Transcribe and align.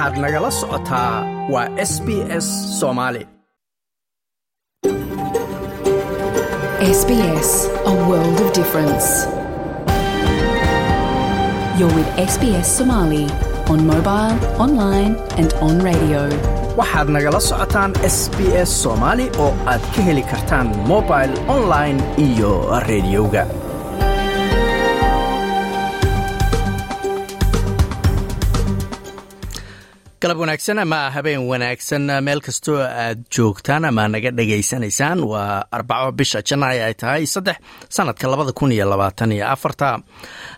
waxaad 0.00 0.18
nagala 0.24 0.50
socotaa 0.60 1.14
waa 1.52 1.68
s 1.90 1.92
b 2.06 2.08
s 2.44 2.46
soomaali 2.80 3.22
Somali 12.76 13.26
on 13.72 13.80
mobile, 13.92 14.36
online, 14.64 15.12
and 15.40 15.50
on 15.66 15.74
radio. 15.88 16.22
waxaad 16.80 17.08
nagala 17.16 17.40
socotaan 17.50 17.92
s 18.16 18.18
b 18.36 18.38
s 18.68 18.70
soomaali 18.82 19.26
oo 19.44 19.52
aad 19.72 19.82
ka 19.94 20.00
heli 20.08 20.22
kartaan 20.32 20.66
mobil 20.92 21.30
online 21.56 21.98
iyo 22.26 22.52
rediyoga 22.88 23.44
galab 30.22 30.36
wanaagsan 30.42 30.78
ama 30.82 30.98
habeen 31.14 31.42
wanaagsan 31.50 32.04
meel 32.26 32.40
kastoo 32.46 32.76
aad 32.84 33.20
joogtaan 33.34 33.84
ama 33.88 34.04
naga 34.14 34.30
dhegaysanaysaan 34.38 35.18
waa 35.32 35.64
arbaco 35.76 36.10
bisha 36.18 36.42
janaayo 36.48 36.82
ay 36.88 36.94
tahay 37.02 37.24
saddex 37.34 37.56
sanadka 37.96 38.28
labada 38.32 38.52
kun 38.52 38.72
iyo 38.72 38.84
labaatan 38.92 39.32
iyo 39.32 39.46
afarta. 39.54 39.88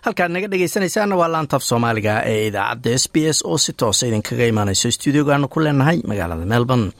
Halkaad 0.05 0.31
naga 0.35 0.47
dhegaysanaysaanna 0.51 1.15
waa 1.21 1.29
laantaf 1.33 1.63
soomaaliga 1.69 2.13
ee 2.31 2.47
idaacadda 2.51 2.91
s 2.91 3.05
b 3.13 3.15
s 3.35 3.39
oo 3.49 3.57
si 3.57 3.71
toosa 3.73 4.03
idinkaga 4.09 4.45
imaanayso 4.51 4.91
stuudiogaanu 4.91 5.47
ku 5.53 5.59
leenahay 5.63 5.97
magaalada 6.11 6.45
melbourne. 6.53 6.91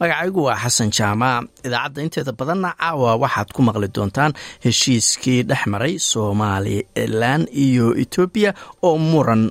Magacaygu 0.00 0.40
waa 0.48 0.58
xasan 0.64 0.90
jaamac 0.98 1.44
idaacadda 1.66 2.00
inteeda 2.06 2.32
badanna 2.40 2.70
caawa 2.80 3.16
waxaad 3.22 3.48
ku 3.56 3.60
maqli 3.68 3.88
doontaan 3.96 4.32
heshiiskii 4.64 5.40
dhex 5.48 5.62
maray 5.72 5.94
somalilan 6.12 7.42
iyo 7.66 7.86
etoobiya 8.02 8.50
oo 8.86 8.96
muran 9.10 9.42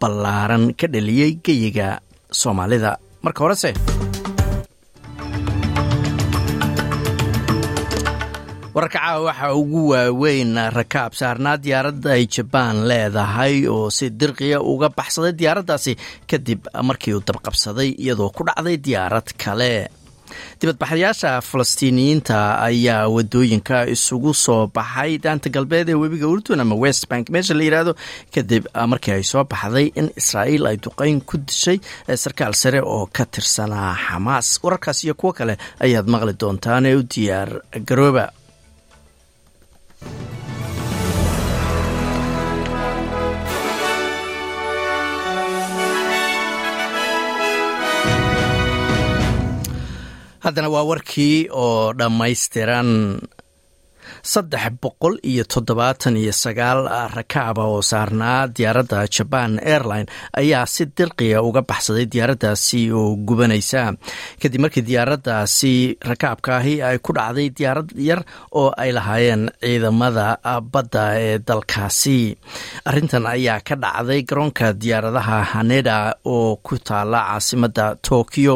ballaaran 0.00 0.64
ka 0.80 0.86
dhaliyey 0.94 1.32
geyiga 1.46 1.88
soomaalida. 2.42 2.90
Marka 3.24 3.40
horese. 3.44 3.70
Wararka 8.76 8.98
caawa 9.00 9.20
waxaa 9.32 9.54
ugu 9.56 9.82
waaweyn 9.92 10.52
rakaab 10.78 11.12
saarnaa 11.20 11.56
diyaaradda 11.64 12.10
ay 12.16 12.24
jabaan 12.34 12.84
leedahay 12.90 13.64
oo 13.72 13.88
si 13.96 14.06
dirqiya 14.20 14.58
uga 14.72 14.88
baxsaday 14.98 15.32
diyaaraddaasi 15.40 15.92
kadib 16.30 16.60
markii 16.88 17.14
uu 17.16 17.24
dabqabsaday 17.28 17.90
iyadoo 18.04 18.28
ku 18.36 18.42
dhacday 18.48 18.76
diyaarad 18.86 19.28
kale 19.42 19.72
dibadbaxayaasha 20.60 21.30
falastiiniyiinta 21.50 22.38
ayaa 22.68 23.02
waddooyinka 23.16 23.76
isugu 23.94 24.32
soo 24.44 24.62
baxay 24.76 25.12
daanta 25.24 25.48
galbeed 25.56 25.88
ee 25.88 25.98
webiga 26.02 26.26
urdun 26.32 26.60
ama 26.64 26.74
west 26.84 27.04
bank. 27.10 27.24
Meesha 27.34 27.54
la 27.58 27.64
yidhaahdo 27.66 27.92
kadib 28.34 28.64
markii 28.92 29.14
ay 29.18 29.24
soo 29.32 29.44
baxday 29.52 29.86
in 30.00 30.06
israa'iil 30.20 30.64
ay 30.70 30.76
duqeyn 30.84 31.18
ku 31.28 31.36
dishay 31.48 31.78
sarkaal 32.24 32.54
sare 32.62 32.80
oo 32.94 33.04
ka 33.16 33.24
tirsanaa 33.34 33.92
xamaas 34.06 34.48
wararkaas 34.64 34.98
iyo 35.04 35.14
kuwo 35.20 35.32
kale 35.38 35.54
ayaad 35.84 36.06
maqli 36.14 36.32
doontaan 36.40 36.86
ee 36.90 36.94
u 37.00 37.02
diyaar 37.14 37.50
garooba 37.88 38.24
haddana 50.46 50.68
waa 50.74 50.84
warkii 50.90 51.48
oo 51.62 51.92
dhammaystiran 51.98 52.90
saddex 54.32 54.64
boqol 54.82 55.14
iyo 55.30 55.44
toddobaatan 55.52 56.16
iyo 56.22 56.32
sagaal 56.42 56.80
rakaaba 57.16 57.62
oo 57.72 57.82
saarnaa 57.90 58.46
diyaaradda 58.56 59.00
jaban 59.14 59.52
airline 59.72 60.06
ayaa 60.40 60.66
si 60.74 60.82
dirqiya 60.98 61.38
uga 61.48 61.62
baxsaday 61.70 62.06
diyaaraddaasi 62.12 62.80
oo 62.98 63.14
gubanaysa. 63.28 63.82
Kadib 64.42 64.60
markii 64.64 64.82
diyaaraddaasi 64.88 65.72
rakaabka 66.10 66.50
ahi 66.58 66.74
ay 66.88 66.98
ku 66.98 67.12
dhacday 67.18 67.48
diyaarad 67.58 67.88
yar 68.08 68.20
oo 68.60 68.68
ay 68.82 68.90
lahaayeen 68.96 69.42
ciidamada 69.62 70.26
badda 70.72 71.04
ee 71.26 71.38
dalkaasi. 71.48 72.18
Arrintan 72.88 73.26
ayaa 73.34 73.60
ka 73.68 73.74
dhacday 73.84 74.20
garoonka 74.28 74.72
diyaaradaha 74.82 75.38
haneda 75.54 75.96
oo 76.34 76.56
ku 76.66 76.74
taala 76.88 77.20
caasimadda 77.30 77.86
tokyo 78.08 78.54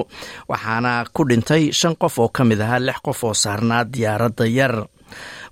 waxaana 0.51 0.93
ku 1.15 1.23
dhintay 1.31 1.71
shan 1.79 1.95
qof 2.03 2.19
oo 2.19 2.29
ka 2.37 2.43
mid 2.49 2.61
ahaa 2.67 2.83
lix 2.87 2.99
qof 3.07 3.21
oo 3.29 3.35
saarnaa 3.45 3.85
diyaaradda 3.95 4.47
yar 4.59 4.75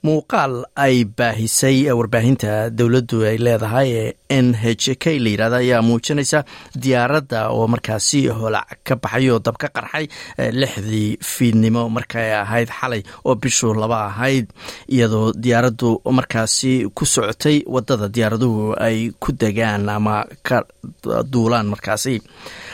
muuqaal 0.06 0.54
ay 0.84 1.04
baahisay 1.18 1.90
warbaahinta 1.98 2.70
dowladdu 2.78 3.18
ay 3.30 3.36
leedahay 3.46 3.88
ee 4.02 4.12
n 4.30 4.54
h 4.54 4.94
k 5.02 5.18
la 5.24 5.30
yirahda 5.34 5.56
ayaa 5.64 5.82
muujinaysa 5.88 6.44
diyaaradda 6.82 7.40
oo 7.56 7.66
markaasi 7.74 8.20
holac 8.38 8.68
ka 8.86 8.94
baxay 9.02 9.26
oo 9.34 9.38
dab 9.46 9.56
ka 9.62 9.68
qarxay 9.76 10.06
lixdii 10.60 11.18
fiidnimo 11.32 11.82
markay 11.96 12.28
ahayd 12.42 12.70
xalay 12.78 13.02
oo 13.26 13.34
bishuu 13.34 13.74
laba 13.74 13.98
ahayd. 14.10 14.46
Iyadoo 14.94 15.32
diyaaraddu 15.34 15.90
markaasi 16.18 16.72
ku 16.94 17.04
socotay 17.06 17.56
waddada 17.66 18.06
diyaaraduhu 18.08 18.78
ay 18.78 19.10
ku 19.22 19.32
degaan 19.32 19.88
ama 19.88 20.24
ka 20.46 20.62
duulaan 21.32 21.66
markaasi 21.74 22.14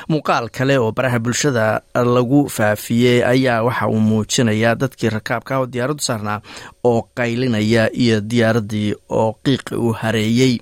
muuqaal 0.09 0.48
kale 0.56 0.76
oo 0.78 0.92
baraha 0.92 1.19
bulshada 1.19 1.81
lagu 1.94 2.48
faafiyey 2.48 3.25
ayaa 3.25 3.62
waxa 3.66 3.87
uu 3.88 4.00
muujinayaa 4.00 4.75
dadkii 4.75 5.10
rakaabka 5.16 5.59
oo 5.60 5.66
diyaaraddu 5.66 6.03
saarnaa 6.09 6.41
oo 6.84 7.00
qaylinaya 7.19 7.88
iyo 7.92 8.20
diyaaraddii 8.20 8.94
oo 9.09 9.32
qiiqi 9.44 9.75
u 9.75 9.93
hareeyey. 10.00 10.59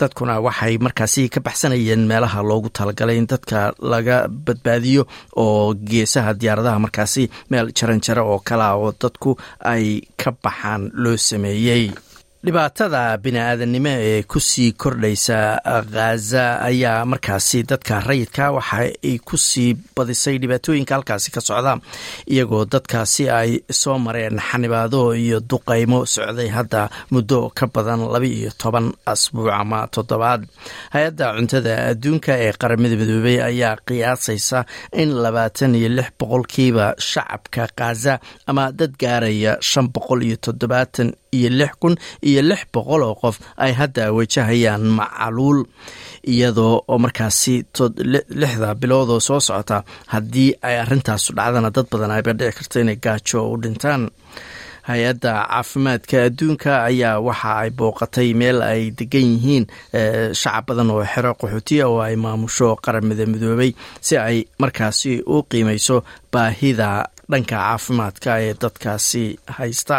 Dadkuna 0.00 0.40
waxay 0.40 0.78
markaasi 0.78 1.28
ka 1.28 1.40
baxsanayeen 1.40 2.06
meelaha 2.08 2.42
loogu 2.42 2.68
talagalay 2.70 3.18
in 3.18 3.26
dadka 3.26 3.72
laga 3.92 4.28
badbaadiyo 4.28 5.06
oo 5.36 5.74
geesaha 5.74 6.34
diyaaradaha 6.40 6.78
markaasi 6.78 7.30
meel 7.50 7.72
jaranjaro 7.78 8.24
oo 8.32 8.38
kalea 8.48 8.74
oo 8.74 8.92
dadku 9.02 9.36
ay 9.60 10.00
ka 10.16 10.32
baxaan 10.44 10.90
loo 10.94 11.16
sameeyey 11.16 11.90
dhibaatada 12.46 13.00
bini-aadannimo 13.24 13.90
ee 14.08 14.22
ku 14.22 14.38
sii 14.40 14.72
kordhaysa 14.82 15.38
khaza 15.66 16.44
ayaa 16.68 17.04
markaasi 17.12 17.62
dadka 17.70 17.98
rayidka 18.08 18.52
waxa 18.56 18.78
ay 19.08 19.18
ku 19.28 19.36
sii 19.36 19.74
badisay 19.96 20.38
dhibaatooyinka 20.42 20.94
halkaasi 20.94 21.30
ka 21.34 21.40
socda 21.48 21.72
iyagoo 22.30 22.62
dadkaasi 22.74 23.24
ay 23.38 23.50
soo 23.80 23.98
mareen 23.98 24.38
xanibaado 24.38 25.00
iyo 25.18 25.40
duqaymo 25.50 26.06
socday 26.06 26.46
hadda 26.56 26.82
muddo 27.10 27.50
ka 27.50 27.66
badan 27.66 28.06
laba 28.14 28.26
iyo 28.26 28.50
toban 28.62 28.92
asbuuc 29.12 29.50
ama 29.50 29.88
toddobaad. 29.90 30.46
Hay'adda 30.94 31.34
cuntada 31.36 31.72
adduunka 31.90 32.32
ee 32.44 32.52
qaramada 32.60 32.94
midoobey 33.00 33.42
ayaa 33.42 33.74
qiyaasaysa 33.88 34.58
in 35.02 35.10
labaatan 35.24 35.74
iyo 35.74 35.88
lix 35.98 36.08
boqolkiiba 36.20 36.94
shacabka 37.10 37.66
khaza 37.78 38.14
ama 38.46 38.70
dad 38.78 38.94
gaaraya 39.02 39.58
shan 39.60 39.90
boqol 39.94 40.22
iyo 40.28 40.36
toddobaatan 40.46 41.10
iyo 41.36 41.48
lix 41.60 41.72
kun 41.82 41.94
iyo 42.30 42.42
lix 42.50 42.60
boqol 42.74 43.02
oo 43.08 43.14
qof 43.22 43.36
ay 43.64 43.72
hadda 43.78 44.12
wajahayaan 44.16 44.84
macaluul 44.98 45.60
iyadoo 46.32 46.74
oo 46.88 46.98
markaasi 47.04 47.54
lixda 48.40 48.74
bilood 48.80 49.08
oo 49.14 49.20
soo 49.28 49.40
socota 49.40 49.78
haddii 50.12 50.50
ay 50.62 50.76
arintaasu 50.82 51.32
dhacdana 51.38 51.70
dad 51.76 51.86
badan 51.92 52.10
ayba 52.16 52.32
dhici 52.38 52.54
karta 52.58 52.76
inay 52.82 52.98
gaajo 53.04 53.40
u 53.52 53.56
dhintaan. 53.62 54.02
Hay'adda 54.86 55.32
caafimaadka 55.50 56.16
adduunka 56.28 56.72
ayaa 56.88 57.18
waxa 57.26 57.50
ay 57.62 57.70
booqatay 57.78 58.28
meel 58.40 58.58
ay 58.62 58.82
degan 58.98 59.26
yihiin 59.34 59.64
shacab 60.40 60.64
badan 60.68 60.90
oo 60.94 61.02
xero 61.12 61.32
qaxootiya 61.40 61.84
oo 61.90 61.98
ay 62.06 62.14
maamusho 62.24 62.68
qaramada 62.84 63.24
midoobay 63.32 63.70
si 64.06 64.14
ay 64.28 64.36
markaasi 64.62 65.12
u 65.26 65.42
qiimeyso 65.50 65.96
baahida 66.32 66.90
dhanka 67.30 67.56
caafimaadka 67.58 68.30
ee 68.46 68.54
dadkaasi 68.62 69.24
haysta 69.58 69.96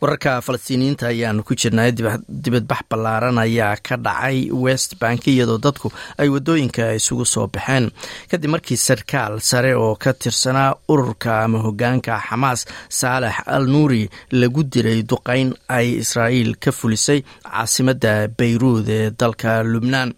wararka 0.00 0.40
falastiiniyiinta 0.46 1.06
ayaanu 1.12 1.42
ku 1.44 1.54
jirnay 1.54 1.90
dibadbax 1.92 2.80
ballaaran 2.90 3.38
ayaa 3.38 3.76
ka 3.86 3.96
dhacay 3.96 4.50
west 4.64 4.98
bank 5.00 5.26
iyadoo 5.26 5.58
dadku 5.58 5.88
ay 6.18 6.28
waddooyinka 6.28 6.94
isugu 6.98 7.24
soo 7.26 7.46
baxeen. 7.46 7.90
Kadib 8.30 8.50
markii 8.50 8.76
sarkaal 8.76 9.40
sare 9.40 9.74
oo 9.74 9.94
ka 9.96 10.12
tirsanaa 10.12 10.74
ururka 10.88 11.42
ama 11.44 11.58
hogaanka 11.58 12.18
xamaas 12.28 12.66
saalex 12.88 13.36
al 13.46 13.66
nuuri 13.66 14.08
lagu 14.32 14.62
diray 14.64 15.02
duqeyn 15.02 15.54
ay 15.68 15.86
israa'iil 16.02 16.56
ka 16.62 16.70
fulisay 16.72 17.20
caasimadda 17.42 18.28
bayruud 18.38 18.88
ee 18.88 19.10
dalka 19.10 19.62
lubnaan. 19.62 20.12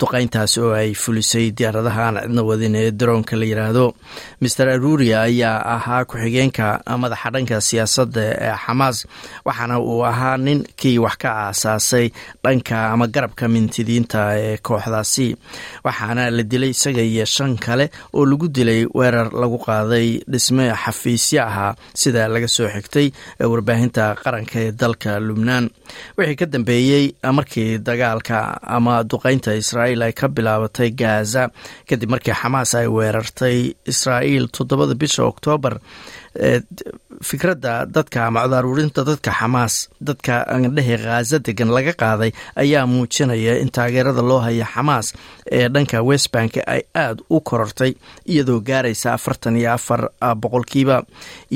Duqeyntaas 0.00 0.58
oo 0.58 0.72
ay 0.72 0.94
fulisay 0.94 1.50
diyaaradaha 1.56 2.02
aan 2.08 2.16
cidna 2.24 2.42
wadin 2.42 2.74
ee 2.76 2.90
daroonka 2.90 3.36
la 3.36 3.44
yiraahdo. 3.44 3.94
Master 4.40 4.68
aruria 4.68 5.22
ayaa 5.22 5.58
ahaa 5.76 6.04
ku-xigeenka 6.04 6.80
madaxa 7.02 7.30
dhanka 7.34 7.60
siyaasadda 7.60 8.20
ee 8.46 8.54
xamaas 8.66 9.03
waxaana 9.46 9.76
uu 9.80 10.02
ahaa 10.10 10.36
ninkii 10.46 10.98
wax 11.04 11.16
ka 11.22 11.30
aasaasay 11.48 12.06
dhanka 12.44 12.76
ama 12.92 13.06
garabka 13.14 13.48
mintidiinta 13.48 14.20
ee 14.38 14.56
kooxdaasi. 14.66 15.28
Waxaana 15.86 16.30
la 16.36 16.42
dilay 16.42 16.70
isaga 16.76 17.02
iyo 17.02 17.24
shan 17.34 17.56
kale 17.64 17.90
oo 18.16 18.24
lagu 18.30 18.48
dilay 18.56 18.80
weerar 18.94 19.28
lagu 19.42 19.58
qaaday 19.66 20.08
dhisme 20.32 20.64
xafiisyo 20.82 21.40
ahaa 21.48 21.72
sida 22.00 22.28
laga 22.28 22.48
soo 22.56 22.68
xigtay 22.74 23.06
warbaahinta 23.52 24.04
qaranka 24.22 24.56
ee 24.64 24.72
dalka 24.80 25.12
lubnaan. 25.26 25.70
Wixii 26.18 26.36
ka 26.40 26.46
dambeeyey 26.54 27.04
markii 27.36 27.78
dagaalka 27.86 28.38
ama 28.76 28.94
duqeynta 29.10 29.54
israa'iil 29.62 30.02
ay 30.06 30.12
ka 30.20 30.26
bilaabatay 30.36 30.90
gaza 31.00 31.42
kadib 31.88 32.10
markii 32.14 32.34
xamaas 32.40 32.70
ay 32.80 32.86
weerartay 32.96 33.58
israa'iil 33.92 34.46
toddobada 34.56 34.94
bisha 35.02 35.22
oktoobar 35.30 35.74
fikradda 37.28 37.86
dadka 37.94 38.26
ama 38.26 38.40
codaaruurinta 38.44 39.04
dadka 39.08 39.30
xamaas 39.38 39.74
dadka 40.08 40.34
andhehe 40.54 40.96
khaza 41.04 41.38
degan 41.46 41.70
laga 41.76 41.92
qaaday 42.02 42.30
ayaa 42.62 42.86
muujinaya 42.92 43.54
in 43.62 43.70
taageerada 43.76 44.22
loo 44.30 44.40
haya 44.46 44.66
xamaas 44.74 45.06
ee 45.58 45.68
dhanka 45.74 46.02
westbank 46.08 46.52
ay 46.74 46.82
aada 46.94 47.22
u 47.30 47.40
korortay 47.40 47.92
iyadoo 48.32 48.60
gaaraysa 48.68 49.08
afartan 49.16 49.56
iyo 49.56 49.72
afar 49.72 50.00
boqolkiiba. 50.42 50.96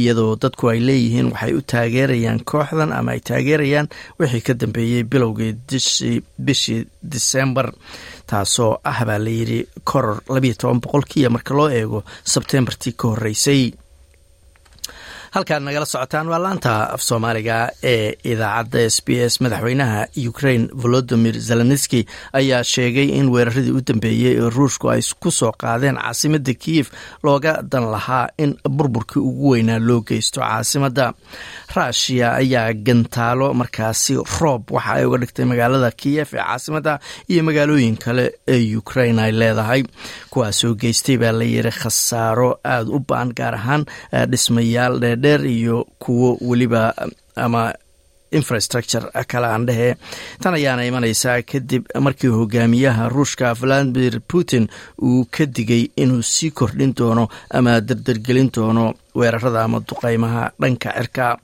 Iyadoo 0.00 0.36
dadku 0.42 0.68
ay 0.72 0.80
leeyihiin 0.86 1.32
waxay 1.32 1.52
u 1.54 1.60
taageerayaan 1.72 2.40
kooxdan 2.50 2.92
ama 2.98 3.10
ay 3.14 3.20
taageerayaan 3.20 3.88
wixii 4.20 4.40
ka 4.46 4.54
dambeeyey 4.60 5.02
bilowgii 5.04 5.52
bishii 6.46 6.80
disembar 7.12 7.72
taasoo 8.30 8.72
ah 8.84 9.04
baa 9.08 9.18
layidhi 9.18 9.60
koror 9.84 10.18
labiyo 10.34 10.54
toban 10.60 10.80
boqolkiiba 10.84 11.30
marka 11.36 11.54
loo 11.58 11.68
eego 11.80 12.04
sebtembartii 12.24 12.92
ka 13.00 13.08
horreysay 13.12 13.62
halkaad 15.34 15.62
nagala 15.62 15.86
socotaan 15.86 16.28
waa 16.32 16.38
laanta 16.42 16.72
af 16.94 17.02
soomaaliga 17.08 17.56
ee 17.82 18.12
idaacadda 18.32 18.80
s 18.90 18.96
b 19.06 19.08
s 19.32 19.34
madaxweynaha 19.44 20.00
ukraine 20.30 20.68
volodimir 20.82 21.34
zelenski 21.48 22.00
ayaa 22.32 22.62
sheegay 22.64 23.08
in 23.18 23.28
weeraradii 23.34 23.72
u 23.78 23.80
dambeeyey 23.88 24.34
ee 24.40 24.50
ruushku 24.56 24.90
ay 24.90 25.00
ku 25.20 25.30
soo 25.30 25.52
qaadeen 25.62 25.96
caasimadda 26.02 26.54
kiyef 26.64 26.88
looga 27.22 27.52
dan 27.72 27.84
lahaa 27.94 28.26
in 28.38 28.56
burburkii 28.76 29.20
ugu 29.30 29.50
weynaa 29.50 29.78
loo 29.88 30.00
geysto 30.08 30.40
caasimadda 30.40 31.12
ruushiya 31.76 32.28
ayaa 32.40 32.72
gantaalo 32.86 33.54
markaasi 33.54 34.14
roob 34.40 34.62
waxa 34.76 34.92
ay 34.96 35.04
uga 35.04 35.18
dhigtay 35.22 35.44
magaalada 35.44 35.90
kiyef 35.90 36.34
ee 36.34 36.38
caasimadda 36.46 36.98
iyo 37.28 37.42
magaalooyin 37.48 37.96
kale 38.04 38.24
ee 38.48 38.76
ukraine 38.76 39.22
ay 39.22 39.32
leedahay. 39.32 39.82
Kuwaasoo 40.30 40.74
geystay 40.74 41.16
baa 41.18 41.32
la 41.32 41.44
yiri 41.44 41.70
khasaaro 41.80 42.50
aada 42.64 42.90
u 42.96 42.98
baan 43.08 43.32
gaar 43.38 43.54
ahaan 43.54 43.84
dhismayaal 44.30 44.94
dheerdheer 45.22 45.42
iyo 45.46 45.76
kuwo 46.02 46.28
weliba 46.48 46.82
ama 47.36 47.74
infrastructure 48.32 49.10
kale 49.28 49.46
aan 49.46 49.66
dhehe. 49.66 49.94
Tan 50.42 50.54
ayaana 50.54 50.84
imanaysaa 50.84 51.42
kadib 51.42 51.84
markii 52.00 52.28
hogaamiyaha 52.30 53.08
ruushka 53.08 53.54
valadimir 53.54 54.20
putin 54.32 54.68
uu 55.02 55.24
ka 55.30 55.46
digay 55.46 55.88
inuu 55.96 56.22
sii 56.22 56.50
kordhin 56.50 56.94
doono 56.94 57.28
ama 57.50 57.80
dardargelin 57.80 58.50
doono 58.54 58.94
weerarada 59.14 59.64
ama 59.64 59.80
duqeymaha 59.80 60.50
dhanka 60.60 60.92
cirka. 60.96 61.38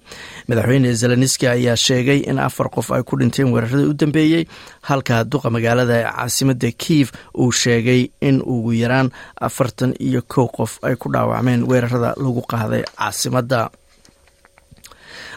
Madaxweyne 0.49 0.93
zelenski 0.95 1.47
ayaa 1.49 1.77
sheegay 1.77 2.21
in 2.31 2.39
afar 2.39 2.69
qof 2.71 2.91
ay 2.93 3.03
ku 3.03 3.17
dhinteen 3.19 3.53
weeraradii 3.53 3.89
u 3.91 3.95
dambeeyey 3.95 4.45
halka 4.83 5.25
duqa 5.25 5.51
magaalada 5.51 6.03
caasimada 6.13 6.71
kiyev 6.73 7.11
uu 7.39 7.53
sheegay 7.53 8.11
in 8.21 8.43
ugu 8.47 8.73
yaraan 8.73 9.11
afartan 9.41 9.95
iyo 10.01 10.23
kow 10.23 10.47
qof 10.49 10.79
ay 10.83 10.95
ku 10.97 11.09
dhaawacmeen 11.13 11.65
weerarada 11.71 12.15
lagu 12.17 12.43
qaaday 12.53 12.83
caasimadda 12.99 13.71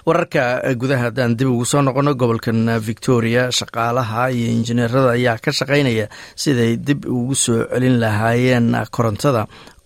wararka 0.08 0.44
gudaha 0.80 1.04
haddaan 1.10 1.36
dib 1.38 1.50
ugu 1.52 1.66
soo 1.66 1.82
noqono 1.82 2.14
gobolkan 2.16 2.60
victoria 2.80 3.50
shaqaalaha 3.60 4.30
iyo 4.32 4.48
injineerada 4.58 5.12
ayaa 5.18 5.38
ka 5.44 5.52
shaqaynaya 5.60 6.06
siday 6.44 6.78
dib 6.88 7.06
ugu 7.06 7.36
soo 7.36 7.66
celin 7.74 7.98
lahaayeen 8.04 8.70
korontada 8.96 9.44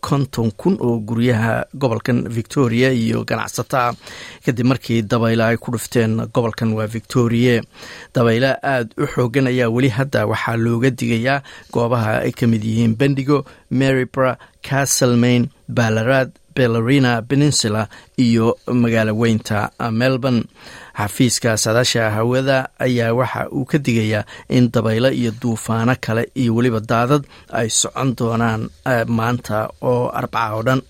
konton 0.07 0.51
kun 0.61 0.75
oo 0.81 0.99
guryaha 1.09 1.55
gobolkan 1.81 2.19
victoria 2.37 2.89
iyo 2.93 3.23
ganacsataa 3.29 3.93
kadib 4.45 4.65
markii 4.71 5.01
dabaylo 5.11 5.43
ay 5.45 5.57
ku 5.57 5.71
dhufteen 5.73 6.13
gobolkan 6.33 6.73
waa 6.77 6.87
victoria. 6.97 7.61
Dabaylo 8.15 8.49
aada 8.61 8.93
u 8.97 9.05
xoogan 9.13 9.47
ayaa 9.51 9.69
weli 9.75 9.89
hadda 9.97 10.25
waxaa 10.31 10.57
looga 10.57 10.89
digayaa 10.89 11.41
goobaha 11.73 12.21
ay 12.25 12.31
ka 12.31 12.45
mid 12.47 12.63
yihiin 12.63 12.93
bendigo 12.97 13.45
marybra 13.69 14.37
castlemaine 14.67 15.49
balarad 15.69 16.29
belarina 16.55 17.21
peninsula 17.21 17.87
iyo 18.17 18.57
magaalo 18.67 19.13
weynta 19.17 19.71
melbourne 19.91 20.43
xafiiska 20.97 21.57
saadaasha 21.63 22.09
hawada 22.11 22.57
ayaa 22.79 23.13
waxa 23.19 23.49
uu 23.57 23.65
ka 23.65 23.77
digayaa 23.77 24.23
in 24.49 24.71
dabaylo 24.73 25.09
iyo 25.11 25.31
duufaano 25.41 25.95
kale 26.05 26.23
iyo 26.41 26.55
weliba 26.55 26.79
daadad 26.79 27.23
ay 27.59 27.69
socon 27.69 28.09
doonaan 28.17 28.61
maanta 29.07 29.69
oo 29.81 30.09
arbaca 30.19 30.53
oo 30.55 30.63
dhan. 30.67 30.81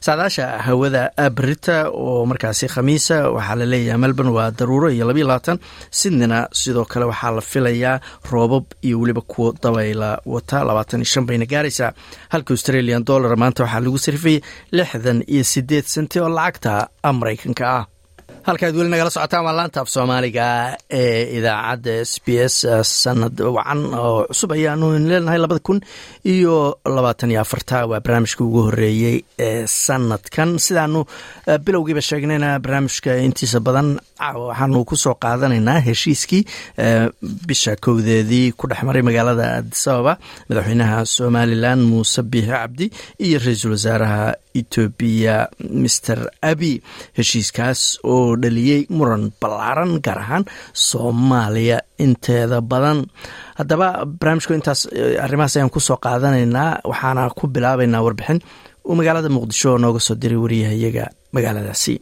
Saadaasha 0.00 0.46
hawada 0.66 1.02
berita 1.36 1.76
oo 1.90 2.26
markaasi 2.30 2.66
khamiisa 2.74 3.16
waxaa 3.36 3.56
la 3.60 3.66
leeyahay 3.72 3.98
melbourne 4.04 4.32
waa 4.36 4.50
daruuro 4.50 4.88
iyo 4.90 5.04
labayo 5.08 5.26
labaatan. 5.26 5.58
Sydneyna 5.90 6.48
sidoo 6.52 6.84
kale 6.84 7.04
waxaa 7.10 7.30
la 7.36 7.40
filayaa 7.40 8.00
roobab 8.30 8.64
iyo 8.82 9.00
weliba 9.00 9.20
kuwo 9.20 9.54
dabayla 9.62 10.20
wata 10.26 10.64
labaatan 10.68 11.00
iyo 11.00 11.10
shan 11.12 11.26
bayna 11.26 11.46
gaaraysaa. 11.46 11.92
Halka 12.32 12.54
australian 12.54 13.04
dollar 13.04 13.36
maanta 13.36 13.62
waxaa 13.64 13.80
lagu 13.84 13.98
sarifayay 13.98 14.40
lixdan 14.72 15.18
iyo 15.34 15.44
sideed 15.44 15.84
senti 15.94 16.20
oo 16.20 16.28
lacagta 16.28 16.88
maraykanka 17.18 17.64
ah 17.78 17.84
halkaad 18.46 18.76
weli 18.76 18.90
nagala 18.92 19.10
socotaan 19.14 19.44
waa 19.46 19.56
laanta 19.58 19.80
af 19.80 19.88
soomaaliga 19.94 20.46
ee 21.00 21.22
idaacadda 21.38 21.92
s 22.04 22.12
b 22.24 22.28
s 22.54 22.56
sanad 23.02 23.36
wacan 23.56 23.80
oo 24.04 24.26
cusub 24.30 24.50
ayaanu 24.56 24.86
leenahay 25.10 25.38
labada 25.42 25.60
kun 25.66 25.80
iyo 26.34 26.56
labaatan 26.96 27.30
iyo 27.32 27.40
afarta. 27.40 27.86
Waa 27.90 28.00
barnaamijka 28.04 28.44
ugu 28.44 28.60
horeeyey 28.68 29.16
ee 29.46 29.66
sanadkan. 29.66 30.58
Sidaanu 30.66 31.00
bilowgiiba 31.64 32.02
sheegnayna 32.08 32.58
barnaamijka 32.64 33.16
intiisa 33.26 33.60
badan 33.66 33.88
waxaanu 34.20 34.84
ku 34.86 34.96
soo 34.96 35.14
qaadanaynaa 35.14 35.80
heshiiskii 35.86 36.42
bisha 37.46 37.76
kowdeedii 37.76 38.52
ku 38.58 38.66
dhex 38.70 38.82
maray 38.86 39.02
magaalada 39.02 39.46
adisababa 39.58 40.18
madaxweynaha 40.48 41.04
somalilan 41.16 41.80
muuse 41.90 42.22
biixi 42.22 42.50
cabdi 42.50 42.86
iyo 43.18 43.38
ra'iisul 43.44 43.72
wasaaraha 43.76 44.34
etoobiya 44.54 45.36
master 45.82 46.18
abi 46.42 46.72
heshiiskaas 47.18 47.80
oo 48.04 48.36
dhaliyey 48.42 48.86
muran 48.90 49.24
ballaaran 49.40 49.98
gaar 50.06 50.18
ahaan 50.24 50.44
soomaaliya 50.72 51.78
inteeda 51.98 52.60
badan. 52.60 52.98
Haddaba 53.58 53.88
barnaamijku 54.20 54.52
intaas 54.54 54.80
arrimahaas 55.24 55.56
ayaan 55.56 55.70
ku 55.74 55.80
soo 55.80 55.96
qaadanaynaa 56.06 56.80
waxaana 56.90 57.30
ku 57.38 57.46
bilaabaynaa 57.54 58.02
warbixin 58.06 58.38
uu 58.88 58.94
magaalada 58.98 59.28
muqdisho 59.36 59.78
nooga 59.82 60.00
soo 60.06 60.14
diray 60.22 60.38
wariyahayaga 60.44 61.04
magaaladaasi 61.34 61.94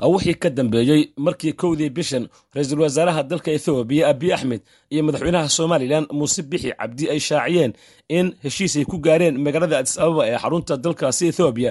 wixii 0.00 0.34
ka 0.42 0.50
dambeeyey 0.50 1.02
markii 1.16 1.52
kowdii 1.52 1.90
bishan 1.90 2.28
ra'iisul 2.54 2.80
wasaaraha 2.80 3.22
dalka 3.22 3.50
ethoobiya 3.56 4.08
abiy 4.08 4.32
axmed 4.34 4.60
iyo 4.90 5.02
madaxweynaha 5.04 5.48
somalilan 5.48 6.04
muuse 6.12 6.42
bixi 6.42 6.70
cabdi 6.80 7.04
ay 7.10 7.20
shaaciyeen 7.20 7.72
in 8.08 8.26
heshiis 8.44 8.76
ay 8.76 8.84
ku 8.84 8.96
gaareen 8.98 9.36
magaalada 9.44 9.78
adis 9.78 9.98
ababa 9.98 10.22
ee 10.28 10.38
xarunta 10.42 10.76
dalkaasi 10.76 11.24
ethoobiya 11.32 11.70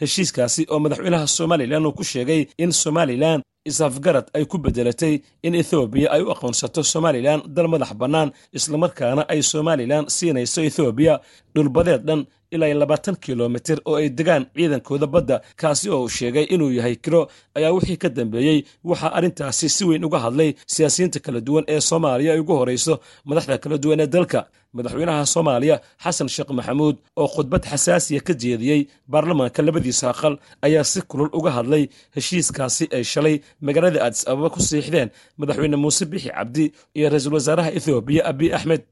heshiiskaasi 0.00 0.62
oo 0.72 0.78
madaxweynaha 0.84 1.26
somalilan 1.26 1.86
uu 1.86 1.92
ku 1.92 2.04
sheegay 2.04 2.46
in 2.58 2.72
somalilan 2.72 3.40
isafgarad 3.70 4.26
ay 4.34 4.44
ku 4.44 4.58
bedelatay 4.58 5.14
in 5.42 5.54
ethoobiya 5.54 6.08
ay 6.14 6.22
u 6.22 6.30
aqoonsato 6.34 6.82
somalilan 6.82 7.40
dal 7.56 7.68
madax 7.68 7.92
bannaan 8.00 8.28
islamarkaana 8.58 9.22
ay 9.32 9.42
somalilan 9.42 10.04
siinayso 10.16 10.60
ethoobiya 10.68 11.14
dhulbadeed 11.54 12.02
dhan 12.08 12.20
ilaa 12.54 12.74
labaatan 12.82 13.16
kilomitir 13.24 13.78
oo 13.88 13.96
ay 14.00 14.08
degaan 14.18 14.44
ciidankooda 14.56 15.06
badda 15.14 15.36
kaasi 15.60 15.86
oo 15.90 16.02
uu 16.04 16.08
sheegay 16.08 16.44
inuu 16.54 16.70
yahay 16.78 16.96
kiro 16.96 17.22
ayaa 17.54 17.72
wixii 17.76 17.96
ka 18.02 18.08
dambeeyey. 18.08 18.58
Waxaa 18.84 19.12
arrintaasi 19.16 19.68
si 19.68 19.84
weyn 19.88 20.04
uga 20.04 20.18
hadlay 20.24 20.50
siyaasiyiinta 20.66 21.18
kala 21.24 21.40
duwan 21.46 21.64
ee 21.68 21.80
soomaaliya 21.80 22.32
ay 22.34 22.40
ugu 22.40 22.54
horayso 22.60 22.94
madaxda 23.28 23.58
kala 23.58 23.76
duwan 23.78 24.00
ee 24.00 24.06
dalka. 24.16 24.40
Madaxweynaha 24.76 25.26
soomaaliya 25.34 25.76
xasan 26.04 26.28
sheekh 26.34 26.50
maxamuud 26.58 26.96
oo 27.20 27.28
khudbad 27.34 27.62
xasaasiya 27.70 28.20
ka 28.26 28.32
jeediyey 28.42 28.80
baarlamaanka 29.12 29.62
labadiisa 29.66 30.10
aqal 30.12 30.34
ayaa 30.66 30.84
si 30.90 31.00
kulul 31.10 31.30
uga 31.38 31.50
hadlay 31.56 31.84
heshiiskaasi 32.16 32.84
ay 32.96 33.04
shalay 33.12 33.36
magaalada 33.66 34.00
adis 34.06 34.22
ababa 34.30 34.50
ku 34.54 34.60
siixdeen 34.60 35.08
madaxweyne 35.40 35.76
muuse 35.82 36.04
bixi 36.10 36.28
cabdi 36.36 36.64
iyo 36.98 37.08
ra'iisul 37.12 37.34
wasaaraha 37.38 37.70
ethoobiya 37.78 38.22
abiy 38.30 38.50
axmed 38.56 38.82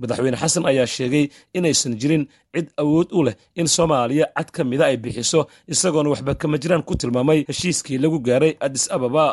madaxweyne 0.00 0.36
xasan 0.42 0.64
ayaa 0.70 0.86
sheegay 0.96 1.24
inaysan 1.58 1.94
jirin 2.00 2.24
cid 2.54 2.68
awood 2.82 3.08
u 3.18 3.22
leh 3.26 3.34
in 3.60 3.66
soomaaliya 3.76 4.26
cad 4.36 4.48
ka 4.56 4.62
mida 4.70 4.84
ay 4.90 4.96
bixiso 4.96 5.40
isagoona 5.72 6.10
waxba 6.12 6.34
kama 6.40 6.56
jiraan 6.62 6.82
ku 6.88 6.94
tilmaamay 7.00 7.44
heshiiskii 7.48 7.98
lagu 8.02 8.18
gaaray 8.28 8.52
adis 8.66 8.84
ababa. 8.96 9.26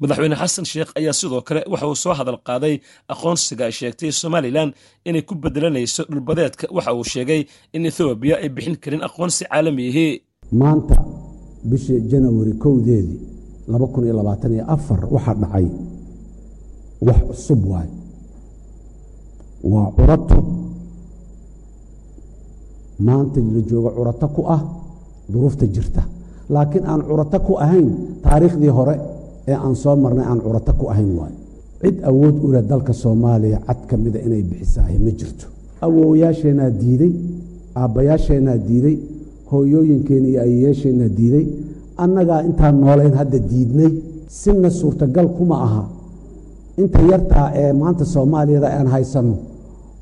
Madaxweyne 0.00 0.36
xasan 0.42 0.64
sheekh 0.72 0.90
ayaa 0.98 1.12
sidoo 1.20 1.42
kale 1.48 1.60
waxa 1.72 1.86
uu 1.90 1.96
soo 2.04 2.14
hadal 2.18 2.38
qaaday 2.48 2.74
aqoonsiga 3.12 3.64
ay 3.68 3.72
sheegtay 3.78 4.10
somalilan 4.22 4.70
inay 5.08 5.22
ku 5.28 5.34
bedelanayso 5.42 6.02
dhulbadeedka. 6.10 6.64
Waxa 6.76 6.92
uu 6.98 7.04
sheegay 7.12 7.40
in 7.76 7.82
ethoobiya 7.90 8.34
ay 8.42 8.48
bixin 8.56 8.76
karin 8.82 9.02
aqoonsi 9.08 9.42
caalamiyihi 9.50 10.06
maanta 10.60 10.94
bishii 11.70 12.00
janawari 12.10 12.52
kowdeedii 12.64 13.18
waxaa 15.14 15.34
dhacay 15.42 15.66
wax 17.06 17.18
cusub 17.28 17.60
waaye 17.72 17.90
waa 19.62 19.90
curato. 19.96 20.38
Maanta 23.00 23.40
la 23.40 23.60
jooga 23.68 23.90
curato 23.96 24.26
ku 24.28 24.42
ah 24.46 24.62
duruufta 25.28 25.66
jirta. 25.66 26.02
Laakiin 26.50 26.84
aan 26.84 27.02
curato 27.08 27.38
ku 27.40 27.54
ahayn 27.56 27.88
taariikhdii 28.22 28.68
hore 28.68 28.94
ee 29.48 29.54
aan 29.54 29.74
soo 29.76 29.96
marnay 29.96 30.24
aan 30.24 30.40
curato 30.40 30.72
ku 30.78 30.86
ahayn 30.92 31.16
waayo. 31.18 31.36
Cid 31.80 32.04
awood 32.04 32.36
u 32.44 32.52
leh 32.52 32.62
dalka 32.62 32.92
soomaaliya 32.92 33.58
cad 33.66 33.80
ka 33.88 33.96
mida 33.96 34.18
inay 34.20 34.42
bixisaahay 34.42 34.98
ma 34.98 35.10
jirto. 35.10 35.46
Awoowayaasheenaa 35.80 36.70
diiday 36.80 37.12
aabbayaasheenaa 37.74 38.58
diiday 38.68 38.96
hooyooyinkeena 39.50 40.28
iyo 40.28 40.40
ayeyaasheenaa 40.42 41.08
diiday. 41.08 41.46
Annagaa 41.96 42.42
intaan 42.48 42.80
noolayn 42.80 43.14
hadda 43.16 43.38
diidnay 43.38 43.92
sina 44.28 44.68
suurtagal 44.70 45.28
kuma 45.36 45.56
aha. 45.66 45.82
Inta 46.76 47.00
yartaa 47.10 47.48
ee 47.54 47.72
maanta 47.72 48.04
soomaaliyada 48.04 48.68
aan 48.78 48.86
haysanno 48.94 49.36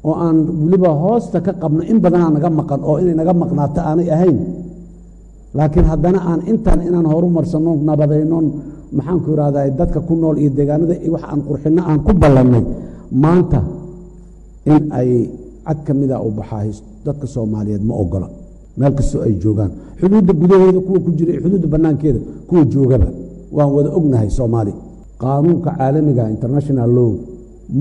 oo 0.09 0.15
aan 0.25 0.37
weliba 0.63 0.91
hoosta 1.03 1.39
ka 1.47 1.53
qabno 1.63 1.83
in 1.93 1.99
badanaa 2.05 2.31
naga 2.37 2.51
maqan 2.61 2.81
oo 2.89 2.97
inay 3.03 3.15
naga 3.21 3.33
maqnaato 3.43 3.81
aanay 3.89 4.09
ahayn. 4.17 4.39
Laakiin 5.57 5.87
haddana 5.91 6.19
aan 6.31 6.41
intaan 6.51 6.81
inaan 6.89 7.07
horu 7.13 7.29
marsanno 7.37 7.71
nabadaynon 7.89 8.47
maxaanku 8.97 9.29
irahdaa 9.35 9.65
dadka 9.81 9.99
ku 10.09 10.15
nool 10.21 10.37
iyo 10.43 10.51
deegaanada 10.59 10.95
wax 11.15 11.23
aan 11.33 11.41
qurxinno 11.49 11.83
aan 11.91 11.99
ku 12.07 12.13
ballannay 12.23 12.65
maanta 13.23 13.61
in 14.73 14.83
ay 15.01 15.11
cad 15.67 15.79
ka 15.87 15.93
mida 16.01 16.17
u 16.27 16.31
baxaa 16.39 16.65
dadka 17.07 17.27
soomaaliyeed 17.35 17.85
ma 17.89 17.95
ogola. 18.03 18.29
Meel 18.79 18.93
kastoo 18.99 19.21
ay 19.27 19.35
joogaan. 19.43 19.71
Xuduudda 20.01 20.33
gudaheeda 20.41 20.81
kuwa 20.87 20.99
ku 21.05 21.11
jira 21.19 21.33
xuduudda 21.43 21.69
bannaankeeda 21.75 22.21
kuwa 22.49 22.63
joogaba. 22.73 23.09
Waan 23.57 23.71
wada 23.77 23.91
ognahay 23.99 24.31
soomaali. 24.39 24.73
Qaanuunka 25.23 25.71
caalamiga 25.79 26.23
international 26.35 26.89
low 26.99 27.11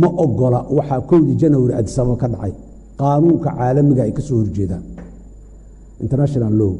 ma 0.01 0.07
ogola 0.23 0.59
waxaa 0.77 1.01
kowdii 1.09 1.35
janawari 1.41 1.73
adisababa 1.79 2.15
ka 2.21 2.27
dhacay 2.33 2.53
qaanuunka 2.99 3.49
caalamiga 3.57 4.01
ay 4.07 4.11
ka 4.17 4.21
soo 4.27 4.37
horjeedaan 4.41 4.83
international 6.03 6.53
low 6.61 6.73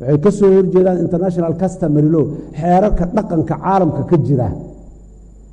waxay 0.00 0.18
ka 0.24 0.30
soo 0.38 0.50
horjeedaan 0.56 0.98
international 1.06 1.52
customary 1.62 2.08
law. 2.14 2.24
Xeerarka 2.60 3.04
dhaqanka 3.16 3.54
caalamka 3.62 4.02
ka 4.10 4.16
jira 4.26 4.48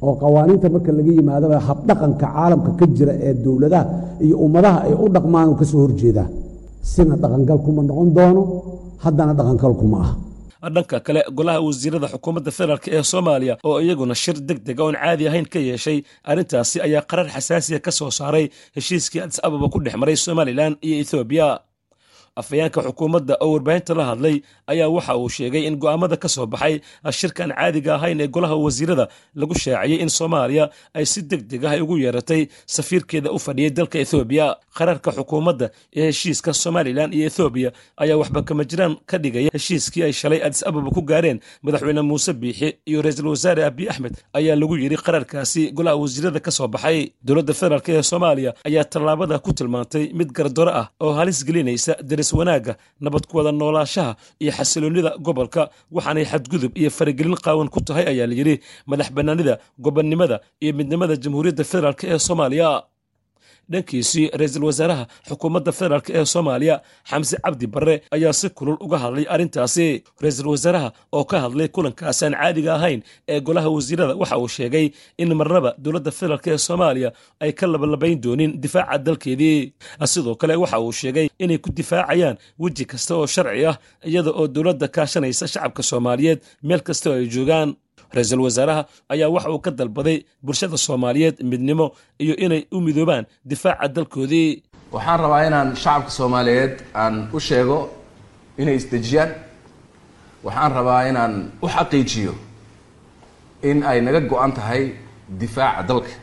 oo 0.05 0.13
qawaaniinta 0.21 0.67
marka 0.75 0.91
laga 0.97 1.11
yimaadaba 1.17 1.57
habdhaqanka 1.67 2.25
caalamka 2.33 2.71
ka 2.79 2.85
jira 2.97 3.13
ee 3.27 3.33
dowladaha 3.45 3.83
iyo 4.25 4.35
ummadaha 4.45 4.77
ay 4.87 4.93
u 5.03 5.07
dhaqmaan 5.15 5.49
ka 5.59 5.65
soo 5.71 5.79
horjeedaa 5.85 6.27
sina 6.91 7.15
dhaqangal 7.23 7.59
kuma 7.65 7.81
noqon 7.89 8.09
doono 8.17 8.41
haddana 9.03 9.33
dhaqangal 9.39 9.73
kuma 9.81 9.97
ah 10.05 10.11
dhanka 10.75 10.97
kale 11.05 11.21
golaha 11.37 11.59
wasiirada 11.67 12.07
xukuumadda 12.13 12.51
federaalk 12.57 12.85
ee 12.97 13.03
soomaaliya 13.11 13.55
oo 13.69 13.77
iyaguna 13.85 14.15
shir 14.23 14.37
deg 14.49 14.59
dega 14.67 14.83
oon 14.85 14.95
caadi 15.03 15.23
ahayn 15.29 15.45
ka 15.53 15.59
yeeshay 15.69 15.97
arrintaasi 16.31 16.77
ayaa 16.87 17.01
qarar 17.09 17.27
xasaasiya 17.35 17.79
ka 17.85 17.91
soo 17.99 18.11
saaray 18.19 18.45
heshiiskii 18.77 19.21
adis 19.25 19.39
ababa 19.47 19.67
ku 19.73 19.79
dhex 19.85 19.95
maray 20.01 20.15
somalilan 20.25 20.73
iyo 20.87 20.95
ethoobiya 21.03 21.47
afhayeenka 22.41 22.79
xukuumadda 22.85 23.33
oo 23.43 23.49
warbaahinta 23.53 23.93
la 23.99 24.05
hadlay 24.09 24.35
ayaa 24.71 24.89
waxa 24.95 25.13
uu 25.21 25.29
sheegay 25.35 25.63
in 25.67 25.75
go'aamada 25.83 26.17
ka 26.23 26.27
soo 26.35 26.45
baxay 26.53 26.75
shirkan 27.19 27.49
caadiga 27.57 27.91
ahayn 27.97 28.21
ee 28.21 28.27
golaha 28.35 28.55
wasiirada 28.65 29.05
lagu 29.39 29.55
shaaciyey 29.63 29.99
in 30.03 30.09
soomaaliya 30.17 30.65
ay 30.97 31.05
si 31.11 31.21
deg 31.31 31.41
deg 31.51 31.63
ah 31.69 31.73
ugu 31.83 31.95
yeeratay 32.03 32.41
safiirkeeda 32.75 33.29
u 33.31 33.39
fadhiyay 33.45 33.71
dalka 33.77 33.97
ethoobiya 34.03 34.45
qararka 34.79 35.09
xukuumadda 35.17 35.67
ee 35.99 36.05
heshiiska 36.09 36.51
somalilan 36.63 37.09
iyo 37.17 37.25
ethoobiya 37.29 37.69
ayaa 38.03 38.17
waxba 38.21 38.41
kama 38.47 38.63
jiraan 38.71 38.93
ka 39.09 39.17
dhigaya 39.23 39.49
heshiiskii 39.55 40.03
ay 40.07 40.13
shalay 40.21 40.39
adis 40.47 40.61
ababa 40.69 40.89
ku 40.97 41.01
gaareen 41.11 41.39
madaxweyne 41.65 42.01
muuse 42.09 42.33
biixi 42.41 42.69
iyo 42.89 43.01
ra'iisul 43.05 43.27
wasaare 43.33 43.61
abiy 43.69 43.87
axmed 43.91 44.13
ayaa 44.39 44.55
lagu 44.61 44.75
yidhi 44.83 44.97
qararkaasi 45.07 45.63
golaha 45.77 45.95
wasiirada 46.03 46.39
ka 46.45 46.51
soo 46.57 46.67
baxay. 46.73 46.99
Dowladda 47.27 47.53
federaalk 47.59 47.89
ee 47.89 48.03
soomaaliya 48.11 48.51
ayaa 48.69 48.83
tallaabada 48.93 49.39
ku 49.45 49.51
tilmaantay 49.57 50.03
mid 50.19 50.29
gardaro 50.37 50.71
ah 50.81 50.85
oo 51.05 51.13
halis 51.19 51.39
gelinaysa 51.47 51.93
wanaagga 52.39 52.73
nabad 53.05 53.23
ku 53.29 53.37
wada 53.37 53.51
noolaashaha 53.51 54.11
iyo 54.43 54.51
xasiloonnida 54.57 55.11
gobolka 55.27 55.69
waxaanay 55.95 56.25
xadgudub 56.31 56.71
iyo 56.81 56.89
faragelin 56.97 57.35
qaawan 57.45 57.69
ku 57.75 57.79
tahay 57.87 58.05
ayaa 58.11 58.27
layidhi 58.31 58.55
madax 58.91 59.09
bannaanida 59.17 59.53
gobonnimada 59.85 60.37
iyo 60.63 60.71
midnimada 60.79 61.15
jamhuuriyadda 61.23 61.63
federaalk 61.71 62.01
ee 62.03 62.19
soomaaliya 62.27 62.69
dhankiisii 63.71 64.29
ra'iisul 64.39 64.63
wasaaraha 64.69 65.07
xukuumadda 65.29 65.71
federaalk 65.71 66.09
ee 66.09 66.25
soomaaliya 66.25 66.81
xamse 67.09 67.37
cabdi 67.45 67.67
barre 67.67 67.95
ayaa 68.11 68.33
si 68.33 68.49
kulul 68.49 68.77
uga 68.79 68.97
hadlay 68.97 69.25
arrintaasi. 69.29 70.03
Ra'iisul 70.21 70.47
wasaaraha 70.53 70.91
oo 71.11 71.23
ka 71.25 71.37
hadlay 71.43 71.67
kulankaasi 71.67 72.25
aan 72.25 72.33
caadiga 72.41 72.75
ahayn 72.75 73.01
ee 73.27 73.39
golaha 73.41 73.69
wasiirada 73.69 74.15
waxa 74.15 74.37
uu 74.37 74.47
sheegay 74.47 74.91
in 75.17 75.33
marnaba 75.39 75.75
dowladda 75.77 76.11
federaalk 76.11 76.47
ee 76.47 76.57
soomaaliya 76.57 77.09
ay 77.39 77.51
ka 77.59 77.67
labalabayn 77.67 78.21
doonin 78.21 78.51
difaaca 78.61 78.97
dalkeedii. 78.97 79.73
Sidoo 80.05 80.35
kale 80.35 80.55
waxa 80.55 80.79
uu 80.79 80.91
sheegay 80.91 81.27
inay 81.39 81.57
ku 81.57 81.69
difaacayaan 81.71 82.37
weji 82.59 82.85
kasta 82.85 83.15
oo 83.15 83.27
sharci 83.27 83.65
ah 83.65 83.77
iyada 84.05 84.31
oo 84.31 84.47
dowladda 84.47 84.87
kaashanaysa 84.87 85.47
shacabka 85.47 85.83
soomaaliyeed 85.83 86.39
meel 86.63 86.81
kasta 86.87 87.09
oo 87.09 87.15
ay 87.19 87.27
joogaan 87.35 87.75
ra'iisul 88.15 88.41
wasaaraha 88.47 88.81
ayaa 89.13 89.29
waxa 89.35 89.49
uu 89.51 89.59
ka 89.65 89.71
dalbaday 89.71 90.17
bulshada 90.45 90.77
soomaaliyeed 90.77 91.37
midnimo 91.51 91.85
iyo 92.23 92.35
inay 92.45 92.61
u 92.71 92.81
midoobaan 92.81 93.25
difaaca 93.45 93.87
dalkoodii. 93.95 94.63
Waxaan 94.91 95.19
rabaa 95.23 95.41
inaan 95.47 95.75
shacabka 95.75 96.11
soomaaliyeed 96.17 96.73
aan 97.01 97.15
u 97.33 97.39
sheego 97.39 97.77
inay 98.57 98.75
isdejiyaan. 98.75 99.31
Waxaan 100.45 100.71
rabaa 100.77 101.01
inaan 101.09 101.33
u 101.61 101.67
xaqiijiyo 101.75 102.33
in 103.69 103.83
ay 103.83 104.01
naga 104.01 104.19
go-an 104.29 104.51
tahay 104.57 104.83
difaaca 105.39 105.83
dalka. 105.89 106.13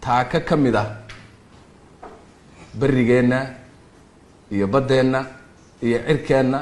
Taaka 0.00 0.40
ka 0.40 0.56
mid 0.56 0.74
ah 0.76 0.88
berigeenna 2.74 3.38
iyo 4.50 4.66
baddeenna 4.66 5.20
iyo 5.82 5.98
cirkeenna 6.06 6.58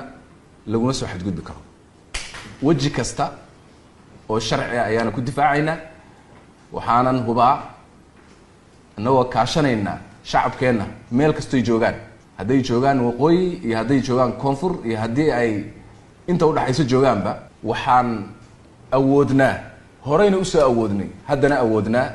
laguma 0.66 0.92
soo 0.92 1.06
xadgudbi 1.06 1.42
karo. 1.42 1.60
Weji 2.62 2.90
kasta 2.90 3.24
oo 4.28 4.40
sharci 4.40 4.76
ah 4.78 4.84
ayaana 4.90 5.10
ku 5.10 5.20
difaacaynaa 5.20 5.76
waxaanan 6.72 7.18
hubaa 7.26 7.54
innagoo 8.98 9.24
kaashanaynaa 9.34 9.98
shacabkeenna 10.30 10.84
meel 11.10 11.32
kastoy 11.32 11.62
joogaan. 11.62 11.94
Hadday 12.38 12.60
joogaan 12.68 12.98
waqooyi 13.06 13.60
iyo 13.66 13.76
hadday 13.76 14.00
joogaan 14.00 14.32
koonfur 14.42 14.72
iyo 14.86 14.98
haddii 14.98 15.30
ay 15.32 15.50
inta 16.26 16.46
udhexayso 16.46 16.84
joogaanba 16.92 17.32
waxaan 17.64 18.08
awoodnaa 18.92 19.54
horeyna 20.06 20.36
u 20.38 20.44
soo 20.44 20.62
awoodnay 20.70 21.08
haddana 21.28 21.56
awoodnaa 21.64 22.06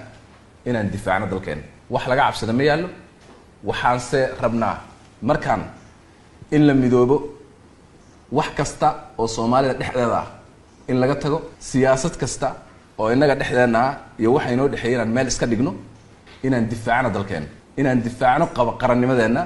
inaan 0.66 0.92
difaacno 0.92 1.28
dalkeenna. 1.32 1.63
Wax 1.89 2.08
laga 2.08 2.22
cabsada 2.25 2.54
ma 2.54 2.63
yaallo 2.63 2.89
waxaanse 3.63 4.20
rabnaa 4.42 4.75
markaan 5.22 5.62
in 6.51 6.68
la 6.68 6.74
midoobo 6.74 7.18
wax 8.32 8.50
kasta 8.58 8.88
oo 9.18 9.28
soomaalida 9.28 9.74
dhexdeeda 9.74 10.18
ah 10.24 10.28
in 10.91 10.98
laga 11.03 11.15
tago 11.24 11.38
siyaasad 11.69 12.15
kasta 12.22 12.48
oo 13.00 13.08
innaga 13.13 13.36
dhexdeenna 13.39 13.79
ah 13.88 13.93
iyo 14.22 14.29
waxa 14.36 14.50
inoo 14.55 14.67
dhexeeya 14.74 14.96
inaan 14.98 15.12
meel 15.15 15.27
iska 15.31 15.46
dhigno 15.51 15.72
inaan 16.48 16.65
difaacno 16.72 17.10
dalkeenna 17.15 17.48
inaan 17.79 18.00
difaacno 18.08 18.46
qaba 18.58 18.72
qarannimadeenna 18.81 19.41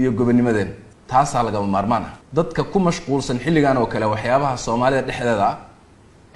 iyo 0.00 0.10
gobonnimadeenna 0.18 0.74
taasaa 1.10 1.42
lagama 1.46 1.66
maarmaan 1.76 2.02
ah. 2.08 2.12
Dadka 2.38 2.60
ku 2.72 2.78
mashquulsan 2.88 3.38
xilligan 3.44 3.76
oo 3.82 3.86
kale 3.92 4.06
waxyaabaha 4.14 4.54
soomaalida 4.66 5.02
dhexdeeda 5.08 5.44
ah 5.52 5.56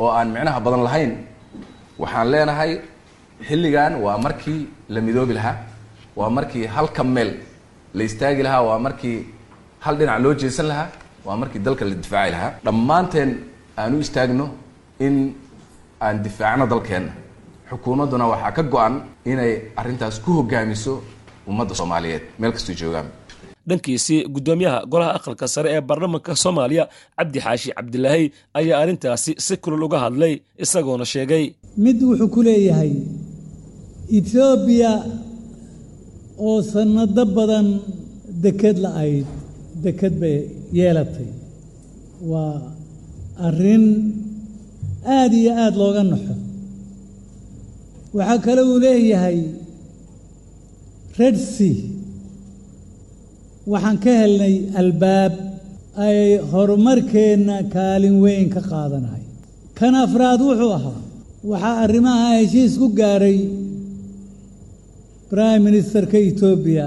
oo 0.02 0.10
aan 0.18 0.28
micnaha 0.34 0.58
badan 0.66 0.82
lahayn 0.88 1.12
waxaan 2.02 2.26
leenahay 2.32 2.72
xilligan 3.48 3.92
waa 4.04 4.16
markii 4.24 4.60
la 4.94 5.00
midoobi 5.06 5.34
lahaa 5.38 5.56
waa 6.18 6.30
markii 6.36 6.64
halka 6.76 7.02
meel 7.14 7.30
la 7.96 8.02
istaagi 8.08 8.42
lahaa 8.46 8.62
waa 8.68 8.78
markii 8.86 9.18
hal 9.84 9.94
dhinac 10.00 10.18
loo 10.24 10.34
jeesan 10.42 10.66
lahaa 10.72 10.88
waa 11.26 11.36
markii 11.42 11.60
dalka 11.66 11.84
la 11.90 11.94
difaaci 12.02 12.30
lahaa. 12.34 12.50
Dhammaanteen 12.66 13.30
aan 13.82 13.94
u 13.96 14.00
istaagno 14.06 14.46
in 15.06 15.14
aan 16.06 16.16
difaacno 16.24 16.64
dalkeenna 16.72 17.12
xukuumadduna 17.70 18.24
waxaa 18.32 18.52
ka 18.56 18.62
go-an 18.72 18.94
inay 19.32 19.52
arrintaas 19.80 20.16
ku 20.24 20.30
hogaamiso 20.38 20.92
ummadda 21.50 21.74
soomaaliyeed. 21.80 22.22
Meel 22.38 22.52
kastoo 22.56 22.74
joogaan. 22.80 23.06
Dhankiisii 23.68 24.20
guddoomiyaha 24.34 24.78
golaha 24.92 25.12
aqalka 25.18 25.46
sare 25.54 25.68
ee 25.76 25.80
baarlamanka 25.88 26.32
soomaaliya 26.44 26.84
cabdi 27.18 27.38
xaashi 27.44 27.70
cabdilaahi 27.76 28.24
ayaa 28.58 28.78
arrintaasi 28.82 29.32
si 29.46 29.54
kulul 29.62 29.82
uga 29.86 29.98
hadlay 30.04 30.34
isagoona 30.64 31.04
sheegay. 31.12 31.44
Mid 31.84 31.98
wuxuu 32.08 32.28
ku 32.34 32.40
leeyahay 32.46 32.92
etoobiya 34.18 34.92
oo 36.46 36.58
sannado 36.72 37.24
badan 37.36 37.66
deked 38.44 38.76
la-ayd 38.84 39.26
deked 39.84 40.14
bay 40.22 40.36
yeelatay. 40.78 41.28
Waa 42.30 42.54
arrin 43.48 43.84
aada 45.16 45.36
iyo 45.42 45.52
aada 45.62 45.76
looga 45.82 46.02
naxo 46.10 46.34
waxaa 48.16 48.38
kale 48.44 48.62
uu 48.70 48.78
leeyahay 48.84 49.38
red 51.18 51.36
sea. 51.54 51.76
Waxaan 53.72 53.96
ka 54.04 54.10
helnay 54.20 54.54
albaab 54.80 55.32
ay 56.06 56.18
horumarkeenna 56.50 57.56
kaalin 57.74 58.16
weyn 58.24 58.46
ka 58.54 58.60
qaadanahay. 58.70 59.24
Kan 59.78 59.94
afraad 60.04 60.40
wuxuu 60.48 60.72
ahaa 60.78 60.98
waxaa 61.50 61.74
arrimaha 61.84 62.26
heshiis 62.40 62.74
ku 62.80 62.86
gaaray 63.00 63.38
brime 65.30 65.60
ministerka 65.68 66.16
etoobiya 66.28 66.86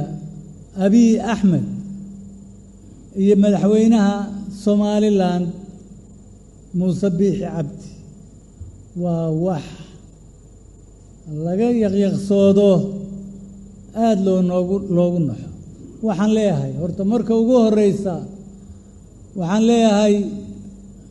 abiy 0.85 1.11
axmed 1.33 1.65
iyo 3.21 3.35
madaxweynaha 3.43 4.15
somalilan 4.65 5.43
muuse 6.77 7.09
biixi 7.17 7.41
cabdi. 7.53 7.87
Waa 9.03 9.29
wax 9.45 9.65
laga 11.45 11.67
yaqyaqsoodo 11.83 12.69
aada 14.05 14.21
loo 14.25 14.41
noogu 14.49 14.75
loogu 14.95 15.19
naxo. 15.27 15.49
Waxaan 16.05 16.31
leeyahay 16.37 16.71
horta 16.81 17.03
marka 17.11 17.33
ugu 17.41 17.55
horreysa 17.63 18.15
waxaan 19.39 19.63
leeyahay 19.69 20.15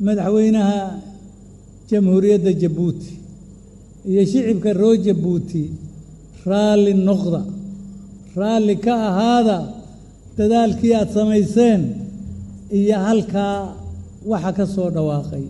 madaxweynaha 0.06 0.78
jamhuuriyadda 1.88 2.52
jabuuti 2.62 3.10
iyo 4.10 4.22
shicibka 4.30 4.70
roo 4.80 4.94
jabuuti 5.06 5.62
raalli 6.50 6.92
noqda 7.08 7.40
raalli 8.40 8.74
ka 8.84 8.94
ahaada 9.10 9.58
dadaalkii 10.38 10.92
aada 10.98 11.12
samayseen 11.16 11.82
iyo 12.78 12.96
halkaa 13.06 13.58
waxa 14.30 14.52
ka 14.56 14.64
soo 14.74 14.90
dhawaaqay 14.94 15.44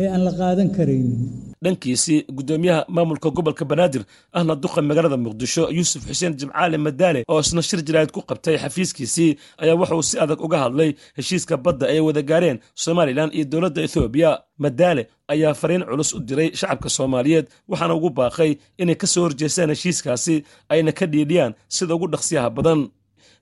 ee 0.00 0.06
aan 0.14 0.22
la 0.26 0.32
qaadan 0.40 0.68
karaynin 0.76 1.18
dhankiisii 1.64 2.18
guddoomiyaha 2.36 2.84
maamulka 2.88 3.28
gobolka 3.36 3.64
banaadir 3.70 4.02
ahna 4.32 4.54
duqa 4.62 4.80
magaalada 4.82 5.16
muqdisho 5.24 5.62
yuusuf 5.76 6.02
xuseen 6.08 6.32
jimcaale 6.40 6.76
madaale 6.86 7.20
oo 7.28 7.40
isna 7.40 7.62
shir 7.62 7.80
jiraayad 7.86 8.10
ku 8.16 8.20
qabtay 8.30 8.56
xafiiskiisii 8.62 9.30
ayaa 9.62 9.76
wuxuu 9.80 10.02
si 10.08 10.14
adag 10.24 10.40
uga 10.46 10.58
hadlay 10.64 10.90
heshiiska 11.18 11.56
badda 11.64 11.86
ay 11.92 12.00
wada 12.06 12.22
gaareen 12.30 12.58
somalilan 12.74 13.30
iyo 13.36 13.44
dowladda 13.52 13.80
ethoobiya 13.86 14.30
madaale 14.64 15.02
ayaa 15.32 15.54
fariin 15.60 15.84
culus 15.90 16.10
u 16.14 16.20
diray 16.28 16.48
shacabka 16.60 16.88
soomaaliyeed 16.96 17.46
waxaana 17.68 17.94
ugu 17.98 18.10
baaqay 18.18 18.52
inay 18.82 18.94
ka 19.02 19.06
soo 19.06 19.22
horjeestaan 19.26 19.70
heshiiskaasi 19.74 20.34
ayna 20.72 20.92
ka 20.98 21.06
dhiidhiyaan 21.12 21.52
sida 21.68 21.94
ugu 21.94 22.06
dhaqsiyaha 22.14 22.48
badan 22.56 22.80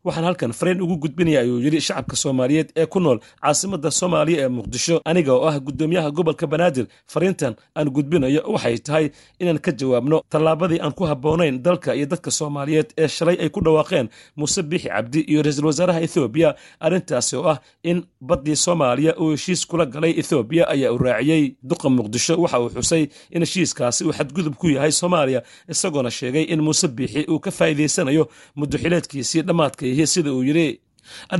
waxaan 0.04 0.24
halkan 0.24 0.52
fariin 0.52 0.80
ugu 0.82 0.96
gudbinaya 1.02 1.40
ayuu 1.40 1.58
yidhi 1.64 1.80
shacabka 1.80 2.16
soomaaliyeed 2.16 2.68
ee 2.76 2.86
ku 2.86 3.00
nool 3.00 3.18
caasimadda 3.42 3.90
soomaaliya 3.90 4.44
ee 4.44 4.48
muqdisho 4.48 5.00
aniga 5.04 5.32
oo 5.34 5.46
ah 5.50 5.58
guddoomiyaha 5.60 6.10
gobolka 6.10 6.46
banaadir. 6.46 6.86
Fariintan 7.06 7.54
aan 7.76 7.88
gudbinayo 7.90 8.40
waxay 8.54 8.78
tahay 8.78 9.10
inaan 9.40 9.58
ka 9.58 9.72
jawaabno 9.72 10.22
tallaabadii 10.30 10.80
aan 10.80 10.92
ku 10.92 11.04
habboonayn 11.04 11.62
dalka 11.62 11.94
iyo 11.94 12.06
dadka 12.06 12.30
soomaaliyeed 12.30 12.88
ee 12.98 13.08
shalay 13.08 13.36
ay 13.42 13.48
ku 13.50 13.60
dhawaaqeen 13.60 14.08
muuse 14.36 14.62
biixi 14.62 14.88
cabdi 14.88 15.20
iyo 15.30 15.42
ra'iisul 15.42 15.66
wasaaraha 15.66 16.00
ethoobiya 16.06 16.54
arrintaasi 16.80 17.36
oo 17.36 17.48
ah 17.52 17.58
in 17.82 18.02
baddii 18.20 18.56
soomaaliya 18.56 19.16
uu 19.20 19.30
heshiis 19.34 19.66
kula 19.66 19.86
galay 19.86 20.14
ethoobiya 20.20 20.68
ayaa 20.68 20.92
u 20.92 20.98
raaciyey 20.98 21.54
duqa 21.62 21.88
muqdisho. 21.90 22.34
Waxa 22.42 22.60
uu 22.60 22.70
xusay 22.70 23.08
in 23.34 23.40
heshiiskaasi 23.42 24.04
uu 24.04 24.12
xadgudub 24.12 24.54
ku 24.54 24.68
yahay 24.70 24.92
soomaaliya 24.92 25.42
isagoona 25.68 26.10
sheegay 26.10 26.42
in 26.52 26.60
muuse 26.62 26.88
biixi 26.88 27.26
uu 27.32 27.40
ka 27.40 27.50
faa'iidaysanayo 27.50 28.28
muddoxileedkiisii 28.56 29.42
dhammaadka 29.42 29.86
sida 30.14 30.30
uu 30.34 30.42
yidhi 30.48 30.80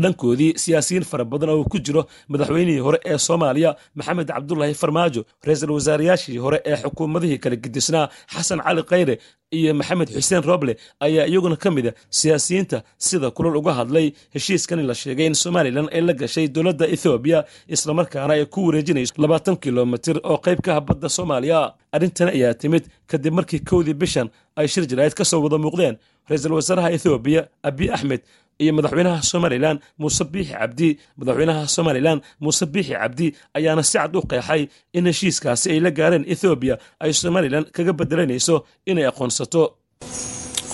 dhankoodii 0.03 0.53
siyaasiyiin 0.65 1.05
fara 1.05 1.25
badan 1.25 1.49
oo 1.55 1.65
ku 1.65 1.79
jiro 1.79 2.07
madaxweynihii 2.29 2.79
hore 2.87 2.99
ee 3.05 3.19
soomaaliya 3.19 3.77
maxamed 3.95 4.29
cabdulaahi 4.29 4.75
farmaajo 4.75 5.25
ra'iisul 5.47 5.71
wasaarayaashii 5.79 6.39
hore 6.45 6.59
ee 6.65 6.77
xukuumadihii 6.83 7.39
kala 7.39 7.57
gedisnaa 7.57 8.09
xasan 8.35 8.61
cali 8.67 8.83
khayre 8.91 9.19
iyo 9.59 9.75
maxamed 9.75 10.09
xuseen 10.17 10.43
roble 10.51 10.77
ayaa 11.01 11.27
iyaguna 11.27 11.57
ka 11.57 11.71
mid 11.71 11.87
a 11.87 11.93
siyaasiyiinta 12.11 12.83
sida 12.99 13.31
kulal 13.31 13.57
uga 13.57 13.73
hadlay 13.79 14.13
heshiiskani 14.35 14.83
la 14.91 14.95
sheegay 14.95 15.27
in 15.27 15.35
somalilan 15.35 15.89
ay 15.93 16.01
la 16.09 16.13
gashay 16.13 16.47
dowladda 16.49 16.87
ethoobiya 16.95 17.45
islamarkaana 17.75 18.33
ay 18.35 18.45
ku 18.55 18.61
wareejinayso 18.67 19.15
labaatan 19.25 19.57
kilomitir 19.57 20.17
oo 20.31 20.37
qayb 20.47 20.61
ka 20.67 20.77
ah 20.77 20.81
badda 20.89 21.09
soomaaliya. 21.09 21.61
Arrintan 21.93 22.29
ayaa 22.29 22.55
timid 22.55 22.85
kadib 23.11 23.33
markii 23.39 23.61
kowdii 23.71 23.95
bishan 24.03 24.29
ay 24.61 24.69
shir 24.69 24.85
jaraa'id 24.91 25.15
ka 25.19 25.25
soo 25.25 25.41
wada 25.45 25.57
muuqdeen. 25.65 25.97
Ra'iisul 26.29 26.53
wasaaraha 26.59 26.91
ethoobiya 26.97 27.43
abiy 27.69 27.89
axmed 27.97 28.21
iyo 28.63 28.73
madaxweynaha 28.77 29.23
somalilan 29.33 29.77
muuse 30.01 30.25
biixi 30.33 30.53
cabdi. 30.61 30.89
Madaxweynaha 31.19 31.63
somalilan 31.77 32.19
muuse 32.43 32.65
biixi 32.75 32.93
cabdi 33.01 33.27
ayaana 33.59 33.83
si 33.89 33.97
cad 33.99 34.15
u 34.17 34.21
qeexay 34.31 34.63
in 34.97 35.05
heshiiskaasi 35.11 35.67
ay 35.75 35.81
la 35.85 35.91
gaareen 35.99 36.25
ethoobiya 36.33 36.75
ay 37.05 37.13
somalilan 37.23 37.65
kaga 37.77 37.93
bedelanayso 37.99 38.57
inay 38.91 39.07
aqoonsato. 39.11 39.63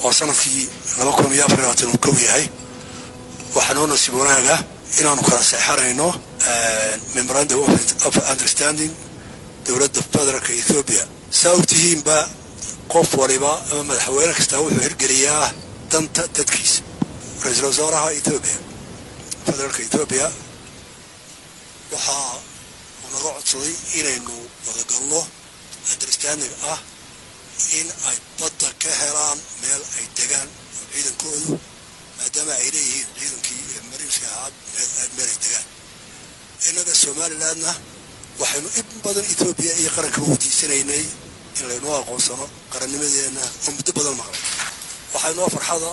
Oo 0.05 0.13
sannadkii 0.19 0.65
uu 1.93 1.99
kow 2.05 2.17
yahay 2.27 2.45
waxaa 3.57 3.75
noo 3.77 3.87
nasiib 3.93 4.15
wanaaga 4.21 4.57
kala 5.29 5.43
seexanayno 5.51 6.09
memorandum 7.17 7.61
of 8.07 8.15
understanding 8.33 8.93
dowladda 9.67 10.01
federaalka 10.13 10.53
ethoobiya 10.61 11.05
saa 11.39 11.53
ogtihiinba 11.59 12.17
qof 12.93 13.09
waliba 13.21 13.53
ama 13.73 13.83
madaxweyne 13.91 14.33
kastaa 14.39 14.61
wuxuu 14.65 14.83
hirgeliyaa 14.87 15.47
danta 15.93 16.23
dadkiisa 16.37 16.83
ra'iisul 17.45 17.67
wasaaraha 17.71 18.09
etoobiya 18.21 18.59
federaalka 19.47 19.81
etoobiya 19.89 20.27
waxaa 21.93 22.33
uu 23.03 23.09
naga 23.15 23.31
codsaday 23.37 23.75
inaynu 24.01 24.35
wadagalno 24.67 25.21
understanding 25.93 26.55
ah 26.73 26.79
in 27.79 27.87
ay 28.09 28.17
badda 28.41 28.69
ka 28.83 28.91
helaan 29.01 29.39
meel 29.63 29.83
ay 29.99 30.05
degaan 30.19 30.49
oo 30.49 30.85
ciidankoodu 30.93 31.53
maadaama 32.19 32.53
ay 32.63 32.69
leeyihiin 32.75 33.09
ciidankii 33.19 33.63
mariinska 33.91 34.27
ahaa 34.37 34.51
meel 35.17 35.29
ay 35.33 35.37
degaan 35.45 35.67
innaga 36.69 36.93
somalilandna 37.05 37.73
waxaynu 38.41 38.69
in 38.81 38.87
badan 39.05 39.25
etoobiya 39.33 39.73
iyo 39.81 39.91
qaranka 39.97 40.21
weydiisanaynay 40.29 41.05
in 41.59 41.65
laynoo 41.71 41.95
aqoonsano 42.01 42.47
qarannimadeenna 42.73 43.45
oo 43.67 43.71
muddo 43.77 43.91
badan 43.99 44.15
maqlay 44.21 44.43
waxaynoo 45.15 45.49
farxada 45.55 45.91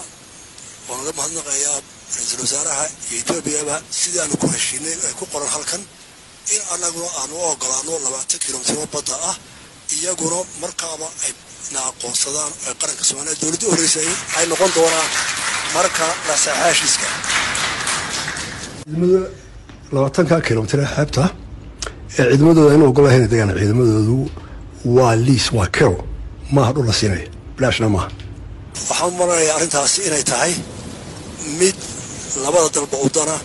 oo 0.92 0.98
naga 1.00 1.12
mahadnaqayaa 1.20 1.78
ra'iisul 2.16 2.42
wasaaraha 2.46 2.86
iyo 3.10 3.18
etoobiyaba 3.24 3.76
sidii 4.00 4.20
aanu 4.24 4.36
ku 4.42 4.48
heshiinay 4.56 4.96
ay 5.08 5.14
ku 5.20 5.26
qoran 5.34 5.50
halkan 5.56 5.82
in 6.56 6.62
annaguna 6.74 7.10
aanu 7.22 7.34
u 7.40 7.44
ogolaano 7.52 7.92
labaatan 8.06 8.40
kilomitiro 8.46 8.84
badda 8.96 9.16
ah 9.30 9.36
iyaguna 9.96 10.40
markaaba 10.64 11.08
ay 11.26 11.32
na 11.74 11.80
aqoonsadaan 11.92 12.52
ay 12.68 12.74
qaranka 12.82 13.04
soomaaliya 13.10 13.36
dowladda 13.42 13.66
horreysay 13.72 14.10
ay 14.38 14.46
noqon 14.52 14.72
doonaan 14.78 15.10
marka 15.76 16.06
la 16.28 16.36
saxa 16.46 16.64
heshiiska 16.70 17.08
labaatanka 19.96 20.36
kilomitir 20.48 20.80
ee 20.84 20.90
xeebta 20.96 21.24
ee 22.20 22.24
ciidamadooda 22.32 22.74
in 22.78 22.84
ogolahayn 22.90 23.24
degaan 23.32 23.52
ciidamadoodu 23.60 24.18
waa 24.98 25.16
liis 25.28 25.46
waa 25.58 25.68
kero 25.78 25.98
maaha 26.56 26.72
dhul 26.76 26.86
la 26.90 26.94
siinaya 27.00 27.28
bilashna 27.58 27.88
maaha 27.96 28.10
waxaan 28.90 29.10
u 29.14 29.18
maranayaa 29.20 29.56
arrintaasi 29.58 29.98
inay 30.08 30.24
tahay 30.32 30.54
mid 31.60 31.78
labada 32.44 32.68
dalba 32.76 32.98
udana 33.08 33.36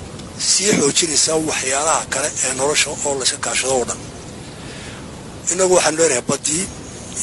sii 0.50 0.70
xoojinaysa 0.78 1.32
waxyaalaha 1.48 2.02
kale 2.12 2.28
ee 2.44 2.52
nolosha 2.59 2.88
oo 3.06 3.12
layska 3.20 3.38
kaashado 3.44 3.74
oo 3.78 3.85
dhan. 3.88 4.00
Innagu 5.52 5.74
waxaanu 5.76 5.96
leenahay 6.00 6.24
baddii 6.30 6.64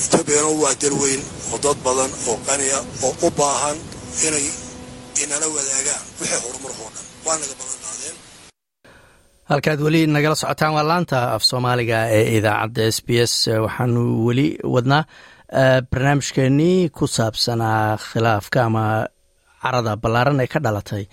etoobiyana 0.04 0.50
waa 0.64 0.74
dal 0.82 0.96
weyn 1.04 1.22
oo 1.54 1.58
dad 1.66 1.78
badan 1.86 2.12
oo 2.30 2.36
qaniya 2.48 2.80
oo 3.06 3.12
u 3.28 3.30
baahan 3.40 3.78
inay 4.28 4.46
inala 5.24 5.46
wadaagaan 5.56 6.02
wixii 6.20 6.40
horumarkoo 6.46 6.90
dhan. 6.96 7.06
Waa 7.26 7.36
naga 7.42 7.54
balan 7.60 7.78
qaadeen 7.86 8.16
halkaad 9.50 9.80
weli 9.86 10.02
nagala 10.16 10.36
socotaan 10.42 10.74
waa 10.78 10.86
laanta 10.92 11.18
af 11.36 11.44
soomaaliga 11.50 11.98
ee 12.18 12.26
idaacadda 12.38 12.84
s 12.96 12.98
b 13.06 13.10
s. 13.32 13.34
Waxaanu 13.66 14.02
weli 14.28 14.48
wadnaa 14.76 15.04
barnaamijkeenii 15.92 16.90
ku 16.98 17.08
saabsanaa 17.08 17.98
khilaafka 18.08 18.60
ama 18.68 18.86
carada 19.64 19.94
ballaaran 20.04 20.40
ee 20.44 20.48
ka 20.54 20.60
dhalatay 20.66 21.04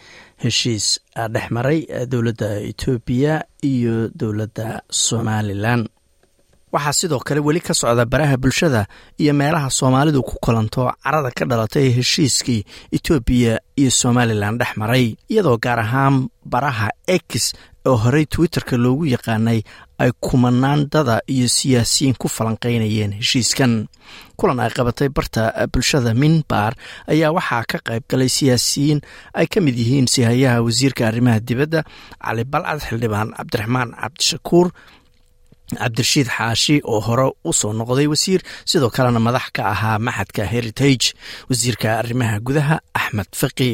heshiis 0.45 0.87
dhex 1.35 1.47
maray 1.57 1.79
dowladda 2.13 2.49
etoobiya 2.71 3.35
iyo 3.73 3.97
dowladda 4.21 4.67
somalilan 5.07 5.81
waxaa 6.75 6.93
sidoo 7.01 7.19
kale 7.27 7.41
weli 7.47 7.61
ka 7.67 7.75
socda 7.81 8.05
baraha 8.13 8.37
bulshada 8.43 8.83
iyo 9.23 9.33
meelaha 9.41 9.69
soomaalidu 9.79 10.21
ku 10.29 10.35
kulanto 10.45 10.83
carada 11.05 11.31
ka 11.39 11.45
dhalatay 11.51 11.87
heshiiskii 11.99 12.61
etoobiya 12.97 13.55
iyo 13.81 13.91
somalilan 14.03 14.55
dhex 14.61 14.73
maray 14.83 15.05
iyadoo 15.33 15.57
gaar 15.65 15.79
ahaan 15.87 16.17
baraha 16.53 16.89
x 17.27 17.53
oo 17.89 17.97
horey 17.97 18.27
twitterka 18.27 18.77
loogu 18.77 19.05
yaqaanay 19.15 19.61
ay 20.03 20.11
kumanaandada 20.21 21.21
iyo 21.35 21.49
siyaasiyiin 21.49 22.17
ku 22.21 22.29
falanqaynayeen 22.29 23.13
heshiiskan. 23.21 23.89
Kulan 24.37 24.61
ay 24.61 24.71
qabatay 24.77 25.09
barta 25.09 25.53
bulshada 25.73 26.15
minbar 26.15 26.73
ayaa 27.13 27.33
waxaa 27.37 27.65
ka 27.71 27.79
qayb 27.89 28.05
galay 28.11 28.29
siyaasiyiin 28.29 29.01
ay 29.35 29.47
ka 29.47 29.61
mid 29.61 29.77
yihiin 29.77 30.07
sihayaha 30.09 30.65
wasiirka 30.67 31.09
arrimaha 31.09 31.41
dibadda 31.41 31.81
cali 32.25 32.45
balcad 32.45 32.81
xildhibaan 32.89 33.29
cabdiraxmaan 33.37 33.91
cabdishakuur 34.01 34.67
cabdirashiid 35.79 36.29
xaashi 36.37 36.77
oo 36.93 37.01
hore 37.07 37.27
u 37.45 37.53
soo 37.61 37.73
noqday 37.81 38.07
wasiir 38.13 38.41
sidoo 38.71 38.91
kalena 38.97 39.21
madax 39.27 39.47
ka 39.57 39.63
ahaa 39.75 39.99
maxadka 40.07 40.43
heritage 40.53 41.07
wasiirka 41.51 41.89
arrimaha 42.01 42.37
gudaha 42.47 42.77
axmed 43.01 43.31
faqi 43.41 43.71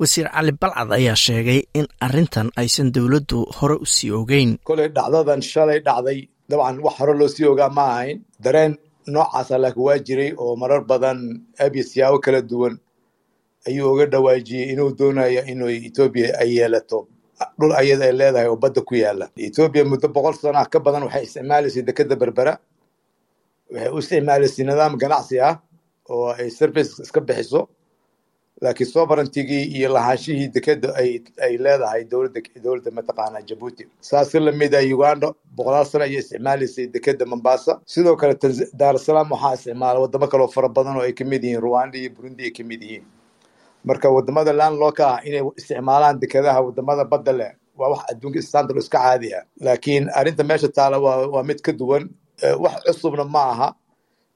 wasiir 0.00 0.26
cali 0.34 0.52
balcad 0.60 0.90
ayaa 0.98 1.16
sheegay 1.24 1.60
in 1.78 1.86
arintan 2.06 2.48
aysan 2.60 2.88
dowladdu 2.94 3.38
hore 3.58 3.76
u 3.84 3.86
sii 3.94 4.10
ogeyn. 4.20 4.50
Kolay 4.68 4.88
dhacdadan 4.96 5.40
shalay 5.50 5.80
dhacday. 5.86 6.18
Dabcan 6.50 6.76
wax 6.84 6.94
hore 6.98 7.14
loo 7.20 7.28
sii 7.34 7.46
ogaa 7.52 7.70
ma 7.76 7.84
ahayn. 7.94 8.18
Dareen 8.44 8.72
noocaasa 9.12 9.54
laakiin 9.62 9.84
waa 9.86 9.98
jiray 10.06 10.30
oo 10.42 10.52
marar 10.60 10.82
badan 10.90 11.18
abiy 11.64 11.82
siyaabo 11.90 12.18
kala 12.24 12.40
duwan. 12.50 12.74
Ayuu 13.66 13.92
uga 13.92 14.06
dhawaajiyey 14.12 14.66
inuu 14.72 14.90
doonayo 14.98 15.42
inuu 15.52 15.70
etoobiya 15.88 16.28
ay 16.42 16.50
yeelato 16.56 16.98
dhul 17.58 17.72
ayada 17.80 18.04
ay 18.08 18.12
leedahay 18.12 18.48
oo 18.48 18.56
badda 18.56 18.80
ku 18.88 18.94
yaalla 18.94 19.26
etoobiya 19.36 19.84
muddo 19.84 20.08
boqol 20.08 20.34
sano 20.34 20.58
ah 20.58 20.66
ka 20.72 20.78
badan 20.80 21.02
waxay 21.06 21.24
isticmaalaysay 21.28 21.82
dekeda 21.88 22.16
berbera. 22.16 22.54
Waxay 23.72 23.90
u 23.94 23.98
isticmaalaysay 23.98 24.64
nidaam 24.66 24.96
ganacsi 25.02 25.40
ah 25.40 25.54
oo 26.10 26.32
ay 26.38 26.50
service 26.50 26.98
iska 27.02 27.20
bixiso. 27.20 27.68
Laakiin 28.62 28.88
sovereigntigii 28.88 29.64
iyo 29.76 29.88
lahaanshihii 29.92 30.48
dekeda 30.54 30.88
ay 30.96 31.20
ay 31.44 31.58
leedahay 31.64 32.04
dowladda 32.08 32.90
mataqaanaa 32.98 33.42
jabuuti 33.48 33.84
saas 34.00 34.30
si 34.32 34.40
la 34.40 34.52
mid 34.52 34.72
ah 34.74 34.80
uganda 34.96 35.28
boqolaal 35.56 35.84
sano 35.86 36.04
ayay 36.04 36.20
isticmaalaysay 36.24 36.86
dekeda 36.94 37.26
mombasa. 37.26 37.80
Sidoo 37.84 38.16
kale 38.16 38.34
daar 38.80 38.94
es 38.96 39.04
salaam 39.04 39.28
waxaa 39.32 39.54
isticmaala 39.54 40.00
wadamo 40.00 40.26
kaloo 40.32 40.48
fara 40.48 40.68
badan 40.68 40.96
oo 40.96 41.02
ay 41.04 41.12
ka 41.12 41.24
mid 41.24 41.42
yihiin 41.44 41.60
rwanda 41.60 41.98
iyo 41.98 42.10
burundi 42.16 42.44
ay 42.44 42.50
ka 42.50 42.64
mid 42.64 42.82
yihiin 42.82 43.04
marka 43.88 44.06
waddamada 44.16 44.52
landlocka 44.60 45.04
ah 45.14 45.18
inay 45.28 45.42
isticmaalaan 45.58 46.16
dekedaha 46.22 46.58
waddamada 46.66 47.04
badda 47.12 47.32
leh 47.40 47.52
waa 47.78 47.88
wax 47.92 48.02
adduunka 48.10 48.40
standard 48.48 48.78
iska 48.82 48.98
caadi 49.04 49.28
ah 49.38 49.44
laakiin 49.64 50.04
arrinta 50.18 50.42
meesha 50.48 50.68
taala 50.76 50.96
waa 51.34 51.42
mid 51.48 51.60
ka 51.66 51.72
duwan. 51.80 52.04
Wax 52.64 52.74
cusubna 52.86 53.24
ma 53.24 53.42
aha. 53.52 53.68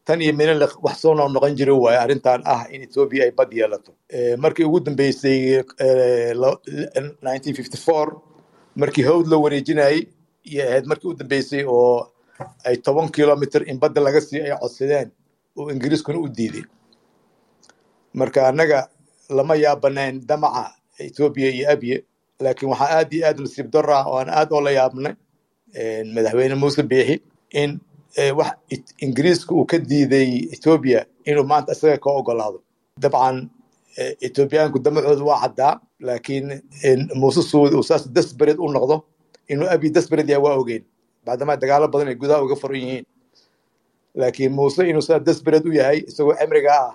Tan 0.07 0.21
iyo 0.25 0.33
milin 0.39 0.59
wax 0.87 0.97
soo 1.03 1.15
noqon 1.15 1.55
jira 1.59 1.75
waaye 1.85 1.99
arrintan 2.05 2.41
ah 2.53 2.63
in 2.75 2.83
etoobiya 2.87 3.25
ay 3.27 3.33
bad 3.39 3.51
yeelato. 3.59 3.93
Markii 4.43 4.65
ugu 4.69 4.81
dambeysay 4.87 5.63
markii 8.81 9.05
hawd 9.09 9.27
la 9.33 9.37
wareejinayay 9.37 9.99
iyo 10.51 10.63
ahayd 10.69 10.87
markii 10.91 11.09
u 11.11 11.15
dambeysay 11.15 11.65
oo 11.69 12.07
ay 12.65 12.77
toban 12.77 13.09
kilomitr 13.11 13.63
in 13.71 13.79
badda 13.79 14.01
laga 14.01 14.21
siiyo 14.21 14.45
ay 14.45 14.53
codsadeen 14.63 15.09
oo 15.59 15.71
ingiriiskuna 15.71 16.19
u 16.19 16.29
diiday 16.29 16.65
marka 18.15 18.49
annaga 18.49 18.89
lama 19.37 19.55
yaabanayn 19.65 20.17
damaca 20.29 20.65
etoobiya 21.07 21.51
iyo 21.57 21.67
abye 21.75 21.97
laakiin 22.43 22.69
waxaa 22.73 22.91
aad 22.99 23.11
iyo 23.17 23.25
aad 23.29 23.39
nasiib 23.45 23.69
daro 23.73 23.93
ah 23.99 24.05
oo 24.11 24.17
aan 24.21 24.29
aad 24.39 24.51
oo 24.53 24.61
la 24.67 24.71
yaabnay 24.79 25.15
madaxweyne 26.15 26.55
muuse 26.61 26.83
biixi 26.91 27.17
in 27.63 27.71
wax 28.39 28.53
ingiriiska 29.05 29.55
uu 29.55 29.65
ka 29.71 29.79
diiday 29.79 30.31
etoobiya 30.55 31.01
inuu 31.29 31.45
maanta 31.51 31.73
isaga 31.73 31.99
ka 32.05 32.11
ogolaado 32.21 32.59
dabcan 33.03 33.37
etoobiyaanku 34.27 34.79
damacooda 34.85 35.25
waa 35.31 35.41
caddaa 35.45 35.75
laakiin 36.07 36.47
muuse 37.21 37.43
suudi 37.43 37.75
uu 37.77 37.83
saas 37.89 38.05
desbered 38.17 38.59
u 38.59 38.69
noqdo 38.75 38.97
inuu 39.53 39.69
abye 39.75 39.91
desbered 39.97 40.29
yahay 40.29 40.45
waa 40.45 40.57
ogeyn. 40.61 40.85
Maadaama 41.27 41.57
dagaalo 41.57 41.87
badan 41.93 42.09
ay 42.09 42.15
gudaha 42.15 42.43
uga 42.45 42.57
furan 42.57 42.81
yihiin. 42.83 43.05
Laakiin 44.15 44.53
muuse 44.53 44.83
inuu 44.91 45.03
saas 45.03 45.23
desbered 45.27 45.65
u 45.67 45.73
yahay 45.73 45.99
isagoo 46.09 46.35
cimriga 46.39 46.73
ah 46.87 46.95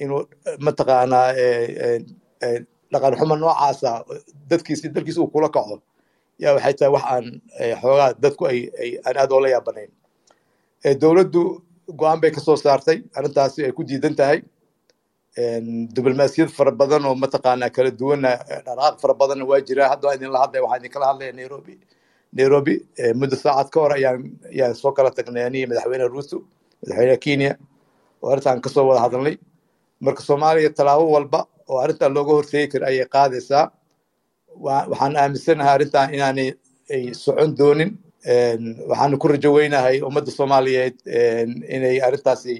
inuu 0.00 0.22
mataqaanaa 0.66 1.28
dhaqan 2.92 3.14
xumo 3.18 3.36
noocaasa 3.36 3.90
dadkiisi 4.50 4.88
dalkiisa 4.94 5.20
uu 5.20 5.30
kula 5.34 5.48
kaco. 5.48 5.76
Yaa 6.42 6.54
waxay 6.56 6.74
tahay 6.78 6.92
wax 6.94 7.04
aan 7.12 7.26
xoogaa 7.82 8.10
dadku 8.22 8.44
aan 8.46 9.16
aad 9.20 9.32
oola 9.32 9.48
yaabanayn. 9.54 9.90
Dowladdu 11.00 11.42
go'aan 12.00 12.20
bay 12.20 12.30
ka 12.30 12.40
soo 12.40 12.56
saartay 12.56 12.98
arrintaasi 13.16 13.64
ay 13.64 13.72
ku 13.72 13.82
diidan 13.84 14.14
tahay. 14.16 14.42
Diblomaasiyad 15.94 16.50
fara 16.50 16.70
badan 16.70 17.04
oo 17.06 17.14
mataqaanaa 17.14 17.70
kala 17.76 17.90
duwanna 17.90 18.30
dhaqaaq 18.66 19.00
fara 19.00 19.14
badanna 19.14 19.44
waa 19.50 19.60
jira. 19.60 19.88
Hadda 19.88 20.06
waa 20.08 20.14
idinla 20.16 20.38
hadlaya 20.42 20.62
waxaan 20.64 20.80
idinkala 20.84 21.06
hadlaya 21.10 21.32
nairobi. 21.32 21.74
Nairobi 22.36 22.74
muddo 23.20 23.36
saacad 23.36 23.68
ka 23.72 23.80
hor 23.80 23.92
ayaan 23.96 24.20
ayaan 24.52 24.74
soo 24.74 24.92
kala 24.92 25.10
tagnay 25.16 25.44
aniga 25.48 25.66
madaxweyne 25.70 26.06
ruto 26.12 26.36
madaxweyne 26.82 27.16
kenya. 27.24 27.52
Oo 28.22 28.30
arrintaan 28.32 28.60
ka 28.64 28.68
soo 28.70 28.84
wada 28.88 29.00
hadalnay 29.04 29.36
marka 30.04 30.22
soomaaliya 30.28 30.70
tallaabo 30.76 31.06
walba 31.14 31.40
oo 31.70 31.78
arrintan 31.84 32.12
looga 32.16 32.32
horteegi 32.38 32.68
karo 32.72 32.84
ayay 32.90 33.06
qaadaysaa. 33.14 33.64
Waxaan 34.64 35.14
aaminsanahay 35.22 35.74
arrintan 35.76 36.08
inaanay 36.16 36.48
ay 36.94 37.02
socon 37.22 37.50
doonin 37.58 37.90
waxaanu 38.90 39.16
ku 39.22 39.26
rajo 39.32 39.50
weynahay 39.56 39.96
ummadda 40.08 40.30
soomaaliyeed 40.38 40.96
inay 41.76 41.96
arrintaasi 42.06 42.54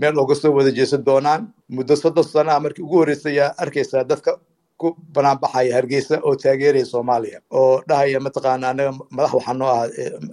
meel 0.00 0.14
uga 0.22 0.34
soo 0.42 0.52
wada 0.56 0.70
jeesan 0.78 1.02
doonaan. 1.08 1.42
Muddo 1.76 1.94
soddon 2.02 2.24
sano 2.32 2.50
ah 2.54 2.60
markii 2.64 2.82
ugu 2.86 2.96
horreysay 3.00 3.32
ayaa 3.38 3.54
arkaysaa 3.62 4.04
dadka 4.10 4.32
ku 4.80 4.86
banaanbaxaya 5.14 5.72
hargeysa 5.78 6.14
oo 6.26 6.34
taageeraya 6.42 6.84
soomaaliya 6.92 7.38
oo 7.60 7.74
dhahaya 7.88 8.18
mataqaana 8.26 8.66
anaga 8.72 8.90
madax 9.16 9.32
waxaa 9.38 9.54
noo 9.60 9.68
ah 9.76 9.86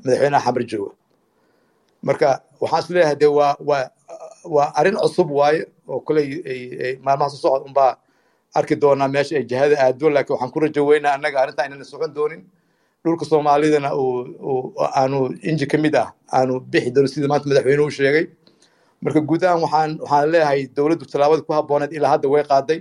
madaxweynaha 0.03 0.43
xamar 0.45 0.63
jooga. 0.71 0.91
Marka 2.07 2.29
waxaan 2.61 2.83
is 2.83 2.89
leeyahay 2.95 3.27
waa 3.39 3.55
waa 3.69 3.85
waa 4.55 4.67
arrin 4.79 4.97
cusub 5.03 5.29
waaye 5.39 5.61
oo 5.93 5.99
kuley 6.07 6.27
maalmaha 7.05 7.29
soo 7.33 7.41
socod 7.43 7.63
unbaa 7.69 7.91
arki 8.57 8.75
doonaa 8.83 9.07
meesha 9.15 9.35
ay 9.39 9.43
jihada 9.49 9.75
aado 9.83 10.09
laakiin 10.15 10.33
waxaan 10.35 10.51
ku 10.53 10.59
rajo 10.63 10.81
weynaa 10.89 11.13
annaga 11.17 11.37
arrintan 11.41 11.65
inaan 11.67 11.85
socon 11.93 12.13
doonin. 12.17 12.41
Dhulka 13.03 13.25
soomaalidana 13.25 13.89
aanu 14.99 15.19
inji 15.49 15.65
ka 15.71 15.77
mid 15.77 15.95
ah 15.95 16.07
aanu 16.37 16.53
bixi 16.71 16.91
doonin 16.95 17.11
sida 17.13 17.27
maanta 17.31 17.47
madaxweyne 17.49 17.81
u 17.87 17.91
sheegay. 17.97 18.25
Marka 19.03 19.19
guud 19.29 19.43
ahaan 19.43 19.61
waxaan 20.03 20.31
leeyahay 20.33 20.61
dowladdu 20.77 21.05
tallaabada 21.11 21.41
ku 21.47 21.53
habbooneed 21.57 21.91
ilaa 21.97 22.11
hadda 22.15 22.27
way 22.33 22.43
qaaday 22.51 22.79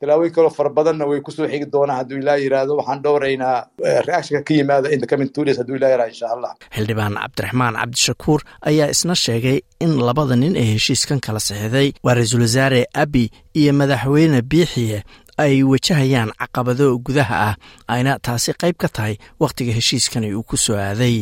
tallaabooyin 0.00 0.32
kaloo 0.34 0.50
fara 0.50 0.70
badanna 0.70 1.06
way 1.08 1.20
ku 1.20 1.30
soo 1.30 1.46
xigi 1.48 1.66
doonaan 1.72 1.98
hadduu 1.98 2.18
ilaa 2.18 2.36
yiraahdo. 2.36 2.76
Waxaan 2.76 3.02
dhowraynaa 3.02 3.66
reactionka 4.06 4.44
ka 4.48 4.54
yimaada 4.54 4.88
in 4.94 5.00
the 5.00 5.06
coming 5.06 5.28
two 5.32 5.44
days 5.44 5.58
hadduu 5.58 5.76
ilaa 5.76 5.88
yiraahdo 5.90 6.12
insha 6.12 6.28
allah 6.34 6.52
xildhibaan 6.76 7.14
cabdiraxmaan 7.22 7.74
cabdishakuur 7.80 8.40
ayaa 8.70 8.88
isna 8.94 9.14
sheegay 9.14 9.58
in 9.80 9.92
labada 10.08 10.36
nin 10.36 10.56
ee 10.56 10.66
heshiiskan 10.74 11.20
kala 11.26 11.40
saxiixday 11.48 11.88
waa 12.04 12.14
ra'iisul 12.18 12.40
wasaare 12.46 12.82
abi 13.02 13.24
iyo 13.60 13.72
madaxweyne 13.80 14.42
biixiye 14.42 14.98
ay 15.44 15.62
wajahayaan 15.72 16.30
caqabado 16.40 16.86
gudaha 17.06 17.36
ah 17.48 17.54
ayna 17.94 18.18
taasi 18.26 18.52
qayb 18.62 18.76
ka 18.82 18.88
tahay 18.88 19.14
wakhtiga 19.40 19.72
heshiiskani 19.78 20.34
uu 20.34 20.42
ku 20.42 20.56
soo 20.56 20.76
aaday. 20.76 21.16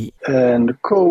Kow 0.89 1.07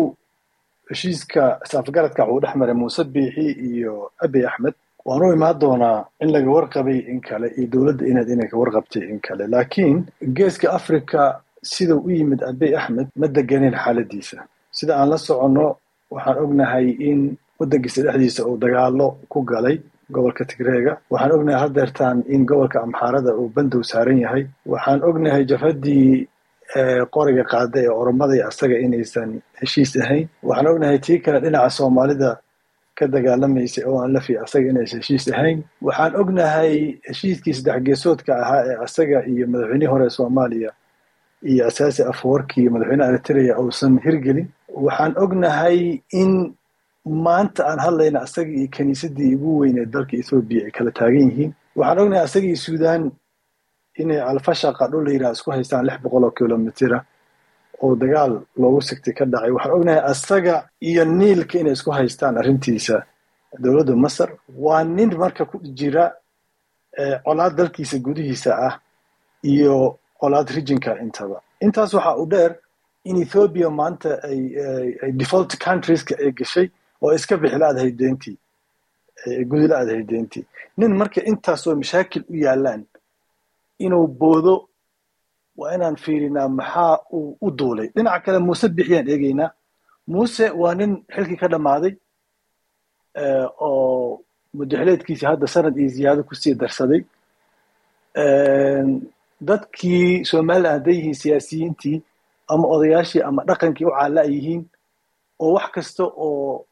heshiiska 0.90 1.42
isafgaradka 1.66 2.22
uu 2.32 2.40
dhex 2.40 2.54
maray 2.60 2.74
muuse 2.80 3.04
biixi 3.04 3.46
iyo 3.70 3.92
abiy 4.24 4.46
axmed 4.50 4.74
waan 5.06 5.22
imaan 5.36 5.58
doonaa 5.62 5.98
in 6.22 6.28
laga 6.34 6.50
warqabay 6.56 6.98
in 7.12 7.20
kale 7.28 7.46
iyo 7.58 7.66
dowladda 7.72 8.04
inaad 8.10 8.28
inay 8.34 8.48
ka 8.52 8.56
warqabtay 8.62 9.02
in 9.12 9.18
kale. 9.26 9.44
Laakiin 9.54 9.96
geeska 10.36 10.66
africa 10.78 11.20
sidau 11.72 11.98
u 12.06 12.10
yimid 12.18 12.40
abiy 12.50 12.72
axmed 12.80 13.08
ma 13.20 13.26
deganin 13.36 13.74
xaaladiisa. 13.82 14.38
Sida 14.78 14.92
aan 15.00 15.08
la 15.12 15.18
soconno 15.26 15.66
waxaan 16.14 16.38
ognahay 16.44 16.86
in 17.10 17.20
waddankiisa 17.60 18.00
dhexdiisa 18.06 18.42
uu 18.48 18.56
dagaalo 18.64 19.06
ku 19.32 19.38
galay 19.50 19.76
gobolka 20.14 20.44
tigreega. 20.50 20.92
Waxaan 21.12 21.32
ognahay 21.36 21.60
haddeertaan 21.64 22.16
in 22.34 22.42
gobolka 22.50 22.78
amxaarada 22.86 23.30
uu 23.40 23.48
bandow 23.56 23.82
saaran 23.90 24.18
yahay. 24.24 24.42
Waxaan 24.72 25.00
ognahay 25.08 25.44
jabhaddii 25.50 26.28
qoriga 27.14 27.44
qaada 27.52 27.78
ee 27.84 27.88
oromada 28.00 28.34
asaga 28.50 28.76
inaysan 28.86 29.30
heshiis 29.60 29.92
ahayn. 30.02 30.26
Waxaan 30.48 30.66
ognahay 30.72 30.98
tii 31.06 31.18
kale 31.24 31.38
dhinaca 31.44 31.70
soomaalida 31.78 32.30
ka 32.98 33.06
dagaalamaysay 33.14 33.84
oo 33.88 33.98
aan 34.02 34.12
lafi 34.16 34.32
asaga 34.44 34.68
inaysan 34.70 35.00
heshiis 35.00 35.26
ahayn. 35.34 35.58
Waxaan 35.86 36.12
ognahay 36.20 36.72
heshiiskii 37.08 37.54
saddex 37.58 37.82
geesoodka 37.86 38.32
ahaa 38.42 38.62
ee 38.70 38.76
asaga 38.86 39.18
iyo 39.32 39.46
madaxweynihii 39.52 39.90
hore 39.94 40.10
soomaaliya 40.16 40.70
iyo 41.50 41.62
asaasi 41.70 42.02
afwarki 42.12 42.60
iyo 42.62 42.70
madaxweyneha 42.74 43.08
eritrea 43.12 43.58
uusan 43.62 43.94
hirgelin. 44.04 44.48
Waxaan 44.86 45.12
ognahay 45.24 45.78
in 46.22 46.32
maanta 47.26 47.62
aan 47.70 47.78
hadlayna 47.86 48.18
asaga 48.26 48.50
iyo 48.58 48.68
kiniisadii 48.76 49.34
ugu 49.36 49.58
weyneed 49.60 49.90
dalka 49.94 50.14
ethoobiya 50.20 50.62
ay 50.66 50.70
kala 50.76 50.90
taagan 50.98 51.26
yihiin. 51.30 51.52
Waxaan 51.78 51.98
ognahay 52.02 52.24
asaga 52.28 52.46
iyo 52.50 52.56
suudaan 52.66 53.02
inay 54.02 54.20
alfashaqa 54.30 54.84
dhul 54.92 55.06
la 55.22 55.30
isku 55.36 55.50
haystaan 55.54 55.84
lix 55.88 55.98
boqol 56.04 56.24
oo 56.24 56.30
kilomitira 56.38 56.98
oo 57.82 57.94
dagaal 57.96 58.32
loogu 58.60 58.80
sigtay 58.82 59.14
ka 59.14 59.24
dhacay. 59.24 59.50
Waxaan 59.50 59.74
ognahay 59.76 60.00
asaga 60.12 60.68
iyo 60.80 61.04
niilka 61.04 61.58
inay 61.58 61.72
isku 61.72 61.90
haystaan 61.90 62.38
arrintiisa 62.38 62.96
dowladda 63.62 63.96
masar. 63.96 64.30
Waa 64.64 64.84
nin 64.84 65.10
marka 65.18 65.44
ku 65.44 65.58
jira 65.78 66.12
colaad 67.24 67.54
dalkiisa 67.56 67.98
gudihiisa 67.98 68.50
ah 68.68 68.74
iyo 69.42 69.98
colaad 70.20 70.48
rijinka 70.56 70.98
intaba. 71.02 71.40
Intaas 71.60 71.94
waxa 71.94 72.16
u 72.22 72.26
dheer 72.26 72.52
in 73.04 73.16
ethoobiya 73.22 73.70
maanta 73.70 74.10
ay 74.28 75.12
default 75.12 75.50
countrieska 75.64 76.14
ay 76.18 76.32
gashay 76.32 76.66
oo 77.02 77.12
iska 77.14 77.36
bixi 77.36 77.58
la-adahay 77.58 77.92
deentii 77.92 78.36
gudi 79.50 79.66
la-adahay 79.68 80.02
deentii 80.02 80.44
nin 80.78 80.92
marka 81.00 81.20
intaasoo 81.30 81.74
mashaakil 81.76 82.22
u 82.32 82.34
yaalaan 82.44 82.82
inuu 83.78 84.06
boodo 84.06 84.68
waa 85.58 85.74
inaan 85.76 85.96
fiirinaa 86.04 86.48
maxaa 86.48 86.98
uu 87.16 87.36
u 87.40 87.50
duulay? 87.58 87.88
Dhinaca 87.94 88.20
kale 88.24 88.38
muuse 88.46 88.68
bixiyaan 88.76 89.08
eegeynaa 89.12 89.50
muuse 90.12 90.44
waa 90.60 90.74
nin 90.78 90.92
xilkii 91.14 91.36
ka 91.42 91.48
dhammaaday 91.52 91.94
oo 93.66 94.20
mudaxileedkiisii 94.56 95.26
hadda 95.30 95.46
sanad 95.54 95.76
iyo 95.78 95.88
ziyaado 95.96 96.22
ku 96.28 96.34
sii 96.34 96.54
darsaday. 96.60 97.00
Dadkii 99.48 100.24
somalilan 100.30 100.72
hadday 100.76 100.94
yihiin 100.98 101.14
siyaasiyiintii 101.22 102.02
ama 102.52 102.66
odayaashii 102.74 103.22
ama 103.28 103.40
dhaqankii 103.48 103.86
u 103.86 103.90
caala 103.98 104.22
yihiin 104.32 104.62
oo 105.42 105.52
wax 105.56 105.68
kasta 105.74 106.04
oo 106.26 106.64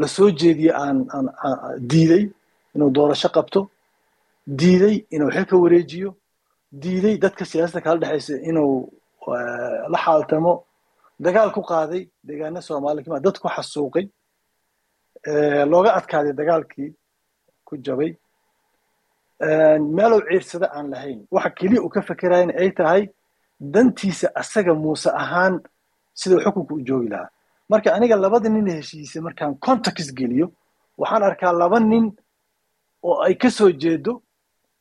la 0.00 0.06
soo 0.08 0.30
jeediye 0.30 0.72
aan 0.82 0.98
diiday 1.90 2.24
inuu 2.74 2.90
doorasho 2.94 3.28
qabto 3.36 3.60
diiday 4.60 4.96
inuu 5.14 5.30
xilka 5.34 5.56
wareejiyo 5.62 6.10
diiday 6.72 7.16
dadka 7.18 7.44
siyaasadda 7.44 7.80
kala 7.84 7.98
dhexaysa 8.02 8.34
inuu 8.50 8.92
la 9.92 9.98
xaaltamo. 10.04 10.64
Dagaal 11.20 11.50
ku 11.52 11.62
qaaday 11.62 12.02
deegaana 12.26 12.60
soomaaliya 12.62 13.04
kama 13.04 13.20
dad 13.20 13.36
ku 13.42 13.48
xasuuqay 13.48 14.06
looga 15.72 15.90
adkaaday 15.98 16.32
dagaalkii 16.40 16.90
ku 17.66 17.76
jabay. 17.86 18.12
Meelow 19.96 20.20
ciirsada 20.28 20.66
aan 20.76 20.90
lahayn. 20.92 21.20
Waxa 21.30 21.50
keliya 21.58 21.80
uu 21.82 21.88
ka 21.94 22.00
fekerayana 22.02 22.52
ay 22.60 22.70
tahay 22.78 23.02
dantiisa 23.60 24.28
asaga 24.40 24.72
muuse 24.74 25.10
ahaan 25.22 25.54
siduu 26.14 26.40
xukunka 26.44 26.74
u 26.74 26.80
joogi 26.88 27.08
lahaa. 27.12 27.28
Marka 27.70 27.94
aniga 27.94 28.16
labada 28.16 28.48
nin 28.48 28.66
heshiisa 28.76 29.20
markaan 29.26 29.54
context 29.66 30.10
geliyo 30.18 30.46
waxaan 31.00 31.22
arkaa 31.22 31.52
laba 31.52 31.78
nin 31.80 32.06
oo 33.02 33.16
ay 33.26 33.34
ka 33.34 33.50
soo 33.50 33.70
jeedo 33.82 34.12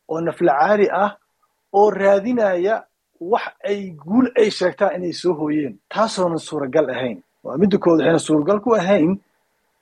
oo 0.10 0.20
naflacaari 0.22 0.88
ah 1.04 1.12
oo 1.78 1.90
raadinaya 2.02 2.76
wax 3.32 3.46
ay 3.70 3.80
guul 4.04 4.28
ay 4.42 4.50
sheegtaan 4.58 4.96
inay 4.98 5.14
soo 5.22 5.34
hooyeen. 5.40 5.74
Taasoonan 5.94 6.40
suuragal 6.48 6.88
ahayn. 6.94 7.18
Waa 7.44 7.58
midda 7.62 7.78
kood 7.78 8.00
waxayna 8.00 8.20
suuragal 8.28 8.60
ku 8.64 8.70
ahayn. 8.76 9.12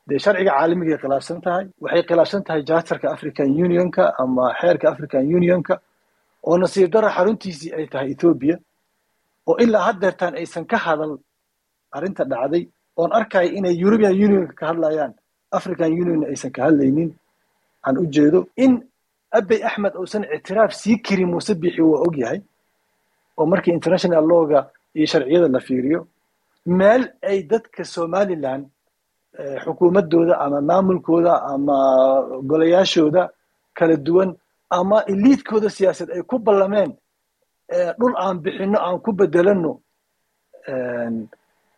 Dee 0.07 0.19
sharciga 0.23 0.51
caalamigay 0.57 0.97
khilaafsan 1.01 1.39
tahay 1.45 1.65
waxay 1.83 2.03
khilaafsan 2.09 2.41
tahay 2.47 2.61
charterka 2.69 3.07
african 3.15 3.49
unionka 3.65 4.03
ama 4.21 4.45
xeerka 4.59 4.85
african 4.93 5.23
unionka 5.37 5.75
oo 6.47 6.55
nasiib 6.61 6.89
dara 6.93 7.09
xaruntiisii 7.15 7.71
ay 7.77 7.85
tahay 7.91 8.09
ethoobia 8.15 8.55
oo 9.49 9.55
ilaa 9.63 9.83
haddeertaan 9.87 10.33
aysan 10.39 10.65
ka 10.71 10.77
hadal 10.85 11.13
arrinta 11.95 12.23
dhacday 12.31 12.63
oon 12.99 13.11
arkaya 13.19 13.49
inay 13.57 13.75
european 13.83 14.13
unionka 14.25 14.53
ka 14.59 14.65
hadlayaan 14.71 15.13
african 15.57 15.91
union 16.01 16.21
aysan 16.31 16.51
ka 16.55 16.61
hadlaynin. 16.67 17.09
Aan 17.85 17.95
u 17.97 18.05
jeedo 18.15 18.39
in 18.63 18.73
abey 19.37 19.59
axmed 19.69 19.93
uusan 20.01 20.23
ictiraaf 20.35 20.71
sii 20.81 20.97
karin 21.05 21.29
muuse 21.33 21.53
biixi 21.61 21.81
waa 21.91 22.01
og 22.07 22.15
yahay 22.21 22.39
oo 23.37 23.45
markii 23.51 23.73
international 23.79 24.23
lawga 24.31 24.59
iyo 24.97 25.05
sharciyada 25.11 25.47
la 25.55 25.59
fiiriyo 25.67 25.99
meel 26.79 27.03
ay 27.29 27.37
dadka 27.51 27.81
somaliland 27.95 28.63
xukuumaddooda 29.63 30.33
ama 30.43 30.59
maamulkooda 30.69 31.33
ama 31.53 31.75
golayaashooda 32.49 33.23
kala 33.77 33.95
duwan 34.05 34.29
ama 34.79 34.97
iliidkooda 35.11 35.69
siyaasad 35.77 36.09
ay 36.15 36.21
ku 36.29 36.35
ballameen 36.45 36.91
dhul 37.99 38.13
aan 38.23 38.37
bixinno 38.43 38.77
aan 38.87 38.97
ku 39.05 39.11
bedelanno 39.19 39.73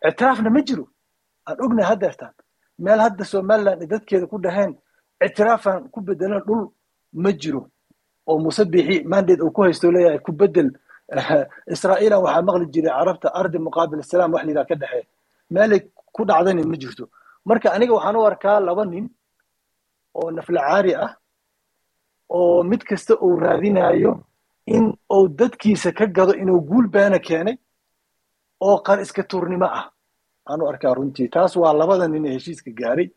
ictiraafna 0.08 0.50
ma 0.50 0.60
jiro. 0.66 0.84
Aan 1.48 1.56
ognahay 1.64 1.88
haddeertaan 1.92 2.34
meel 2.84 3.00
hadda 3.06 3.24
somaliland 3.32 3.80
ay 3.82 3.88
dadkeeda 3.94 4.26
ku 4.32 4.36
dhaheen 4.44 4.72
ictiraafaan 5.26 5.80
ku 5.92 5.98
bedelan 6.06 6.42
dhul 6.48 6.62
ma 7.12 7.30
jiro 7.32 7.62
oo 8.26 8.38
muuse 8.38 8.64
biixi 8.72 9.04
mandate 9.04 9.42
uu 9.42 9.50
ku 9.50 9.62
haysto 9.62 9.92
leeyahay 9.92 10.18
ku 10.18 10.32
bedel 10.32 10.70
israa'iilan 11.74 12.22
waxaa 12.24 12.42
maqli 12.48 12.66
jiray 12.74 12.92
carabta 12.98 13.28
ardi 13.40 13.58
muqaabil 13.58 14.02
salaam 14.02 14.32
wax 14.34 14.44
lidaa 14.48 14.64
ka 14.70 14.74
dhexee 14.74 15.06
meelay 15.50 15.80
ku 16.14 16.24
dhacdana 16.24 16.62
ma 16.72 16.76
jirto. 16.82 17.04
Marka 17.48 17.68
aniga 17.74 17.92
waxaan 17.98 18.16
u 18.16 18.22
arkaa 18.30 18.60
laba 18.60 18.84
nin 18.84 19.06
oo 20.14 20.30
naflacaari 20.30 20.92
ah 21.04 21.12
oo 22.36 22.62
mid 22.70 22.82
kasta 22.88 23.14
uu 23.24 23.36
raadinayo 23.44 24.12
in 24.66 24.84
uu 25.14 25.28
dadkiisa 25.28 25.92
ka 25.98 26.06
gado 26.06 26.32
inuu 26.42 26.60
guul 26.68 26.86
beena 26.94 27.18
keenay 27.18 27.56
oo 28.60 28.76
qar 28.86 29.00
iska 29.00 29.22
tuurnimo 29.30 29.66
ah. 29.66 29.86
Aan 30.50 30.60
arkaa 30.72 30.94
runtii. 30.94 31.28
Taas 31.28 31.56
waa 31.56 31.72
labada 31.72 32.08
nin 32.08 32.26
ee 32.26 32.32
heshiiska 32.36 32.70
gaaray. 32.70 33.08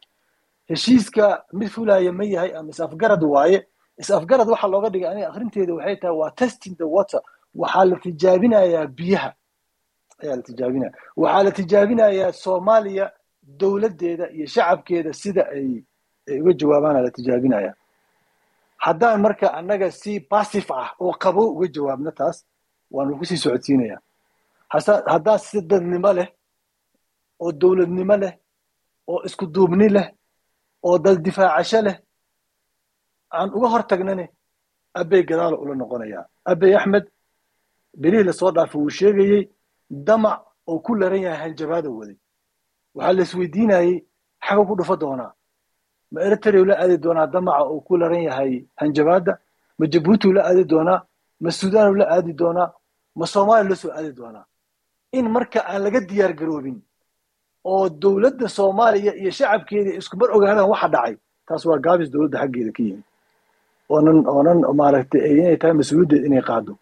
Heshiiska 0.70 1.46
mid 1.54 1.70
fulaya 1.70 2.12
ma 2.12 2.24
yahay 2.24 2.52
ama 2.58 2.70
is-afgarad 2.70 3.24
waaye 3.24 3.60
is-afgarad 4.02 4.48
waxaa 4.54 4.72
looga 4.74 4.90
dhigay 4.94 5.10
aniga 5.12 5.28
akrinteeda 5.32 5.74
waxay 5.78 5.96
tahay 6.02 6.16
waa 6.22 6.32
testing 6.40 6.76
the 6.82 6.88
water. 6.96 7.22
Waxaa 7.62 7.86
la 7.90 7.96
tijaabinayaa 8.04 8.88
biyaha. 8.98 9.30
Ayaa 10.22 10.36
la 10.40 10.44
tijaabinaya 10.48 10.92
waxaa 11.22 11.44
la 11.46 11.52
tijaabinayaa 11.58 12.32
soomaaliya 12.44 13.06
dowladdeeda 13.60 14.26
iyo 14.36 14.46
shacabkeeda 14.54 15.12
sida 15.22 15.44
ay 15.56 15.70
ay 16.30 16.38
uga 16.42 16.54
jawaabaana 16.60 17.00
la 17.06 17.12
tijaabinaya 17.18 17.72
haddaan 18.86 19.22
marka 19.22 19.48
annaga 19.60 19.88
si 19.92 20.12
basif 20.32 20.68
ah 20.72 20.90
oo 21.04 21.14
qabo 21.24 21.42
uga 21.56 21.68
jawaabno 21.76 22.12
taas 22.20 22.38
waanu 22.92 23.18
ku 23.20 23.26
sii 23.30 23.38
socodsiinaya 23.44 23.98
haddaan 25.14 25.40
si 25.48 25.58
dadnimo 25.70 26.12
leh 26.18 26.28
oo 27.44 27.52
dowladnimo 27.62 28.16
leh 28.24 28.34
oo 29.12 29.20
isku 29.28 29.46
duubni 29.54 29.88
leh 29.96 30.08
oo 30.88 30.98
dal 31.04 31.18
difaacasho 31.26 31.80
leh 31.88 31.96
aan 33.38 33.50
uga 33.58 33.68
hor 33.74 33.84
tagnane 33.92 34.26
abey 35.00 35.22
gadaalo 35.30 35.56
ula 35.64 35.74
noqonayaa 35.82 36.26
abey 36.52 36.74
axmed 36.80 37.06
berihii 38.02 38.24
la 38.28 38.34
soo 38.40 38.52
dhaafay 38.56 38.80
wuu 38.82 38.90
sheegayey 39.00 39.44
damac 40.08 40.40
oo 40.70 40.80
ku 40.86 40.92
laran 40.96 41.22
yahay 41.26 41.40
hanjabaada 41.44 41.90
waday. 42.00 42.18
Waxaa 42.96 43.14
la 43.18 43.22
isweydiinayey 43.24 43.96
ku 44.68 44.74
dhufo 44.80 44.96
doonaa. 45.02 45.32
Ma 46.12 46.20
eritrea 46.26 46.66
la 46.70 46.76
aadi 46.82 46.98
doonaa 47.04 47.28
damaca 47.34 47.64
uu 47.72 47.82
ku 47.88 47.94
laran 47.98 48.24
yahay 48.30 48.54
hanjabaada 48.80 49.34
ma 49.80 49.86
jabuuti 49.92 50.28
la 50.38 50.42
aadi 50.50 50.64
doonaa? 50.72 51.00
Ma 51.44 51.50
sudan 51.52 51.94
la 52.00 52.06
aadi 52.16 52.34
doonaa? 52.42 52.70
Ma 53.20 53.26
soomaaliya 53.34 53.70
la 53.70 53.76
soo 53.76 53.92
aadi 53.98 54.12
doonaa? 54.20 54.46
In 55.18 55.26
marka 55.36 55.60
aan 55.70 55.82
laga 55.86 56.00
diyaar 56.10 56.34
garoobin 56.40 56.78
oo 57.72 57.90
dowladda 57.90 58.48
soomaaliya 58.58 59.12
iyo 59.22 59.32
shacabkeeda 59.38 59.92
iskumar 60.00 60.30
ogaadaan 60.36 60.70
waxa 60.74 60.88
dhacay 60.94 61.16
taas 61.48 61.64
waa 61.66 61.80
gaabis 61.86 62.10
dowladda 62.14 62.38
xaggeeda 62.42 62.72
ka 62.78 62.82
yimi 62.88 63.04
oonan 63.90 64.18
oonan 64.34 64.60
maaragtay 64.80 65.22
inay 65.40 65.58
tahay 65.62 65.76
mas'uuliyaddeed 65.80 66.26
inay 66.30 66.42
qaado. 66.50 66.74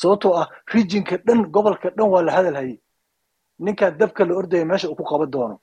Sababtoo 0.00 0.32
ah 0.40 0.46
rijinka 0.72 1.16
dhan 1.26 1.40
gobolka 1.54 1.88
dhan 1.96 2.08
waa 2.12 2.22
la 2.26 2.32
hadal 2.36 2.56
hayay 2.60 2.78
ninkaa 3.64 3.90
dabka 4.00 4.22
la 4.28 4.32
ordaya 4.40 4.64
meesha 4.70 4.88
uu 4.90 4.94
ku 4.98 5.04
qaban 5.10 5.30
doono. 5.34 5.56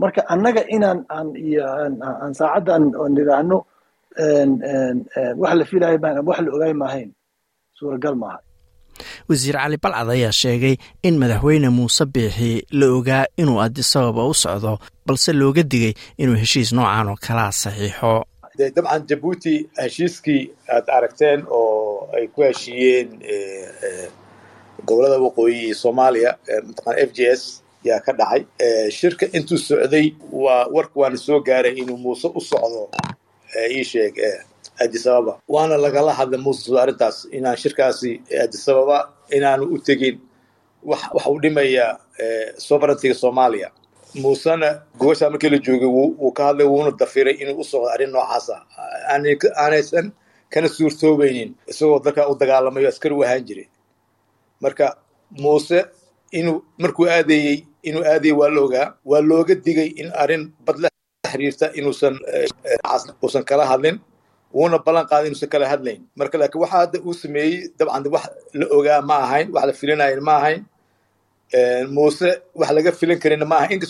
Marka 0.00 0.20
annaga 0.32 0.62
inaan 0.74 1.00
aan 1.16 1.28
iyo 1.46 1.62
aan 1.66 2.32
saacaddan 2.38 2.82
nidhaahno 3.14 3.58
wax 5.40 5.54
la 5.58 5.64
filayo 5.70 5.98
maan 6.02 6.18
wax 6.28 6.38
la 6.44 6.50
ogaay 6.56 6.72
maahayn 6.80 7.10
suuragal 7.78 8.14
maaha. 8.22 8.38
Wasiir 9.28 9.54
cali 9.60 9.76
balcad 9.82 10.08
ayaa 10.14 10.32
sheegay 10.40 10.74
in 11.06 11.14
madaxweyne 11.22 11.68
muuse 11.76 12.04
biixi 12.14 12.50
la 12.78 12.86
ogaa 12.96 13.24
inuu 13.40 13.60
adisababa 13.64 14.22
u 14.30 14.34
socdo 14.42 14.72
balse 15.06 15.30
looga 15.40 15.62
digay 15.72 15.94
inuu 16.22 16.36
heshiis 16.42 16.70
noocan 16.76 17.08
oo 17.12 17.16
kalaa 17.26 17.52
saxiixo 17.62 18.12
de 18.58 18.64
dabcan 18.76 19.02
jabuuti 19.08 19.54
heshiiskii 19.82 20.42
aad 20.74 20.86
aragteen 20.96 21.40
oo 21.50 22.08
ay 22.16 22.26
ku 22.34 22.40
heshiiyeen 22.46 23.08
gobollada 24.86 25.18
waqooyi 25.26 25.58
iyo 25.66 25.74
soomaaliya 25.82 26.30
mataqana 26.66 26.98
f 27.08 27.10
j 27.16 27.20
s 27.40 27.42
yaa 27.88 28.00
ka 28.06 28.12
dhacay 28.18 28.42
shirka 28.98 29.24
intuu 29.36 29.58
socday 29.68 30.06
waa 30.44 30.66
warka 30.74 30.96
waana 31.00 31.16
soo 31.26 31.40
gaaray 31.48 31.74
inuu 31.80 31.96
muuse 32.04 32.28
u 32.34 32.40
socdo 32.50 32.82
ii 33.76 33.84
sheeg 33.90 34.14
adisababa 34.82 35.32
waana 35.54 35.76
lagala 35.84 36.12
hadlay 36.18 36.40
muuse 36.44 36.70
arrintaas 36.82 37.16
inaan 37.36 37.56
shirkaasi 37.62 38.10
adisababa 38.44 38.98
inaanu 39.36 39.64
u 39.74 39.78
tegin 39.86 40.16
wax 40.90 41.00
uu 41.30 41.38
dhimayaa 41.42 41.90
sovereigntiga 42.66 43.14
soomaaliya 43.22 43.68
muusena 44.14 44.82
gobashaa 44.98 45.30
markii 45.30 45.50
la 45.50 45.58
joogay 45.58 45.86
wuu 45.88 46.32
ka 46.32 46.44
hadlay 46.46 46.66
wuuna 46.66 46.90
dafiray 46.90 47.34
inuu 47.42 47.60
u 47.60 47.64
socdo 47.64 47.88
arrin 47.90 48.10
noocaasa 48.10 48.54
aanaysan 49.56 50.12
kana 50.52 50.68
suurtoobaynin 50.68 51.54
isagoo 51.68 52.00
dalkaa 52.04 52.26
u 52.28 52.34
dagaalamayo 52.40 52.88
askari 52.88 53.14
u 53.14 53.22
ahaan 53.24 53.44
jiray. 53.44 53.68
Marka 54.60 54.96
muuse 55.30 55.84
inuu 56.32 56.64
markuu 56.78 57.06
aadayey 57.06 57.64
inuu 57.82 58.04
aadayey 58.04 58.32
waa 58.36 58.48
la 58.50 58.60
ogaa 58.60 58.94
waa 59.04 59.20
looga 59.20 59.54
digay 59.54 59.86
in 60.00 60.12
arrin 60.14 60.52
bad 60.66 60.76
la 60.78 60.88
xiriirta 61.30 61.66
inuusan 61.74 62.18
uusan 63.22 63.44
kala 63.44 63.66
hadlin 63.66 64.00
wuuna 64.54 64.78
ballan 64.78 65.06
qaaday 65.06 65.26
inuusan 65.28 65.48
kala 65.48 65.68
hadlayn. 65.68 66.00
Marka 66.16 66.38
laakiin 66.38 66.60
waxa 66.62 66.76
hadda 66.76 66.98
uu 67.04 67.12
sameeyey 67.14 67.68
dabcan 67.78 68.04
wax 68.12 68.24
la 68.54 68.66
ogaa 68.76 69.00
ma 69.02 69.16
ahayn 69.24 69.52
wax 69.52 69.64
la 69.66 69.72
filinayn 69.72 70.20
ma 70.20 70.34
ahayn. 70.40 70.64
Muuse 71.94 72.30
wax 72.54 72.70
laga 72.72 72.92
filin 72.92 73.18
karina 73.18 73.44
ma 73.44 73.56
ahayn 73.58 73.80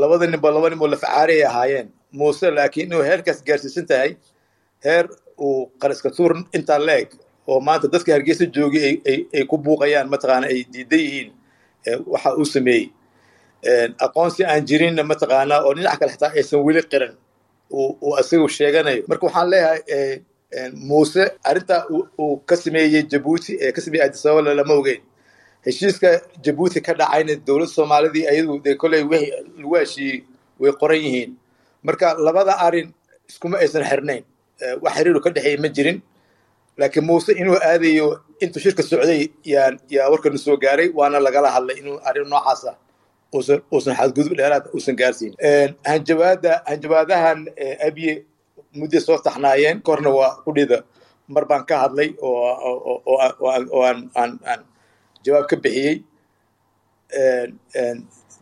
labada 0.00 0.26
ninba 0.26 0.48
laba 0.54 0.68
nin 0.70 0.80
oo 0.82 0.88
lafacaaray 0.94 1.36
ay 1.42 1.44
ahaayeen. 1.50 1.88
Muuse 2.18 2.50
laakiin 2.56 2.86
inuu 2.86 3.02
heerkaas 3.08 3.40
gaarsiisan 3.46 3.86
tahay 3.90 4.10
heer 4.84 5.04
uu 5.38 5.66
qariska 5.82 6.10
tuur 6.16 6.32
intaa 6.56 6.78
la 6.86 6.94
eg 7.02 7.10
oo 7.50 7.60
maanta 7.66 7.86
dadka 7.92 8.12
hargeysa 8.12 8.44
joogay 8.54 9.00
ay 9.34 9.44
ku 9.50 9.56
buuqayaan 9.64 10.08
mataqaana 10.12 10.46
ay 10.52 10.60
diidan 10.72 11.00
yihiin 11.06 11.30
waxa 12.12 12.30
uu 12.40 12.44
sameeyey. 12.54 12.86
Aqoonsi 14.06 14.42
aan 14.44 14.62
jirinna 14.68 15.02
mataqaana 15.10 15.56
oo 15.66 15.72
dhinac 15.76 15.98
kale 16.00 16.12
xitaa 16.14 16.32
aysan 16.38 16.60
weli 16.66 16.82
qiran 16.92 17.14
uu 17.70 18.14
isagu 18.20 18.48
sheeganayo. 18.56 19.02
Marka 19.08 19.26
waxaan 19.26 19.48
leeyahay 19.50 20.20
muuse 20.88 21.22
arrintaa 21.48 21.80
uu 22.22 22.36
ka 22.48 22.56
sameeyey 22.56 23.02
jabuuti 23.10 23.52
ee 23.64 23.72
ka 23.72 23.80
sameeyey 23.84 24.06
adisababa 24.06 24.54
lama 24.58 24.74
ogeyn 24.80 25.00
heshiiska 25.66 26.10
jabuuti 26.44 26.80
ka 26.86 26.92
dhacayna 26.98 27.34
dowladda 27.46 27.72
soomaalidii 27.76 28.26
ayadu 28.32 28.58
dee 28.64 28.74
kolley 28.82 29.02
lagu 29.58 29.74
heshiiyey 29.80 30.18
way 30.60 30.72
qoran 30.80 31.00
yihiin. 31.04 31.30
Marka 31.86 32.06
labada 32.26 32.52
arrin 32.66 32.88
iskuma 33.28 33.56
aysan 33.62 33.84
xirnayn. 33.90 34.24
Wax 34.82 34.92
xiriiru 34.96 35.20
ka 35.24 35.30
dhexeeya 35.34 35.60
ma 35.62 35.68
jirin. 35.76 35.98
Laakiin 36.78 37.04
muuse 37.06 37.32
inuu 37.40 37.56
aadayo 37.68 38.06
intuu 38.42 38.60
shirka 38.64 38.82
socday 38.82 39.22
yaan 39.52 39.74
yaa 39.94 40.08
warkanu 40.12 40.38
soo 40.44 40.56
gaaray 40.56 40.88
waana 40.98 41.18
lagala 41.26 41.48
hadlay 41.54 41.76
inuu 41.80 41.98
arrin 42.08 42.28
noocaas 42.32 42.62
ah 42.70 42.76
uusan 43.34 43.60
uusan 43.72 43.94
xadgudub 43.98 44.34
dheeraad 44.38 44.64
uusan 44.74 44.96
gaarsiin. 45.00 45.32
Hanjabaada 45.90 46.52
hanjabaadahan 46.68 47.38
abiye 47.86 48.14
muddo 48.78 48.98
soo 49.06 49.18
taxnaayeen 49.26 49.78
korna 49.86 50.10
waa 50.18 50.32
kudhida 50.44 50.78
mar 51.34 51.44
baan 51.50 51.64
ka 51.68 51.74
hadlay 51.86 52.10
oo 52.18 52.42
oo 53.06 53.82
aan 53.86 53.98
aan 54.20 54.32
aan 54.50 54.60
jawaab 55.24 55.46
ka 55.50 55.56
bixiyey 55.64 55.96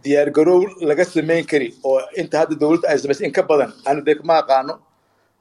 diyaar 0.05 0.29
garow 0.37 0.61
laga 0.91 1.05
samayn 1.15 1.45
kari 1.51 1.69
oo 1.89 1.99
inta 2.21 2.37
hadda 2.43 2.55
dowladda 2.63 2.87
ay 2.93 2.99
samaysay 3.03 3.27
in 3.29 3.33
ka 3.39 3.43
badan 3.51 3.71
anu 3.89 4.01
dee 4.07 4.17
ma 4.29 4.35
aqaano. 4.43 4.75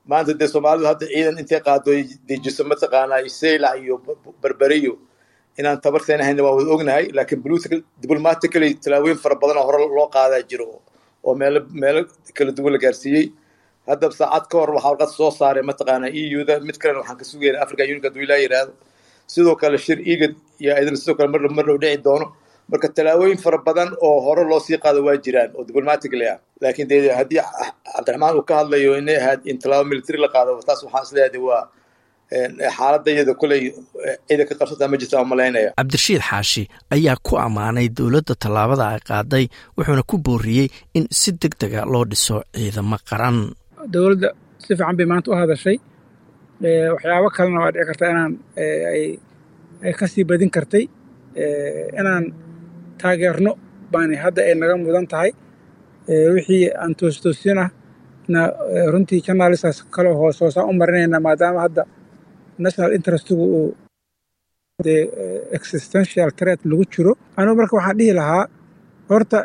Maanta 0.09 0.33
dee 0.39 0.47
soomaalidu 0.53 0.85
hadda 0.91 1.05
ciidan 1.13 1.37
intay 1.41 1.59
qaado 1.67 1.91
dejiso 2.29 2.63
mataqaanaa 2.71 3.19
seylac 3.39 3.75
iyo 3.83 3.95
berberiyo 4.43 4.93
inaan 5.59 5.77
tabarteen 5.85 6.21
ahayna 6.23 6.41
waan 6.45 6.55
wada 6.59 6.71
ognahay 6.75 7.05
laakiin 7.17 7.83
diplomatically 8.01 8.69
tallaabooyin 8.83 9.19
fara 9.23 9.35
badan 9.41 9.57
oo 9.61 9.65
hore 9.69 9.79
loo 9.97 10.07
qaadaa 10.15 10.41
jiro 10.49 10.67
oo 11.27 11.33
meelo 11.41 11.59
meelo 11.81 12.01
kala 12.37 12.51
duwan 12.57 12.73
la 12.75 12.79
gaarsiiyey. 12.85 13.25
Hadda 13.89 14.05
saacad 14.19 14.45
ka 14.51 14.55
hor 14.61 14.69
waxaa 14.77 14.89
warqad 14.93 15.11
soo 15.17 15.31
saaray 15.39 15.63
mataqaanaa 15.71 16.09
eu-da 16.21 16.53
mid 16.67 16.77
kalena 16.81 16.99
waxaan 17.01 17.17
ka 17.21 17.25
sugayna 17.31 17.57
africa 17.63 17.81
union 17.89 18.03
hadduu 18.05 18.23
ilaa 18.27 18.39
yidhaahdo 18.45 18.73
sidoo 19.33 19.55
kale 19.61 19.77
shir 19.85 19.99
igad 20.13 20.33
iyo 20.61 20.71
idin 20.81 20.95
sidoo 21.01 21.15
kale 21.17 21.29
mar 21.33 21.41
mar 21.57 21.65
dhow 21.67 21.77
dhici 21.83 21.99
doono. 22.05 22.25
Marka 22.71 22.87
tallaabooyin 22.95 23.39
fara 23.43 23.57
badan 23.67 23.89
oo 24.07 24.17
hore 24.25 24.43
loo 24.49 24.59
sii 24.65 24.77
qaado 24.83 24.99
waa 25.07 25.17
jiraan 25.25 25.49
oo 25.57 25.63
diplomatically 25.67 26.27
ah 26.33 26.37
laakiin 26.61 26.87
dee 26.91 26.99
haddii 27.19 27.41
cabdiraxmaan 27.93 28.35
uu 28.39 28.45
ka 28.49 28.53
hadlayo 28.61 28.91
inay 29.01 29.17
ahayd 29.21 29.41
in 29.51 29.57
tallaabo 29.61 29.85
military 29.91 30.17
la 30.23 30.29
qaado 30.35 30.51
taas 30.67 30.79
waxaan 30.85 31.03
is 31.07 31.11
leeyahay 31.15 31.41
waa 31.49 31.63
xaaladda 32.77 33.09
iyada 33.13 33.33
kuley 33.41 33.61
cida 34.27 34.43
ka 34.49 34.53
qabsataa 34.59 34.87
ma 34.91 34.97
jirta 35.01 35.17
malaynaya. 35.31 35.69
Cabdirashiid 35.79 36.21
xaashi 36.29 36.63
ayaa 36.95 37.17
ku 37.27 37.33
ammaanay 37.45 37.87
dowladda 37.97 38.33
tallaabada 38.43 38.85
ay 38.93 38.99
qaaday 39.09 39.45
wuxuuna 39.77 40.03
ku 40.11 40.15
booriyey 40.25 40.67
in 40.97 41.05
si 41.19 41.29
deg 41.41 41.53
dega 41.61 41.81
loo 41.93 42.03
dhiso 42.11 42.35
ciidamo 42.55 42.97
qaran. 43.09 43.37
Dowladda 43.93 44.29
si 44.63 44.71
fiican 44.77 44.95
bay 44.97 45.07
maanta 45.11 45.27
u 45.31 45.35
hadashay. 45.41 45.77
Waxyaabo 46.93 47.27
kalena 47.35 47.59
waa 47.63 47.71
dhici 47.75 47.85
karta 47.89 48.05
inaan 48.13 48.33
ay 48.93 49.03
ka 49.99 50.05
sii 50.11 50.23
badin 50.29 50.49
kartay 50.55 50.83
inaan 51.99 52.25
taageerno 53.01 53.51
baani 53.93 54.15
hadda 54.23 54.41
ay 54.47 54.55
naga 54.61 54.75
mudan 54.83 55.07
tahay. 55.11 55.31
Wixii 56.35 56.63
aan 56.81 56.93
toostoosin 56.99 57.57
ah 57.63 57.69
runtii 58.93 59.19
journalistaas 59.25 59.77
kale 59.95 60.09
hoos 60.19 60.37
hoosaan 60.41 60.69
u 60.69 60.73
marinayna 60.79 61.19
maadaama 61.25 61.59
hadda 61.65 61.83
national 62.63 62.91
interestigu 62.97 63.43
uu 63.59 63.69
existential 65.57 66.29
threat 66.37 66.59
lagu 66.69 66.83
jiro. 66.93 67.13
Anugu 67.37 67.55
marka 67.61 67.75
waxaan 67.77 67.97
dhihi 67.99 68.13
lahaa 68.19 68.45
horta 69.09 69.39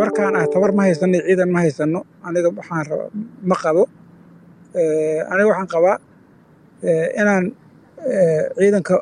warkaan 0.00 0.34
ah 0.40 0.46
tabar 0.52 0.70
ma 0.76 0.82
haysano 0.86 1.18
ciidan 1.26 1.50
ma 1.54 1.58
haysano 1.64 2.00
aniga 2.26 2.48
waxaan 2.58 2.86
ma 3.50 3.56
qabo. 3.62 3.82
Aniga 5.32 5.48
waxaan 5.52 5.68
qabaa 5.74 5.96
inaan 7.20 7.44
ciidanka 8.58 8.94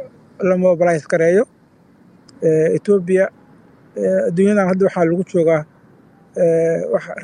la 0.48 0.56
mobilize 0.64 1.06
gareeyo 1.12 1.44
etoobiya 2.76 3.26
adduunyadan 4.28 4.66
hadda 4.70 4.84
waxaa 4.88 5.04
lagu 5.10 5.24
joogaa 5.32 5.62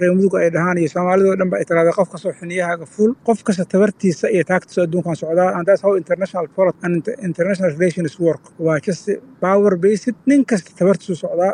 reer 0.01 0.13
muduga 0.19 0.39
ay 0.43 0.51
dhahaan 0.55 0.79
iyo 0.81 0.89
soomaalidoo 0.95 1.37
dhan 1.41 1.51
ba 1.53 1.57
ay 1.61 1.65
tiraahda 1.69 1.93
qof 1.99 2.09
kastoo 2.13 2.33
xiniyahaaga 2.41 2.87
fuul. 2.95 3.13
Qof 3.27 3.39
kasta 3.47 3.65
tabartiisa 3.73 4.27
iyo 4.35 4.45
taagtiisa 4.51 4.81
adduunkan 4.87 5.17
socdaa 5.23 5.51
and 5.57 5.65
that's 5.69 5.83
how 5.87 5.93
international 6.03 6.47
politics 6.57 6.85
and 6.87 7.03
international 7.29 7.71
relations 7.79 8.15
work. 8.27 8.43
Waa 8.67 8.79
just 8.87 9.05
power 9.41 9.73
based. 9.85 10.15
Nin 10.31 10.45
kasta 10.51 10.71
tabartiisu 10.79 11.15
socdaa 11.25 11.53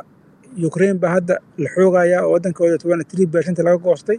ukraine 0.68 0.98
baa 1.02 1.10
hadda 1.16 1.34
la 1.62 1.68
xoogayaa 1.74 2.22
oo 2.26 2.32
waddankooda 2.34 2.76
tobana 2.82 3.04
three 3.10 3.26
percent 3.34 3.58
laga 3.66 3.78
goostay 3.86 4.18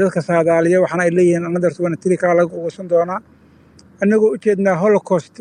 dadka 0.00 0.20
saadaaliya 0.28 0.78
waxaana 0.84 1.02
ay 1.06 1.10
leeyihiin 1.18 1.44
another 1.50 1.72
tobana 1.76 1.96
three 2.02 2.16
kala 2.22 2.34
laga 2.40 2.54
goosan 2.62 2.86
doonaa. 2.92 3.20
Annagoo 4.02 4.30
ujeednaa 4.36 4.76
holocaust 4.82 5.34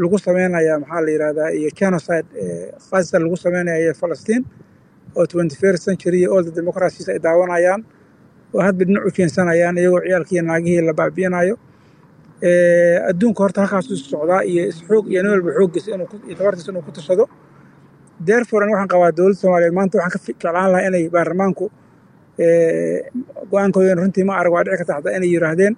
lagu 0.00 0.18
sameynaya 0.26 0.74
maxaa 0.82 1.00
la 1.04 1.10
yidhahdaa 1.14 1.48
iyo 1.58 1.70
genocide 1.78 2.28
gaza 2.90 3.16
lagu 3.22 3.36
sameynaya 3.44 3.94
falastiin 4.00 4.42
oo 5.18 5.24
twenty 5.32 5.56
first 5.62 5.82
century 5.88 6.20
all 6.32 6.44
the 6.48 6.54
democracies 6.60 7.08
ay 7.12 7.18
daawanayaan 7.26 7.80
oo 8.54 8.60
hadba 8.66 8.82
dhinac 8.88 9.04
u 9.06 9.10
jeensanayaan 9.16 9.76
iyagoo 9.82 10.00
ciyaalkii 10.06 10.42
naagihii 10.50 10.82
la 10.88 10.92
baabi'inayo 11.00 11.54
adduunka 13.10 13.40
horta 13.44 13.60
halkaasuu 13.62 13.96
socdaa 14.12 14.40
iyo 14.52 14.62
isxoog 14.70 15.04
iyo 15.12 15.20
nin 15.22 15.30
walba 15.34 15.50
xooggiisa 15.58 15.88
iyo 15.90 16.36
tabartiisa 16.38 16.70
inuu 16.72 16.82
ku 16.86 16.92
tashado 16.98 17.24
therefore 18.28 18.62
an 18.64 18.70
waxaan 18.72 18.88
qabaa 18.92 19.10
dowladda 19.18 19.40
soomaaliyeed 19.42 19.74
maanta 19.78 19.96
waxaan 19.98 20.12
ka 20.14 20.26
jeclaan 20.26 20.70
lahaa 20.72 20.86
inay 20.88 21.04
baarlamaanku 21.16 21.64
go'aankoodan 23.50 23.98
runtii 24.02 24.24
ma 24.28 24.34
arag 24.40 24.52
waa 24.54 24.64
dhici 24.64 24.76
karta 24.80 24.94
hataa 24.98 25.16
inay 25.18 25.30
yiraahdeen 25.34 25.74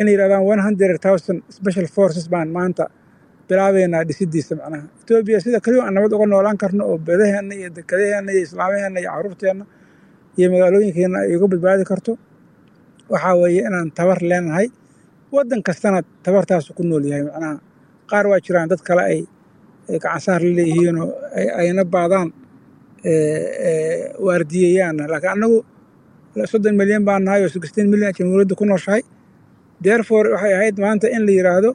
inay 0.00 0.12
yirahdaan 0.14 0.42
one 0.52 0.60
hundred 0.66 0.96
thousand 1.04 1.38
special 1.58 1.86
forces 1.96 2.26
baan 2.32 2.48
maanta 2.56 2.84
bilaabeynaa 3.48 4.02
dhisidiisa 4.08 4.52
macnaha. 4.60 4.84
Etoobiya 5.02 5.38
sida 5.44 5.58
keliya 5.64 5.82
aan 5.86 5.94
nabad 5.96 6.12
uga 6.16 6.26
noolaan 6.32 6.58
karno 6.62 6.82
oo 6.90 6.96
bedaheena 7.06 7.54
iyo 7.60 7.68
dekadaheena 7.78 8.30
iyo 8.34 8.42
islaamaheena 8.46 8.98
iyo 9.02 9.10
caruurteenna 9.14 9.64
iyo 10.38 10.46
magaalooyinkeenna 10.52 11.18
ay 11.24 11.36
badbaadi 11.52 11.84
karto 11.90 12.12
waxaa 13.12 13.34
weeye 13.40 13.62
inaan 13.68 13.88
tabar 13.98 14.18
leenahay 14.30 14.66
waddan 15.34 15.60
kastana 15.68 15.98
tabartaasu 16.24 16.70
ku 16.76 16.82
nool 16.88 17.04
yahay 17.10 17.24
macnaha. 17.28 17.54
Qaar 18.10 18.24
waa 18.30 18.40
jiraan 18.46 18.68
dad 18.72 18.82
kale 18.88 19.02
ay 19.12 19.20
gacansaar 20.02 20.40
la 20.46 20.50
leeyihiinoo 20.58 21.08
ayna 21.60 21.84
baadaan 21.94 22.28
waardiyeyaanna. 24.26 25.04
Laakiin 25.12 25.32
annagu 25.34 25.58
soddon 26.52 26.74
milyan 26.80 27.04
baan 27.08 27.22
nahay 27.26 27.40
oo 27.42 27.48
sixteen 27.54 27.88
milyan 27.92 28.12
jamhuuriyadda 28.18 28.54
ku 28.60 28.64
nooshahay 28.70 29.02
therefore 29.86 30.26
waxay 30.34 30.52
ahayd 30.58 30.76
maanta 30.84 31.06
in 31.16 31.22
la 31.26 31.32
yiraahdo 31.38 31.70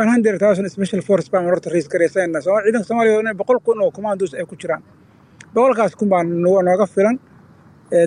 one 0.00 0.08
hundred 0.14 0.36
thousand 0.42 0.66
special 0.76 1.00
force 1.08 1.28
baan 1.32 1.44
horta 1.50 1.68
raise 1.74 1.88
garaysayna 1.92 2.40
ciidanka 2.46 2.84
soomaaliya 2.88 3.20
inay 3.24 3.34
boqol 3.40 3.58
kun 3.66 3.78
oo 3.84 3.90
commandos 3.96 4.30
ay 4.38 4.44
ku 4.50 4.54
jiraan. 4.62 4.82
Boqolkaas 5.54 5.92
kun 5.98 6.08
baa 6.12 6.22
nooga 6.24 6.86
filan. 6.94 7.16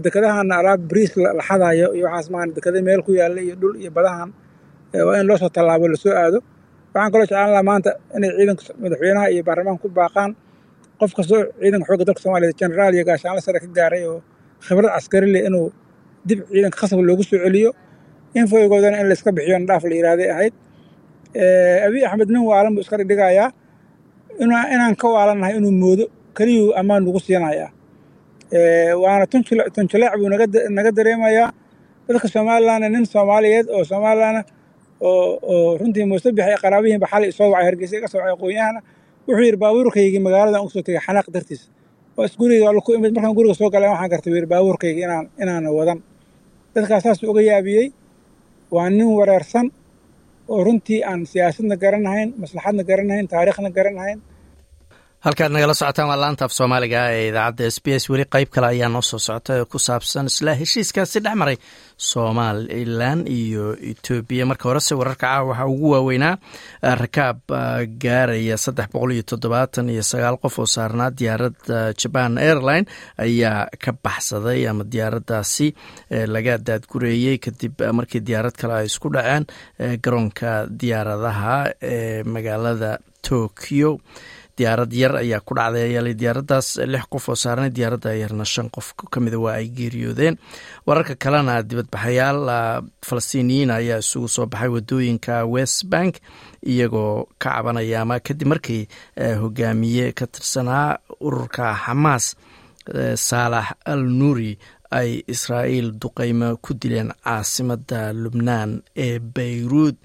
Dekedahana 0.06 0.54
alaab 0.62 0.82
briis 0.91 1.12
la 1.17 1.41
xadayo 1.49 1.88
iyo 1.97 2.06
waxaas 2.08 2.28
maan 2.34 2.47
dekada 2.56 2.80
meel 2.88 3.02
ku 3.08 3.12
yaalla 3.19 3.39
iyo 3.47 3.56
dhul 3.62 3.75
iyo 3.82 3.91
badahan 3.97 4.30
waa 5.08 5.17
in 5.21 5.25
loo 5.30 5.49
tallaabo 5.58 5.86
la 5.93 5.97
soo 6.04 6.13
aado. 6.21 6.39
Waxaan 6.93 7.12
kaloo 7.13 7.25
jeclaan 7.30 7.49
lahaa 7.54 7.63
maanta 7.69 7.89
inay 8.17 8.30
ciidanka 8.38 8.63
madaxweynaha 8.84 9.25
iyo 9.34 9.41
baarlamaanka 9.47 9.82
ku 9.84 9.89
baaqaan. 9.99 10.32
Qof 10.99 11.12
kastoo 11.17 11.41
ciidanka 11.62 11.86
xoogga 11.89 12.06
dalka 12.08 12.21
soomaaliya 12.23 12.52
generaal 12.62 12.93
iyo 12.97 13.04
gaashaanla 13.10 13.41
sare 13.45 13.60
ka 13.63 13.67
gaaray 13.78 14.04
oo 14.12 14.17
khibrad 14.65 14.91
caskari 14.95 15.28
leh 15.34 15.43
inuu 15.49 15.67
dib 16.28 16.39
ciidanka 16.54 16.78
khasab 16.82 16.99
loogu 17.10 17.23
soo 17.30 17.39
celiyo 17.45 17.69
infoygoodana 18.36 18.98
in 19.02 19.08
layska 19.10 19.32
bixiyo 19.38 19.58
dhaaf 19.70 19.84
la 19.89 19.96
yihahday 19.96 20.30
ahayd. 20.34 20.54
Abiy 21.86 22.04
axmed 22.06 22.30
nin 22.34 22.42
waalan 22.50 22.74
buu 22.76 22.82
iska 22.86 22.98
dhigdhigayaa 23.00 23.50
inaan 24.74 24.96
ka 25.02 25.08
waalannahay 25.15 25.56
inuu 25.60 25.72
moodo 25.72 26.06
keliyuu 26.38 26.74
ammaan 26.80 27.04
nagu 27.06 27.20
siinayaa. 27.20 27.70
Waana 29.04 29.26
tunjaleec 29.28 30.13
buu 30.20 30.30
naga 30.76 30.92
dareemayaa. 30.98 31.50
Dadka 32.08 32.28
somalilandna 32.28 32.89
nin 32.89 33.06
soomaaliyeed 33.06 33.68
oo 33.76 33.84
somalilandna 33.92 34.42
oo 35.02 35.78
runtii 35.80 36.06
muuse 36.10 36.30
bixay 36.38 36.58
qaraabihiinba 36.63 37.08
xalay 37.12 37.32
soo 37.38 37.50
wacay 37.54 37.65
hargeysa 37.70 37.96
iga 37.98 38.08
soo 38.12 38.18
wacay 38.20 38.34
aqoonyahana 38.36 38.80
wuxuu 39.28 39.44
yidhi 39.46 39.58
baabuurkaygii 39.63 40.20
magaaladan 40.26 40.62
u 40.65 40.70
soo 40.74 40.82
tegay 40.82 41.02
xanaaq 41.06 41.28
dartiis. 41.34 41.62
Oo 42.18 42.24
is 42.26 42.36
guriga 42.39 42.74
ku 42.86 42.92
imid. 42.98 43.12
Markaan 43.15 43.36
guriga 43.38 43.54
soo 43.60 43.70
galay 43.74 43.89
waxaan 43.94 44.10
gartay 44.13 44.32
yidhi 44.34 44.48
baabuurkayga 44.54 45.00
inaan 45.42 45.65
wadan. 45.78 46.00
Dadkaas 46.74 47.04
saasuu 47.04 47.30
uga 47.32 47.42
yaabiyey 47.50 47.86
waa 48.76 48.90
nin 48.98 49.10
wareersan 49.20 49.68
oo 50.54 50.60
runtii 50.68 51.00
aan 51.10 51.22
siyaasadna 51.32 51.76
garanahayn 51.84 52.30
maslaxadna 52.42 52.84
garanahayn 52.90 53.28
taariikhna 53.34 53.70
garanahayn 53.78 54.20
halkaad 55.26 55.52
nagala 55.52 55.74
socotaan 55.74 56.08
waa 56.10 56.18
laanta 56.22 56.46
af 56.46 56.52
soomaaliga 56.58 57.02
ee 57.12 57.28
idaacadda 57.30 57.66
s 57.72 57.78
b 57.84 57.88
s. 58.02 58.10
Weli 58.10 58.26
qeyb 58.34 58.50
kale 58.56 58.68
ayaa 58.68 58.90
noo 58.90 59.02
soo 59.02 59.20
socota 59.20 59.54
ee 59.60 59.65
ku 59.65 59.80
saabsan 59.80 60.26
isla 60.32 60.54
heshiiskaasi 60.62 61.20
dhex 61.26 61.36
maray 61.42 61.58
somalilan 61.98 63.20
iyo 63.28 63.65
etoobiya 63.92 64.46
marka 64.50 64.70
horese 64.70 64.96
wararka 64.96 65.28
caawa 65.28 65.50
waxaa 65.50 65.67
ugu 65.74 65.90
waaweynaa 65.94 66.38
rakaab 67.02 67.40
gaaraya 68.04 68.58
saddex 68.58 68.88
boqol 68.94 69.12
iyo 69.15 69.24
toddobaatan 69.32 69.90
iyo 69.94 70.04
sagaal 70.12 70.38
qof 70.44 70.56
oo 70.60 70.65
saarnaa 70.76 71.10
diyaaradda 71.20 71.80
jaban 72.02 72.38
airline 72.38 72.86
ayaa 73.26 73.67
ka 73.84 73.92
baxsaday 74.04 74.67
ama 74.72 74.84
diyaaraddaasi 74.94 75.67
laga 76.34 76.58
daadgureeyey 76.67 77.38
kadib 77.46 77.76
markii 77.98 78.22
diyaarad 78.28 78.56
kale 78.62 78.74
ay 78.80 78.86
isku 78.92 79.08
dhaceen 79.15 79.44
garoonka 80.04 80.52
diyaaradaha 80.82 81.56
ee 81.92 82.24
magaalada 82.24 82.92
tokyo 83.30 83.92
diyaarad 84.60 84.92
yar 85.02 85.14
ayaa 85.24 85.40
ku 85.48 85.54
dhacday 85.58 85.84
ayaalay 85.90 86.16
diyaaraddaas 86.22 86.68
lix 86.94 87.06
qof 87.14 87.26
oo 87.32 87.36
saarnay 87.44 87.70
diyaaradda 87.78 88.12
yarna 88.22 88.46
shan 88.54 88.68
qof 88.76 88.88
ka 89.14 89.18
mida 89.24 89.40
waa 89.46 89.56
ay 89.60 89.68
geeriyoodeen. 89.78 90.36
Wararka 90.88 91.16
kalena 91.24 91.56
dibadbaxayaal 91.70 92.40
falastiiniyiin 93.08 93.72
ayaa 93.80 94.00
isugu 94.04 94.28
soo 94.36 94.46
baxay 94.52 94.70
waddooyinka 94.76 95.36
west 95.54 95.86
bank 95.94 96.14
iyagoo 96.72 97.28
ka 97.42 97.50
cabanaya 97.56 98.02
ama 98.04 98.20
kadib 98.28 98.48
markii 98.52 98.84
hogaamiye 99.42 100.06
ka 100.20 100.26
tirsanaa 100.34 101.00
ururka 101.28 101.66
xamaas 101.86 102.26
saalax 103.28 103.68
al 103.86 104.04
nuuri 104.20 104.52
ay 105.00 105.22
israa'iil 105.34 105.90
duqeymo 106.02 106.58
ku 106.66 106.74
dileen 106.82 107.10
caasimada 107.24 108.02
lubnaan 108.22 108.72
ee 109.06 109.20
beyruud 109.36 109.96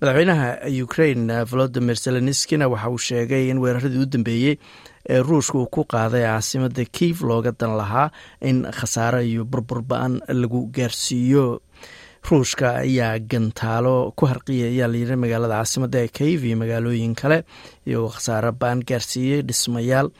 madaxweynaha 0.00 0.48
ukraine 0.84 1.44
volodimir 1.50 1.96
zelenskina 1.96 2.68
waxa 2.68 2.88
uu 2.90 2.98
sheegay 2.98 3.48
in 3.50 3.58
weeraradii 3.58 4.02
u 4.02 4.06
dambeeyey 4.06 4.56
ee 5.08 5.20
ruushka 5.22 5.58
uu 5.58 5.66
ku 5.66 5.84
qaaday 5.84 6.22
caasimada 6.26 6.84
kiiv 6.84 7.22
looga 7.22 7.52
dan 7.60 7.76
lahaa 7.80 8.10
in 8.40 8.64
khasaare 8.78 9.24
iyo 9.26 9.44
burbur 9.44 9.82
ba'an 9.82 10.20
lagu 10.28 10.66
gaarsiiyo. 10.76 11.60
Ruushka 12.30 12.82
ayaa 12.82 13.18
gantaalo 13.18 14.12
ku 14.18 14.26
harqiyay 14.26 14.74
ayaa 14.74 14.88
layiri 14.92 15.16
magaalada 15.16 15.56
caasimada 15.62 15.98
ee 16.04 16.08
kiiv 16.08 16.44
iyo 16.44 16.56
magaalooyin 16.62 17.14
kale 17.14 17.44
iyagoo 17.86 18.10
khasaare 18.16 18.50
ba'an 18.52 18.82
gaarsiiyey 18.88 19.42
dhismayaal. 19.48 20.10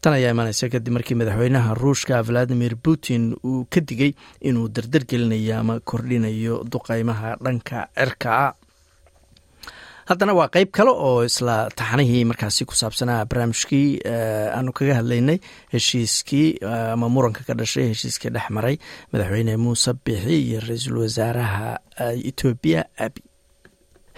Tan 0.00 0.12
ayaa 0.12 0.30
imaaneysa 0.36 0.68
kadib 0.68 0.92
markii 0.92 1.16
madaxweynaha 1.16 1.74
ruushka 1.74 2.20
valadimir 2.22 2.76
putin 2.76 3.32
uu 3.42 3.64
ka 3.72 3.80
digay 3.80 4.12
inuu 4.44 4.68
dardar 4.68 5.02
gelinayo 5.08 5.56
ama 5.58 5.80
kordhinayo 5.80 6.60
duqeymaha 6.72 7.36
dhanka 7.44 7.88
cirka 7.96 8.54
haddana 10.08 10.32
waa 10.38 10.48
qeyb 10.54 10.70
kale 10.76 10.90
oo 10.90 11.24
isla 11.24 11.68
taxanihii 11.78 12.24
markaasi 12.30 12.64
ku 12.68 12.74
saabsanaa 12.80 13.24
barnaamijkii 13.30 13.86
aanu 14.56 14.72
kaga 14.78 14.94
hadlaynay 15.00 15.38
heshiiskii 15.74 16.48
ama 16.92 17.08
muranka 17.14 17.40
ka 17.48 17.54
dhashay 17.60 17.86
heshiiskii 17.92 18.30
dhex 18.36 18.50
maray 18.56 18.76
madaxweyne 19.12 19.56
muuse 19.56 19.92
bixi 20.04 20.36
iyo 20.48 20.60
ra'iisul 20.68 20.98
wasaaraha 21.04 21.68
etoobiya 22.30 22.80
abi 23.06 23.20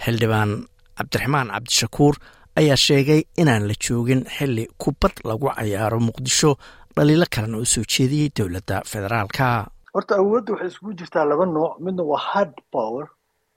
xildhibaan 0.03 0.51
cabdiraxmaan 0.97 1.47
cabdishakuur 1.55 2.15
ayaa 2.59 2.75
sheegay 2.87 3.21
inaan 3.41 3.67
la 3.69 3.75
joogin 3.85 4.21
xili 4.37 4.67
kubad 4.83 5.15
lagu 5.29 5.47
cayaaro 5.55 5.99
muqdisho 6.07 6.51
dhaliilo 6.95 7.25
kalena 7.35 7.57
u 7.57 7.65
soo 7.65 7.83
jeediyey 7.93 8.29
dowladda 8.37 8.81
federaalka. 8.91 9.47
Horta 9.93 10.13
awoodda 10.21 10.51
waxay 10.53 10.67
isugu 10.71 10.91
jirtaa 10.99 11.25
laba 11.29 11.45
nooc. 11.45 11.73
Midna 11.85 12.03
waa 12.11 12.21
hard 12.31 12.53
power 12.75 13.05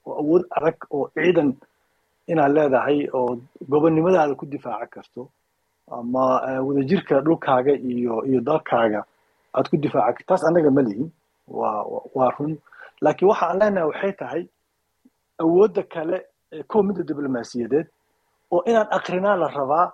oo 0.07 0.15
awood 0.23 0.45
adag 0.57 0.77
oo 0.91 1.05
ciidan 1.15 1.49
inaad 2.33 2.53
leedahay 2.57 2.99
oo 3.19 3.31
gobonnimadaada 3.73 4.35
ku 4.41 4.47
difaaca 4.47 4.87
karto 4.95 5.23
ama 5.97 6.25
wadajirka 6.67 7.15
dhulkaaga 7.27 7.73
iyo 7.91 8.15
iyo 8.29 8.41
dalkaaga 8.49 9.01
aad 9.57 9.67
ku 9.71 9.77
difaaca 9.85 10.13
karto 10.17 10.27
taas 10.29 10.43
annaga 10.49 10.71
ma 10.71 10.83
lihin. 10.89 11.09
Waa 11.59 11.83
waa 12.17 12.31
run. 12.39 12.53
Laakiin 13.05 13.29
waxa 13.31 13.45
aan 13.49 13.59
leenahay 13.61 13.87
waxay 13.91 14.13
tahay 14.21 14.43
awoodda 15.43 15.83
kale 15.95 16.17
ee 16.53 16.63
kow 16.71 16.83
midda 16.87 17.03
diblomaasiyadeed 17.11 17.87
oo 18.55 18.61
inaan 18.71 18.89
akrinaa 18.97 19.37
la 19.43 19.49
rabaa 19.59 19.87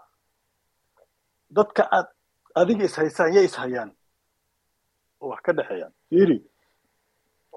dadka 1.57 1.83
aad 1.97 2.07
adiga 2.61 2.85
ishaysaan 2.89 3.33
yay 3.37 3.45
ishayaan 3.49 3.91
oo 5.21 5.29
wax 5.31 5.41
ka 5.47 5.53
dhexeeyaan 5.57 5.93
fiiri 6.11 6.39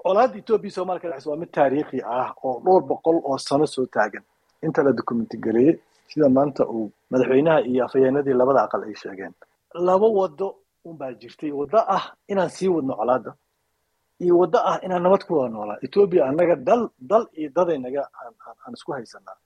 colaadda 0.02 0.36
etoobiya 0.40 0.72
somalia 0.76 1.00
ka 1.02 1.08
dhexeysa 1.08 1.30
waa 1.30 1.40
mid 1.42 1.50
taariikhi 1.56 1.98
ah 2.18 2.30
oo 2.46 2.56
dhowr 2.64 2.82
boqol 2.90 3.16
oo 3.28 3.38
sano 3.48 3.66
soo 3.74 3.86
taagan 3.94 4.24
inta 4.66 4.82
la 4.82 4.92
documenti 4.92 5.36
gareeyey 5.44 5.74
sida 6.10 6.28
maanta 6.28 6.62
uu 6.74 6.90
madaxweynaha 7.10 7.60
iyo 7.70 7.84
afhayeenadii 7.86 8.34
labada 8.40 8.60
aqal 8.66 8.82
ay 8.88 8.94
sheegeen 9.02 9.34
laba 9.74 10.06
wado 10.18 10.48
unbaa 10.84 11.12
jirtay. 11.20 11.52
Waddo 11.52 11.78
ah 11.96 12.04
inaan 12.32 12.50
sii 12.56 12.68
wadno 12.68 12.94
colaadda 13.00 13.32
iyo 14.24 14.34
waddo 14.40 14.58
ah 14.70 14.76
inaan 14.84 15.02
nabad 15.02 15.22
ku 15.26 15.32
wada 15.38 15.48
noolaa. 15.54 15.78
Etoobiya 15.84 16.22
annaga 16.28 16.56
dal 16.56 16.82
dal 17.10 17.24
iyo 17.38 17.48
dadaynaga 17.56 18.02
aan 18.64 18.72
isku 18.74 18.92
haysanaa. 18.92 19.36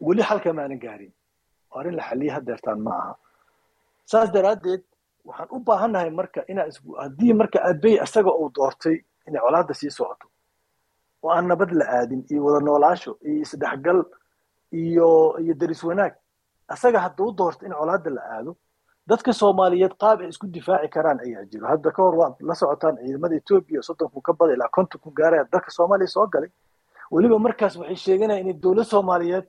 Weli 0.00 0.22
halka 0.22 0.52
maanan 0.52 0.78
gaarin. 0.78 1.12
Oo 1.72 1.78
arrin 1.80 1.96
la 1.96 2.02
xaliya 2.08 2.34
hadeertaan 2.36 2.80
ma 2.80 2.90
aha. 3.00 3.14
Saas 4.10 4.30
daraaddeed 4.32 4.82
waxaan 5.24 5.48
u 5.50 5.58
baahannahay 5.66 6.10
marka 6.10 6.40
inaa 6.52 6.66
is 6.70 6.78
haddii 7.02 7.32
marka 7.40 7.58
abey 7.70 7.94
isaga 8.04 8.30
uu 8.40 8.50
doortay 8.56 8.96
inay 9.28 9.40
colaadda 9.44 9.74
sii 9.74 9.90
socoto 9.90 10.26
oo 11.24 11.30
aan 11.36 11.46
nabad 11.48 11.70
la 11.80 11.84
aadin 11.98 12.20
iyo 12.30 12.40
wada 12.46 12.60
noolaasho 12.66 13.12
iyo 13.28 13.40
isdhexgal 13.44 14.00
iyo 14.72 15.08
iyo 15.42 15.54
deris 15.60 15.82
wanaag. 15.84 16.14
Isaga 16.74 16.98
hadduu 17.04 17.32
doorto 17.38 17.66
in 17.66 17.72
colaadda 17.72 18.10
la 18.10 18.22
aado 18.34 18.56
dadka 19.06 19.32
soomaaliyeed 19.32 19.94
qaab 20.02 20.20
ay 20.20 20.28
isku 20.32 20.46
difaaci 20.46 20.88
karaan 20.94 21.18
ayaa 21.24 21.44
jiro 21.50 21.66
hadda 21.72 21.90
ka 21.96 22.02
hor 22.02 22.14
waad 22.20 22.34
la 22.40 22.54
socotaan 22.54 22.96
ciidamada 23.00 23.34
etoobiya 23.36 23.82
soddon 23.82 24.08
kun 24.12 24.22
ka 24.22 24.32
bada 24.32 24.52
ilaa 24.56 24.68
konton 24.76 25.00
kun 25.02 25.12
gaaraya 25.18 25.44
dalka 25.52 25.70
soomaaliya 25.70 26.08
soo 26.08 26.26
galay. 26.26 26.50
Weliba 27.12 27.38
markaas 27.38 27.76
waxay 27.76 27.96
sheeganayaan 28.04 28.42
inay 28.44 28.56
dowlad 28.62 28.86
soomaaliyeed 28.92 29.46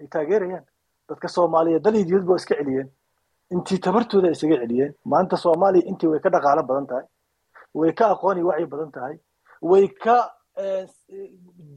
ay 0.00 0.06
taageerayaan. 0.14 0.64
Dadka 1.08 1.28
soomaaliyeed 1.28 1.82
dal 1.84 1.94
iyo 1.94 2.04
dibadba 2.08 2.30
waa 2.32 2.40
iska 2.42 2.54
celiyeen. 2.60 2.88
Intii 3.54 3.78
tabartooda 3.78 4.26
ay 4.28 4.32
isaga 4.36 4.56
celiyeen. 4.62 4.92
Maanta 5.04 5.36
soomaaliya 5.36 5.86
intii 5.90 6.08
way 6.10 6.20
ka 6.20 6.28
dhaqaalo 6.34 6.62
badan 6.62 6.86
tahay. 6.90 7.06
Way 7.74 7.92
ka 7.98 8.04
aqoon 8.14 8.36
iyo 8.38 8.46
wacyi 8.50 8.66
badan 8.66 8.90
tahay. 8.96 9.16
Way 9.62 9.88
ka 9.88 10.16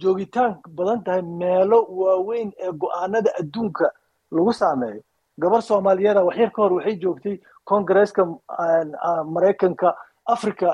joogitaan 0.01 0.59
badan 0.69 1.03
tahay 1.03 1.21
meelo 1.21 1.86
waaweyn 1.89 2.51
ee 2.57 2.71
go'aanada 2.71 3.32
adduunka 3.39 3.91
lagu 4.32 4.53
saameeyo. 4.53 5.01
Gabar 5.39 5.61
soomaaliyeeda 5.61 6.24
waxyar 6.24 6.51
ka 6.51 6.61
hor 6.61 6.74
waxay 6.74 6.95
joogtay 6.99 7.39
congresska 7.65 8.26
maraykanka 9.26 9.95
africa 10.26 10.67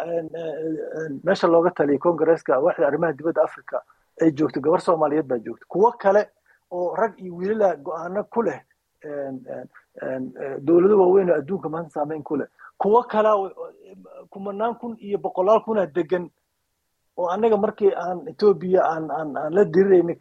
meesha 1.24 1.48
looga 1.48 1.72
taliyay 1.72 1.98
congresska 2.00 2.60
waaxda 2.60 2.88
arrimaha 2.88 3.14
dibadda 3.14 3.44
africa 3.44 3.82
ay 4.22 4.32
joogto 4.32 4.60
gabar 4.62 4.82
soomaaliyeed 4.82 5.28
baa 5.28 5.38
joogta 5.38 5.66
kuwo 5.68 5.92
kale 5.92 6.30
oo 6.72 6.96
rag 6.96 7.14
iyo 7.20 7.36
wiilala 7.36 7.76
go'aano 7.76 8.24
ku 8.24 8.42
leh 8.44 8.60
dowlado 10.62 11.00
waaweyn 11.00 11.30
oo 11.30 11.36
adduunka 11.36 11.70
maanta 11.70 11.90
saameyn 11.90 12.24
ku 12.24 12.36
leh. 12.38 12.48
Kuwo 12.78 13.04
kalea 13.04 13.34
kumanaan 14.30 14.76
kun 14.76 14.96
iyo 15.00 15.18
boqolaal 15.18 15.62
kuna 15.64 15.86
degan 15.86 16.30
oo 17.20 17.28
annaga 17.34 17.58
markii 17.66 17.92
aan 18.04 18.18
etoobiya 18.32 18.82
aan 18.92 19.34
la 19.56 19.64
dirirayna 19.74 20.14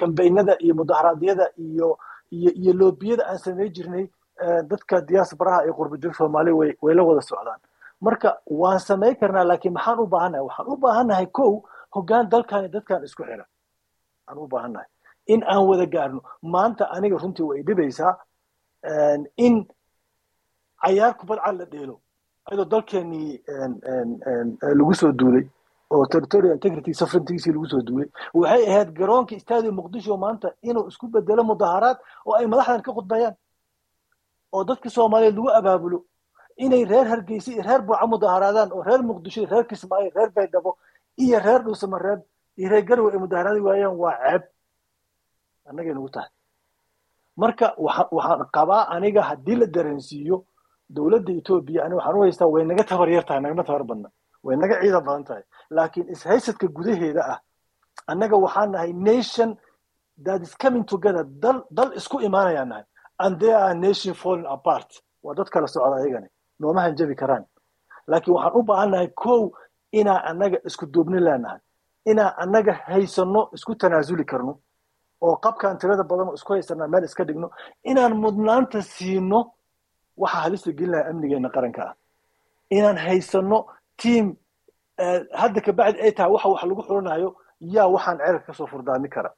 kambaynada 0.00 0.54
iyo 0.64 0.74
mudaharaadyada 0.80 1.46
iyo 1.66 1.88
iyo 2.36 2.50
iyo 2.60 2.72
loobiyada 2.80 3.24
aan 3.30 3.38
samey 3.44 3.68
jirnay 3.76 4.04
dadka 4.70 5.00
diaasbaraha 5.08 5.64
iyo 5.64 5.74
qurbajoog 5.78 6.14
soomaaliya 6.18 6.54
way 6.60 6.70
way 6.84 6.94
la 6.94 7.02
wada 7.08 7.20
socdaan. 7.30 7.60
Marka 8.06 8.30
waan 8.60 8.78
samay 8.88 9.12
karnaa 9.20 9.44
laakiin 9.50 9.74
maxaan 9.76 9.98
u 10.00 10.06
baahannahay 10.14 10.44
waxaan 10.48 10.68
u 10.72 10.76
baahannahay 10.84 11.26
kow 11.38 11.52
hoggaan 11.94 12.24
dalkan 12.32 12.70
dadkan 12.74 13.04
isku 13.06 13.22
xira. 13.28 13.44
Aan 14.28 14.38
u 14.38 14.46
baahannahay 14.52 14.88
in 15.32 15.40
aan 15.52 15.62
wada 15.68 15.86
gaarno. 15.94 16.20
Maanta 16.42 16.84
aniga 16.96 17.16
runtii 17.22 17.46
way 17.50 17.60
dhibaysaa 17.66 18.12
in 19.46 19.54
cayaar 20.82 21.12
kubadcad 21.18 21.54
la 21.60 21.64
dheelo 21.72 21.96
ayadoo 22.48 22.64
dalkeenii 22.72 23.28
lagu 24.78 24.94
soo 25.00 25.12
duulay 25.12 25.44
oo 25.94 26.06
territorial 26.12 26.54
integrity 26.56 26.92
sovereigntigiisii 27.00 27.52
lagu 27.54 27.66
soo 27.72 27.82
duulay 27.86 28.08
waxay 28.34 28.62
ahayd 28.70 28.90
garoonka 28.98 29.38
stadium 29.44 29.74
muqdisho 29.80 30.16
maanta 30.24 30.48
inuu 30.68 30.88
isku 30.90 31.06
bedelo 31.14 31.42
mudaharaad 31.50 31.98
oo 32.26 32.34
ay 32.38 32.46
madaxdan 32.52 32.82
ka 32.86 32.92
khudbayaan. 32.96 33.34
Oo 34.54 34.64
dadka 34.68 34.88
soomaaliyeed 34.96 35.36
lagu 35.36 35.48
abaabulo 35.58 35.98
inay 36.64 36.84
reer 36.84 37.06
hargeysa 37.12 37.50
iyo 37.52 37.62
reer 37.68 37.82
buuca 37.86 38.06
mudaharaadaan 38.12 38.70
oo 38.76 38.82
reer 38.88 39.02
muqdisho 39.10 39.40
iyo 39.40 39.50
reer 39.52 39.64
kismaayo 39.70 40.10
reer 40.16 40.30
baydhabo 40.36 40.70
iyo 41.24 41.38
reer 41.46 41.60
dhuusamareeb 41.64 42.20
iyo 42.58 42.68
reer 42.72 42.84
garowe 42.88 43.10
ay 43.12 43.18
mudaharaadi 43.24 43.60
waayaan. 43.66 43.96
Waa 44.02 44.16
ceeb. 44.24 44.42
Annagay 45.68 45.94
nagu 45.94 46.08
tahay. 46.14 46.30
Marka 47.36 47.66
waxaan 47.84 48.44
qabaa 48.56 48.82
aniga 48.94 49.22
haddii 49.28 49.56
la 49.60 49.66
dareensiiyo 49.66 50.36
dowladda 50.94 51.32
etoobiya 51.40 51.80
aniga 51.84 51.96
waxaan 51.98 52.16
u 52.18 52.22
haystaa 52.24 52.48
way 52.52 52.64
naga 52.64 52.84
tabar 52.90 53.08
yar 53.14 53.24
tahay 53.28 53.40
nagama 53.44 53.64
tabar 53.68 53.84
badna 53.88 54.08
way 54.44 54.56
naga 54.56 54.74
ciidan 54.82 55.04
badan 55.06 55.24
tahay. 55.24 55.42
Laakiin 55.70 56.06
ishaysadka 56.14 56.66
gudaheeda 56.76 57.22
ah 57.32 57.38
annaga 58.10 58.36
waxaan 58.44 58.70
nahay 58.74 58.92
nation 58.92 59.56
that 60.26 60.40
is 60.42 60.54
coming 60.62 60.84
together. 60.84 61.24
Dal 61.24 61.64
dal 61.70 61.90
isku 61.98 62.20
imaanayaan 62.20 62.68
nahay. 62.72 62.84
And 63.18 63.38
they 63.40 63.52
are 63.52 63.74
nation 63.74 64.14
falling 64.14 64.46
apart. 64.46 64.90
Waa 65.22 65.34
dad 65.34 65.48
kala 65.50 65.66
socda 65.68 65.96
ayagani. 66.02 66.28
Nooma 66.60 66.80
hanjabi 66.86 67.14
karaan. 67.14 67.44
Laakiin 68.10 68.34
waxaan 68.34 68.54
u 68.58 68.62
baahan 68.62 68.90
nahay 68.90 69.08
kow 69.22 69.50
inaan 69.92 70.22
annaga 70.30 70.58
isku 70.68 70.86
duubni 70.86 71.20
leenahay. 71.20 71.60
Inaan 72.10 72.32
annaga 72.42 72.72
haysano 72.90 73.48
isku 73.56 73.74
tanaasuli 73.74 74.24
karno. 74.24 74.58
Oo 75.22 75.36
qabkaan 75.44 75.78
tirada 75.78 76.02
badan 76.10 76.28
oo 76.28 76.34
isku 76.34 76.52
haysanaa 76.52 76.88
meel 76.92 77.04
iska 77.04 77.24
dhigno. 77.24 77.48
Inaan 77.90 78.14
mudnaanta 78.22 78.82
siino 78.82 79.40
waxa 80.16 80.38
halista 80.44 80.72
gelin 80.78 80.90
lahaa 80.92 81.10
amnigeena 81.10 81.48
qaranka 81.54 81.82
ah. 81.88 81.94
Inaan 82.76 82.98
haysano 83.06 83.58
team 83.96 84.36
hadda 85.40 85.60
kabacdi 85.60 85.98
ay 86.00 86.12
tahay 86.16 86.30
waxa 86.32 86.48
wax 86.48 86.62
lagu 86.64 86.82
xulanayo 86.88 87.28
yaa 87.60 87.86
waxaan 87.94 88.18
ceelka 88.18 88.46
ka 88.46 88.52
soo 88.54 88.66
furdaami 88.66 89.08
kara. 89.08 89.30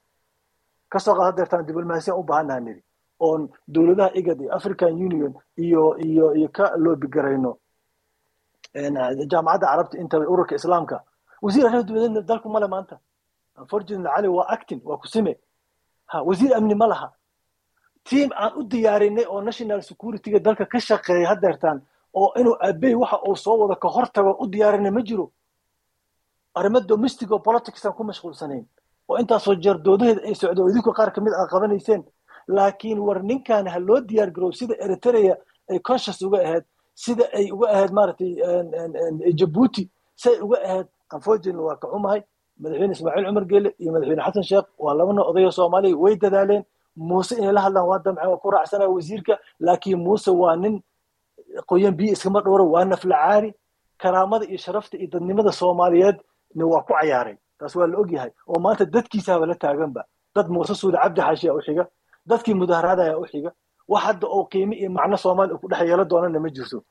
Kasoo 0.92 1.14
qaad 1.14 1.26
hadeertaan 1.32 1.66
diblomaasiyan 1.66 2.18
u 2.18 2.22
baahannaha 2.22 2.60
nidi 2.60 2.82
oon 3.20 3.48
dowladaha 3.68 4.10
igad 4.20 4.38
african 4.56 4.92
union 5.06 5.32
iyo 5.56 5.96
iyo 6.08 6.34
iyo 6.38 6.48
ka 6.48 6.64
loobigarayno 6.76 7.58
jaamacadda 9.30 9.66
carabta 9.66 9.98
intaba 9.98 10.24
ururka 10.28 10.54
islaamka. 10.54 11.02
Wasiir 11.42 11.66
arrimaha 11.66 11.82
dibadda 11.88 12.20
dalku 12.22 12.48
male 12.48 12.66
maanta. 12.68 12.98
Unfortunately 13.56 14.08
cali 14.14 14.28
waa 14.28 14.46
acting 14.54 14.80
waa 14.84 14.96
kusime 15.02 15.36
ha 16.06 16.22
wasiir 16.22 16.54
amni 16.56 16.74
ma 16.74 16.86
laha. 16.86 17.08
Team 18.04 18.30
aan 18.36 18.52
u 18.58 18.62
diyaarinay 18.64 19.24
oo 19.28 19.40
national 19.40 19.80
securityga 19.82 20.38
dalka 20.38 20.66
ka 20.66 20.78
shaqeeya 20.78 21.28
hadeertaan 21.28 21.82
oo 22.14 22.32
inuu 22.40 22.56
abey 22.60 22.94
waxa 22.94 23.18
uu 23.28 23.36
soo 23.36 23.56
wado 23.60 23.76
ka 23.76 23.88
hortago 23.88 24.36
u 24.42 24.46
diyaarinay 24.46 24.90
ma 24.90 25.02
jiro. 25.02 25.30
Arrimo 26.54 26.80
domestic 26.80 27.30
oo 27.32 27.38
politics 27.38 27.84
aan 27.86 27.92
ku 27.94 28.04
mashquulsanayn 28.04 28.64
oo 29.08 29.16
intaasoo 29.18 29.54
jeer 29.54 29.78
doodaheeda 29.78 30.20
ay 30.28 30.34
socdo 30.34 30.62
oo 30.62 30.70
idinku 30.70 30.92
qaar 30.92 31.10
ka 31.12 31.20
mid 31.20 31.32
aa 31.34 31.46
qabanayseen 31.52 32.02
laakiin 32.48 32.98
war 33.06 33.22
ninkan 33.22 33.66
ha 33.72 33.78
loo 33.78 34.00
diyaar 34.00 34.30
garow 34.30 34.52
sida 34.52 34.74
eritrea 34.84 35.34
ay 35.70 35.78
conscious 35.88 36.22
uga 36.22 36.38
ahayd 36.46 36.64
sida 36.94 37.24
ay 37.38 37.50
uga 37.52 37.66
ahayd 37.74 37.90
maaragtay 37.92 38.32
jabuuti 39.38 39.90
si 40.16 40.28
ay 40.28 40.40
uga 40.40 40.58
ahayd 40.64 40.86
unfortunately 41.14 41.62
waa 41.68 41.76
ka 41.76 41.88
xumahay 41.88 42.20
madaxweyne 42.60 42.92
ismaaciil 42.92 43.26
cumar 43.26 43.44
geele 43.50 43.70
iyo 43.78 43.90
madaxweyne 43.92 44.22
xasan 44.26 44.42
sheekh 44.50 44.68
waa 44.78 44.94
labana 44.94 45.22
odayo 45.30 45.50
soomaaliya 45.50 45.96
way 45.96 46.16
dadaaleen. 46.16 46.64
Muuse 46.96 47.34
inay 47.36 47.52
la 47.52 47.60
hadlaan 47.66 47.86
waa 47.90 47.98
damce 47.98 48.22
waa 48.30 48.36
ku 48.42 48.50
raacsanaya 48.50 48.88
wasiirka. 48.90 49.34
Laakiin 49.60 49.98
muuse 49.98 50.30
waa 50.30 50.54
nin 50.56 50.82
qoyan 51.70 51.94
biyo 51.98 52.12
iskama 52.12 52.40
dhowro 52.44 52.64
waa 52.74 52.84
naflacaari 52.84 53.54
karaamada 53.98 54.44
iyo 54.46 54.58
sharafta 54.58 54.96
iyo 54.98 55.08
dadnimada 55.12 55.52
soomaaliyeed 55.52 56.16
waa 56.54 56.82
ku 56.82 56.92
cayaaray. 56.94 57.36
Taas 57.58 57.76
waa 57.76 57.86
la 57.86 57.98
ogyahay 57.98 58.30
oo 58.48 58.58
maanta 58.60 58.84
dadkiisaaba 58.84 59.46
la 59.46 59.54
taaganba. 59.54 60.02
Dad 60.34 60.48
muuse 60.48 60.74
suude 60.74 60.98
cabdi 61.02 61.20
xaashi 61.20 61.48
a 61.48 61.54
u 61.54 61.60
xiga. 61.66 61.84
Dadkii 62.26 62.54
mudaharaadaya 62.54 63.18
u 63.18 63.26
xiga. 63.26 63.50
Wax 63.88 64.02
hadda 64.04 64.26
oo 64.28 64.44
qiime 64.50 64.74
iyo 64.76 64.90
macno 64.90 65.16
soomaaliya 65.16 65.58
ku 65.60 65.68
dhex 65.68 65.80
yeelo 65.88 66.04
doonana 66.04 66.40
ma 66.40 66.48
jirto. 66.50 66.82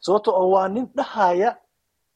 Sababto 0.00 0.30
oo 0.32 0.50
waa 0.54 0.68
nin 0.68 0.86
dhahaya 0.96 1.56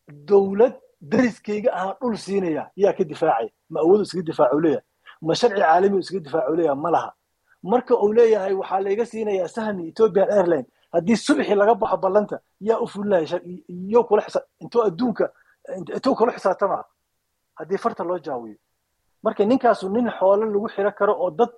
dowlad 0.09 0.75
dariskayga 1.01 1.71
ahaan 1.73 1.97
dhul 2.01 2.17
siinaya. 2.17 2.71
Yaa 2.77 2.93
ka 2.93 3.05
difaacaya 3.05 3.51
ma 3.71 3.81
awoodu 3.81 4.03
iskaga 4.03 4.23
difaacu 4.31 4.61
leeyahay? 4.61 4.85
Ma 5.23 5.35
sharci 5.35 5.61
caalami 5.61 5.97
u 5.97 5.99
iskaga 5.99 6.21
difaacu 6.27 6.55
leeyahay? 6.57 6.81
Ma 6.83 6.91
laha. 6.91 7.11
Marka 7.63 7.95
uu 7.97 8.13
leeyahay 8.13 8.55
waxaa 8.55 8.81
layga 8.81 9.05
siinayaa 9.07 9.49
sahmi 9.49 9.89
ethiopian 9.89 10.31
airline 10.31 10.67
haddii 10.93 11.17
subxi 11.17 11.55
laga 11.55 11.75
baxo 11.75 11.97
ballanta 11.97 12.37
yaa 12.61 12.79
u 12.81 12.87
fulinaya 12.87 13.41
iyo 13.69 14.05
kula 14.09 14.23
xisa 14.27 14.41
intuu 14.63 14.83
adduunka 14.89 15.27
intuu 15.97 16.15
kula 16.19 16.33
xisaabtama 16.33 16.85
haddii 17.59 17.79
farta 17.79 18.05
loo 18.05 18.19
jaawiyo. 18.19 18.57
Marka 19.23 19.45
ninkaasu 19.45 19.89
nin 19.89 20.07
xoolo 20.19 20.45
lagu 20.47 20.69
xiro 20.75 20.91
karo 20.99 21.13
oo 21.23 21.31
dad 21.31 21.51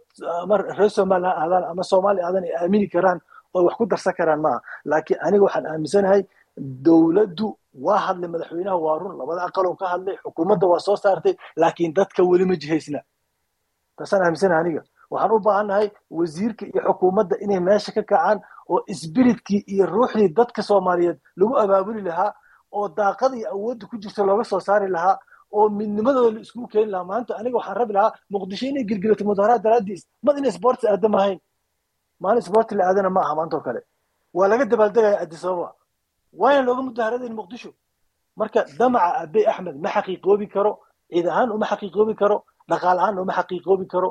ama 0.43 0.57
reer 0.57 0.91
somaliland 0.91 1.37
ahdaan 1.43 1.65
ama 1.71 1.83
soomaaliya 1.91 2.27
aadan 2.27 2.45
ay 2.45 2.55
aamini 2.57 2.87
karaan 2.89 3.21
oo 3.55 3.63
wax 3.65 3.75
ku 3.77 3.87
darsan 3.87 4.15
karaan 4.19 4.41
maaha. 4.41 4.61
Laakiin 4.85 5.19
aniga 5.27 5.45
waxaan 5.45 5.67
aaminsanahay 5.67 6.23
dowladdu 6.87 7.49
waa 7.85 7.99
hadlay 8.07 8.29
madaxweynaha 8.35 8.77
waa 8.85 8.99
run 8.99 9.15
labada 9.19 9.43
aqalon 9.49 9.77
ka 9.77 9.87
hadlay 9.93 10.17
xukuumadda 10.25 10.67
waa 10.67 10.81
soo 10.87 10.97
saartay 10.97 11.35
laakiin 11.57 11.93
dadka 11.95 12.23
weli 12.31 12.45
ma 12.45 12.57
jihaysna. 12.57 13.01
Taasaan 13.97 14.23
aaminsanahay 14.25 14.61
aniga. 14.65 14.83
Waxaan 15.11 15.33
u 15.33 15.39
baahannahay 15.47 15.87
wasiirka 16.11 16.65
iyo 16.67 16.81
xukuumadda 16.89 17.37
inay 17.45 17.61
meesha 17.61 17.93
ka 17.93 18.03
kacaan 18.03 18.39
oo 18.73 18.79
spiritkii 19.03 19.61
iyo 19.73 19.85
ruuxdii 19.95 20.29
dadka 20.39 20.61
soomaaliyeed 20.69 21.19
lagu 21.39 21.55
abaabuli 21.63 22.03
lahaa 22.09 22.31
oo 22.77 22.87
daaqada 22.99 23.35
iyo 23.41 23.49
awoodda 23.55 23.85
ku 23.91 23.95
jirta 24.03 24.23
looga 24.29 24.45
soo 24.51 24.61
saari 24.69 24.89
lahaa 24.97 25.17
oo 25.57 25.69
midnimadooda 25.79 26.31
la 26.35 26.41
iskugu 26.45 26.67
keeni 26.73 26.91
lahaa. 26.93 27.09
Maanta 27.11 27.33
aniga 27.39 27.57
waxaan 27.59 27.77
rabi 27.81 27.93
lahaa 27.97 28.13
muqdisho 28.33 28.67
inay 28.71 28.85
gelgelato 28.91 29.25
mudaharaad 29.29 29.63
daraadiis 29.67 30.03
mad 30.25 30.39
inay 30.39 30.53
sports 30.59 30.85
aadam 30.85 31.15
ahayn. 31.19 31.39
Maalin 32.23 32.43
sport 32.49 32.69
la 32.79 32.85
aadana 32.89 33.11
ma 33.17 33.21
aha 33.25 33.35
maantoo 33.39 33.61
kale. 33.67 33.81
Waa 34.37 34.49
laga 34.51 34.65
dabaaldegaya 34.73 35.19
addis 35.25 35.45
ababa. 35.45 35.69
Looga 36.67 36.83
mudaharadayn 36.89 37.35
muqdisho. 37.41 37.71
Marka 38.39 38.61
damaca 38.79 39.11
abey 39.25 39.45
axmed 39.51 39.77
ma 39.85 39.89
xaqiiqoobi 39.95 40.47
karo 40.55 40.73
ciid 41.11 41.27
ahaan 41.33 41.51
uma 41.57 41.67
xaqiiqoobi 41.71 42.15
karo 42.21 42.37
dhaqaal 42.71 42.99
ahaan 43.03 43.19
uma 43.23 43.33
xaqiiqoobi 43.39 43.87
karo. 43.93 44.11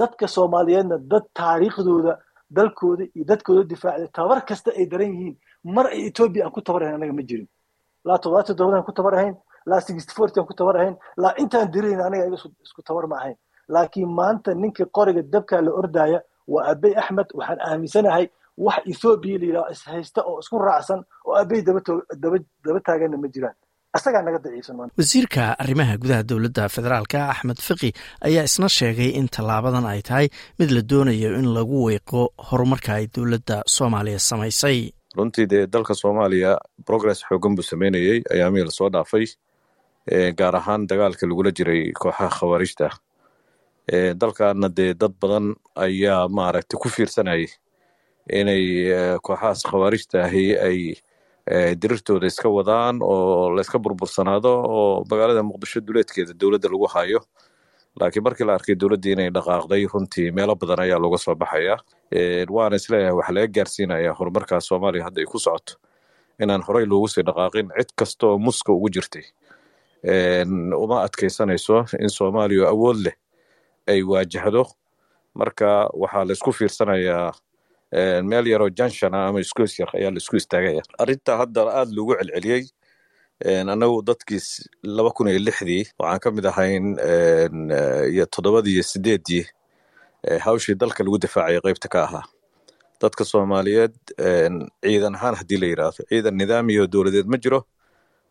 Dadka 0.00 0.26
soomaaliyeedna 0.36 0.96
dad 1.10 1.24
taariikhdooda 1.38 2.12
dalkooda 2.50 3.04
iyo 3.14 3.24
dadkooda 3.30 3.62
difaacda 3.72 4.08
tabar 4.12 4.38
kasta 4.48 4.70
ay 4.78 4.86
daran 4.86 5.12
yihiin. 5.14 5.36
Mar 5.64 5.86
ay 5.86 6.06
etoobiya 6.08 6.44
aan 6.46 6.52
ku 6.52 6.60
tabarahayn 6.60 6.96
anaga 6.98 7.12
ma 7.12 7.22
jirin. 7.28 7.48
Laa 8.04 8.18
toddobaatan 8.18 8.56
toddobadan 8.56 8.84
ku 8.88 8.92
tabarahayn 8.92 9.34
laa 9.66 9.80
sixty 9.80 10.12
forty 10.16 10.40
aan 10.40 10.46
ku 10.46 10.54
tabarahayn 10.54 10.96
laa 11.22 11.34
intaan 11.42 11.70
dirayn 11.72 12.00
aniga 12.00 12.26
iga 12.26 12.38
isku 12.66 12.82
tabar 12.82 13.06
ma 13.06 13.16
ahayn. 13.20 13.36
Laakiin 13.68 14.08
maanta 14.18 14.54
ninka 14.54 14.84
qoriga 14.96 15.22
dabkaa 15.22 15.60
la 15.66 15.72
ordaya 15.80 16.18
waa 16.52 16.64
abey 16.72 16.94
axmed 16.96 17.28
waxaan 17.38 17.60
aaminsanahay 17.60 18.26
wax 18.56 18.80
ethoobiya 18.92 19.38
la 19.38 19.46
yidhaho 19.46 19.70
ishaysta 19.74 20.20
oo 20.28 20.38
isku 20.42 20.56
raacsan 20.58 21.00
oo 21.26 21.34
abey 21.42 21.60
daba 21.62 22.80
taaganna 22.86 23.16
ma 23.22 23.28
jiraan 23.34 23.56
wasiirka 24.98 25.56
arrimaha 25.58 25.96
gudaha 25.96 26.22
dowladda 26.28 26.68
federaalka 26.68 27.20
axmed 27.32 27.58
fiqi 27.68 27.90
ayaa 28.28 28.44
isna 28.48 28.68
sheegay 28.68 29.10
in 29.18 29.28
tallaabadan 29.28 29.86
ay 29.92 30.02
tahay 30.08 30.26
mid 30.58 30.70
la 30.76 30.82
doonayo 30.90 31.30
in 31.40 31.46
lagu 31.56 31.78
weeqo 31.88 32.22
horumarka 32.50 32.90
ay 32.98 33.06
dowladda 33.16 33.62
soomaaliya 33.76 34.18
samaysay. 34.18 34.78
Runtii 35.16 35.46
dee 35.52 35.66
dalka 35.66 35.94
soomaaliya 35.94 36.52
progress 36.86 37.24
xoogan 37.28 37.54
buu 37.56 37.62
sameynayey 37.64 38.20
ayaamihii 38.34 38.64
la 38.68 38.70
soo 38.78 38.90
dhaafay 38.94 39.24
gaar 40.38 40.54
ahaan 40.60 40.86
dagaalka 40.90 41.24
lagula 41.26 41.50
jiray 41.58 41.92
kooxaha 42.00 42.28
khawaarijta. 42.38 42.88
Dalkaana 44.20 44.68
dee 44.68 44.92
dad 45.00 45.14
badan 45.20 45.54
ayaa 45.76 46.28
maaragtay 46.28 46.76
ku 46.82 46.88
fiirsanayay 46.88 47.46
inay 48.40 48.64
kooxahaas 49.24 49.60
khawaarijta 49.70 50.24
ahi 50.28 50.46
ay 50.68 50.78
dirirtooda 51.80 52.26
iska 52.26 52.48
wadaan 52.48 52.98
oo 53.02 53.50
layska 53.56 53.78
burbursanaado 53.78 54.52
oo 54.76 55.04
magaalada 55.10 55.42
muqdisho 55.42 55.80
duleedkeeda 55.80 56.32
dowladda 56.40 56.68
lagu 56.68 56.86
hayo. 56.94 57.20
Laakiin 58.00 58.22
markii 58.24 58.44
la 58.46 58.54
arkay 58.54 58.74
dowladdii 58.76 59.12
inay 59.16 59.30
dhaqaaqday 59.30 59.86
runtii 59.92 60.30
meelo 60.36 60.54
badan 60.54 60.80
ayaa 60.84 60.98
looga 60.98 61.18
soo 61.18 61.34
baxaya. 61.34 61.76
Waana 62.50 62.76
is 62.76 62.86
leeyahay 62.90 63.14
waxa 63.16 63.32
laga 63.32 63.46
gaarsiinaya 63.56 64.12
horumarkaa 64.18 64.60
soomaaliya 64.60 65.04
hadda 65.08 65.20
ay 65.20 65.26
ku 65.26 65.38
socoto 65.38 65.74
inaan 66.42 66.62
horey 66.62 66.86
loogu 66.86 67.08
sii 67.08 67.22
dhaqaaqin 67.26 67.68
cid 67.78 67.90
kasta 67.96 68.26
muska 68.38 68.72
ugu 68.72 68.88
jirtay. 68.94 69.24
Uma 70.84 71.02
adkaysanayso 71.06 71.84
in 71.98 72.08
soomaaliya 72.10 72.68
awood 72.68 72.96
leh 73.06 73.16
ay 73.88 74.02
waajahdo. 74.02 74.64
Marka 75.34 75.88
waxaa 75.94 76.24
la 76.24 76.32
isku 76.32 76.52
fiirsanayaa 76.52 77.32
meel 78.30 78.46
yaroo 78.52 78.70
janshana 78.78 79.26
ama 79.28 79.40
isgoys 79.40 79.78
yar 79.80 79.90
ayaa 79.96 80.10
la 80.10 80.18
isku 80.22 80.36
istaagaya 80.36 80.82
arrinta 81.02 81.36
hadda 81.40 81.60
aad 81.80 81.90
loogu 81.96 82.14
celceliyey 82.20 82.64
annagu 83.72 84.02
dadkii 84.10 84.40
laba 84.96 85.10
kun 85.16 85.28
iyo 85.32 85.38
lixdii 85.48 85.84
waxaan 86.00 86.20
ka 86.24 86.30
mid 86.36 86.44
ahayn 86.52 86.84
iyo 88.14 88.24
toddobadii 88.34 88.74
iyo 88.76 88.82
sideeddii 88.92 89.44
hawshii 90.46 90.74
dalka 90.74 91.04
lagu 91.04 91.18
difaacaya 91.18 91.60
qaybta 91.66 91.88
ka 91.88 91.98
ahaa. 92.06 92.24
Dadka 93.02 93.24
soomaaliyeed 93.24 93.94
ciidan 94.82 95.14
ahaan 95.14 95.34
haddii 95.40 95.58
la 95.62 95.66
yidhaahdo 95.72 96.02
ciidan 96.10 96.34
nidaamiyo 96.40 96.86
dowladeed 96.92 97.26
ma 97.32 97.38
jiro 97.44 97.60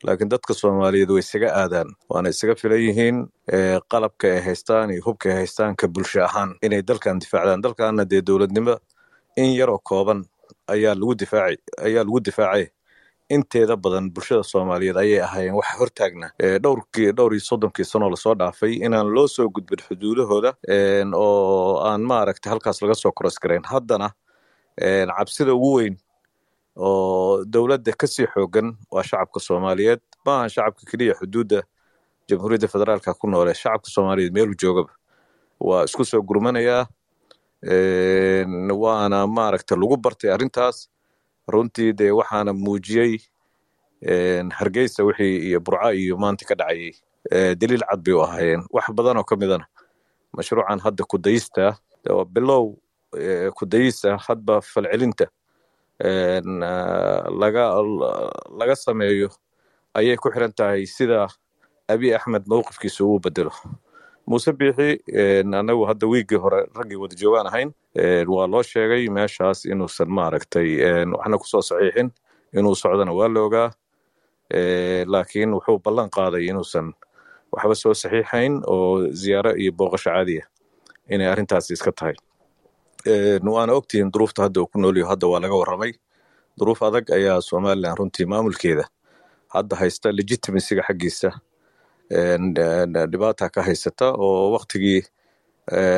laakiin 0.04 0.30
dadka 0.30 0.54
soomaaliyeed 0.54 1.10
way 1.16 1.24
isaga 1.24 1.50
aadaan. 1.62 1.90
Waana 2.10 2.30
isaga 2.36 2.56
filan 2.62 2.82
yihiin 2.88 3.18
qalabka 3.92 4.28
ay 4.36 4.42
haystaan 4.48 4.92
iyo 4.92 5.02
hubka 5.08 5.30
ay 5.32 5.36
haystaan 5.42 5.76
ka 5.80 5.88
bulsho 5.88 6.20
ahaan. 6.28 6.50
Inay 6.62 6.82
dalkan 6.90 7.20
difaacdaan 7.24 7.64
dalkaana 7.64 8.04
dee 8.12 8.22
dowladnimo 8.22 8.76
in 9.38 9.54
yaroo 9.60 9.80
kooban 9.90 10.20
ayaa 10.74 10.96
lagu 10.96 11.14
difaaci 11.16 11.58
ayaa 11.86 12.04
lagu 12.04 12.20
difaacay. 12.20 12.66
Inteeda 13.30 13.76
badan 13.76 14.06
bulshada 14.16 14.44
soomaaliyeed 14.44 14.98
ayay 14.98 15.20
ahaayeen 15.22 15.56
waxa 15.60 15.78
hortaagna 15.80 16.28
dhowrkii 16.64 17.12
dhowr 17.18 17.34
soddonkii 17.50 17.86
sanoo 17.86 18.10
la 18.10 18.16
soo 18.16 18.36
dhaafay 18.40 18.74
inaan 18.86 19.08
loo 19.16 19.28
soo 19.28 19.50
gudbin 19.50 19.82
xuduudahooda 19.88 20.54
oo 21.16 21.80
aan 21.90 22.02
maaragtay 22.02 22.50
halkaas 22.52 22.82
laga 22.82 22.96
soo 22.96 23.12
koros 23.12 23.36
garayn 23.44 23.64
haddana 23.72 24.10
cabsida 25.18 25.54
ugu 25.54 25.74
weyn 25.78 25.96
oo 26.76 27.44
dowladda 27.54 27.92
ka 28.00 28.08
sii 28.08 28.28
xoogan 28.34 28.78
waa 28.92 29.04
shacabka 29.04 29.40
soomaaliyeed 29.40 30.00
maaha 30.26 30.50
shacabka 30.50 30.84
keliya 30.92 31.14
xuduudda 31.20 31.62
jamhuuriyadda 32.30 32.68
federaalka 32.68 33.14
ku 33.14 33.28
noole. 33.28 33.54
Shacabka 33.54 33.90
soomaaliyeed 33.92 34.34
meelu 34.34 34.54
joogaba. 34.62 34.92
Waa 35.60 35.84
isku 35.84 36.06
soo 36.06 36.22
gurmanayaa 36.22 36.88
waana 37.64 39.28
maaragta 39.28 39.76
lagu 39.76 39.98
bartay 39.98 40.30
arrintaas. 40.32 40.90
Runtii 41.48 41.94
dee 41.94 42.12
waxaana 42.12 42.54
muujiyey 42.54 43.18
hargeysa 44.58 45.04
wixii 45.04 45.38
iyo 45.50 45.60
burca 45.60 45.94
iyo 45.94 46.18
maanta 46.18 46.46
ka 46.46 46.56
dhacayay 46.56 46.92
daliil 47.56 47.84
cad 47.90 48.04
bay 48.04 48.14
u 48.14 48.22
ahaayeen. 48.24 48.64
Wax 48.72 48.88
badan 48.94 49.18
oo 49.18 49.24
ka 49.24 49.36
midana 49.36 49.66
mashruucan 50.34 50.80
hadda 50.80 51.04
kudayista 51.04 51.78
bilow 52.34 52.76
kudayisa 53.56 54.18
hadba 54.18 54.62
falcelinta 54.62 55.26
laga 57.42 57.64
laga 58.60 58.76
sameeyo 58.76 59.30
ayay 59.96 60.18
ku 60.18 60.30
xiran 60.30 60.54
tahay 60.54 60.86
sida 60.86 61.28
abiy 61.88 62.14
axmed 62.16 62.44
mowqifkiisa 62.48 63.02
uu 63.06 63.20
bedelo 63.20 63.52
muuse 64.28 64.52
biixi 64.60 64.90
anagu 65.60 65.84
hadda 65.90 66.08
wiiggii 66.12 66.40
hore 66.44 66.60
raggii 66.78 66.96
wada 67.02 67.16
joogaan 67.22 67.48
ahayn 67.48 67.70
waa 68.36 68.48
loo 68.48 68.64
sheegay 68.64 69.04
meeshaas 69.18 69.66
inuusan 69.66 70.10
maaragtay 70.18 70.70
waxna 71.18 71.38
ku 71.42 71.48
soo 71.52 71.62
saxiixin 71.70 72.10
inuu 72.58 72.76
socdona 72.76 73.12
waa 73.20 73.28
la 73.36 73.42
ogaa 73.48 73.70
laakiin 75.14 75.54
wuxuu 75.54 75.80
ballan 75.86 76.10
qaaday 76.10 76.44
inuusan 76.52 76.94
waxba 77.52 77.76
soo 77.76 77.94
saxiixayn 77.94 78.54
oo 78.68 79.08
ziyaaro 79.22 79.52
iyo 79.62 79.72
booqasho 79.78 80.10
caadiya 80.10 80.44
inay 81.10 81.28
arrintaasi 81.28 81.74
iska 81.74 81.92
tahay. 81.92 82.16
Waana 83.56 83.74
ogtihiin 83.74 84.12
duruufta 84.14 84.44
hadda 84.44 84.62
uu 84.62 84.68
ku 84.68 84.78
noolyaho 84.82 85.10
hadda 85.10 85.28
waa 85.28 85.40
laga 85.40 85.56
warramay. 85.56 85.94
Duruuf 86.60 86.84
adag 86.84 87.12
ayaa 87.12 87.42
somalilan 87.42 87.96
runtii 87.98 88.26
maamulkeeda 88.26 88.86
hadda 89.56 89.76
haysta 89.76 90.12
legitimacyga 90.12 90.84
xaggiisa 90.88 91.30
dhibaata 92.10 93.50
ka 93.50 93.62
haysata 93.64 94.14
oo 94.18 94.52
waktigii 94.56 95.02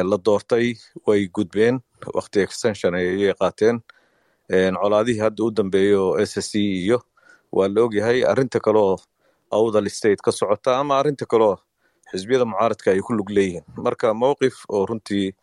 la 0.04 0.18
doortay 0.18 0.76
way 1.08 1.28
gudbeen. 1.28 1.80
Wakti 2.14 2.40
extension 2.42 2.96
ayay 2.96 3.34
qaateen 3.40 3.82
colaadihii 4.50 5.20
hadda 5.22 5.44
u 5.44 5.52
dambeeya 5.52 6.00
oo 6.02 6.18
s 6.26 6.34
c 6.52 6.54
iyo 6.60 7.02
waa 7.52 7.68
la 7.68 7.82
ogyahay 7.84 8.24
arrinta 8.26 8.60
kaleoo 8.60 8.98
awdal 9.52 9.90
state 9.90 10.22
ka 10.22 10.32
socota 10.32 10.78
ama 10.80 10.98
arrinta 11.00 11.26
kaleoo 11.26 11.58
xisbiyada 12.12 12.46
mucaaradka 12.46 12.92
ay 12.92 13.00
ku 13.02 13.14
lug 13.14 13.30
leeyihiin. 13.30 13.64
Marka 13.78 14.14
mowqif 14.14 14.66
oo 14.70 14.86
runtii 14.86 15.34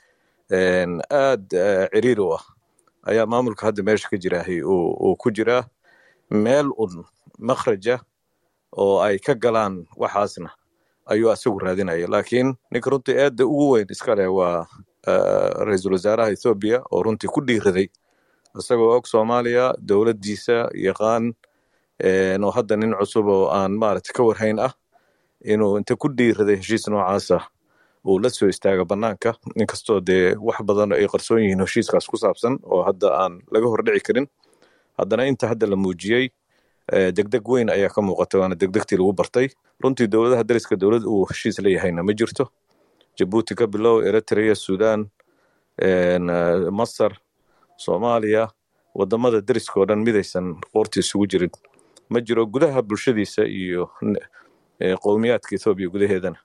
aad 1.10 1.46
ciriiri 1.92 2.20
u 2.22 2.34
ah 2.34 2.42
ayaa 3.06 3.26
maamulka 3.26 3.66
hadda 3.66 3.82
meesha 3.82 4.08
ka 4.08 4.16
jiraahay 4.16 4.62
uu 4.62 5.14
ku 5.16 5.30
jiraa 5.30 5.62
meel 6.30 6.66
un 6.76 7.04
makhraja 7.38 8.00
oo 8.76 9.00
ay 9.00 9.18
ka 9.18 9.34
galaan 9.34 9.86
waxaasna 9.96 10.50
ayuu 11.06 11.30
asagu 11.30 11.58
raadinaya 11.58 12.06
laakiin 12.08 12.54
ninka 12.70 12.90
runtii 12.90 13.16
aadda 13.24 13.44
ugu 13.46 13.70
weyn 13.72 13.86
iska 13.90 14.14
leh 14.18 14.28
waa 14.38 14.66
ra'iisul 15.66 15.92
wasaaraha 15.96 16.30
ethoobiya 16.34 16.82
oo 16.92 17.02
runtii 17.02 17.28
ku 17.30 17.40
dhiiraday. 17.46 17.88
Isagoo 18.58 18.96
og 18.96 19.06
soomaaliya 19.06 19.74
dowladdiisa 19.88 20.70
yaqaan 20.74 21.34
oo 22.44 22.50
hadda 22.50 22.76
nin 22.76 22.94
cusub 22.98 23.26
oo 23.28 23.46
aan 23.52 23.72
maaragta 23.78 24.12
ka 24.12 24.22
warhayn 24.22 24.58
ah 24.58 24.72
inuu 25.44 25.76
inta 25.78 25.96
ku 25.96 26.08
dhiiraday 26.08 26.56
heshiis 26.56 26.88
noocaasa 26.88 27.38
uu 28.06 28.18
la 28.18 28.30
soo 28.30 28.48
istaaga 28.48 28.84
bannaanka. 28.84 29.34
Inkastoo 29.60 30.00
dee 30.00 30.34
wax 30.40 30.58
badan 30.64 30.92
ay 30.92 31.06
qarsoon 31.08 31.40
yihiin 31.42 31.60
heshiiskaas 31.62 32.06
ku 32.10 32.16
saabsan 32.16 32.58
oo 32.64 32.82
hadda 32.82 33.08
aan 33.22 33.40
laga 33.52 33.66
hordhici 33.68 34.00
karin. 34.06 34.26
Haddana 34.98 35.26
inta 35.26 35.48
hadda 35.48 35.66
la 35.66 35.76
muujiyey 35.76 36.28
degdeg 36.92 37.42
weyn 37.48 37.70
ayaa 37.70 37.88
ka 37.90 38.02
muuqata 38.02 38.38
waana 38.38 38.54
degdegtii 38.54 38.96
lagu 38.98 39.12
bartay. 39.12 39.48
Runtii 39.82 40.06
dowladaha 40.08 40.44
dariska 40.44 40.76
dowlad 40.76 41.04
uu 41.04 41.26
heshiis 41.30 41.58
leeyahayna 41.58 42.02
ma 42.02 42.12
jirto. 42.12 42.46
Jabuuti 43.18 43.54
ka 43.56 43.66
bilow 43.66 44.02
eritrea 44.06 44.54
sudan 44.54 45.08
masar 46.72 47.12
soomaaliya 47.76 48.48
waddamada 48.94 49.40
deriska 49.40 49.80
oo 49.80 49.86
dhan 49.86 50.00
midaysan 50.04 50.54
qoorta 50.72 51.00
isugu 51.00 51.26
jirin. 51.26 51.50
Ma 52.08 52.20
jiro 52.20 52.46
gudaha 52.46 52.82
bulshadiisa 52.82 53.44
iyo 53.46 53.90
qowmiyaadka 55.02 55.56
ethoobiya 55.56 55.88
gudaheedana. 55.90 56.38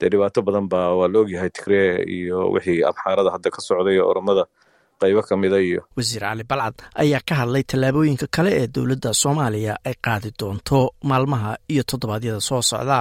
Dee 0.00 0.08
dhibaato 0.10 0.42
badan 0.42 0.68
baa 0.68 0.94
waa 0.94 1.08
la 1.08 1.18
ogyahay 1.22 1.50
tigree 1.50 2.02
iyo 2.06 2.50
wixii 2.52 2.82
abxaarada 2.84 3.30
hadda 3.30 3.50
ka 3.50 3.60
socday 3.62 3.98
oromada 4.00 4.44
qaybo 5.00 5.22
ka 5.28 5.36
mida 5.36 5.58
iyo. 5.60 5.80
Wasiir 5.96 6.20
cali 6.26 6.44
balcad 6.50 6.76
ayaa 7.02 7.20
ka 7.28 7.34
hadlay 7.40 7.62
tallaabooyinka 7.70 8.26
kale 8.36 8.50
ee 8.60 8.66
dowladda 8.74 9.10
soomaaliya 9.22 9.74
ay 9.88 9.94
qaadi 10.06 10.30
doonto 10.40 10.80
maalmaha 11.10 11.56
iyo 11.72 11.82
toddobaadyada 11.90 12.40
soo 12.40 12.62
socda. 12.70 12.98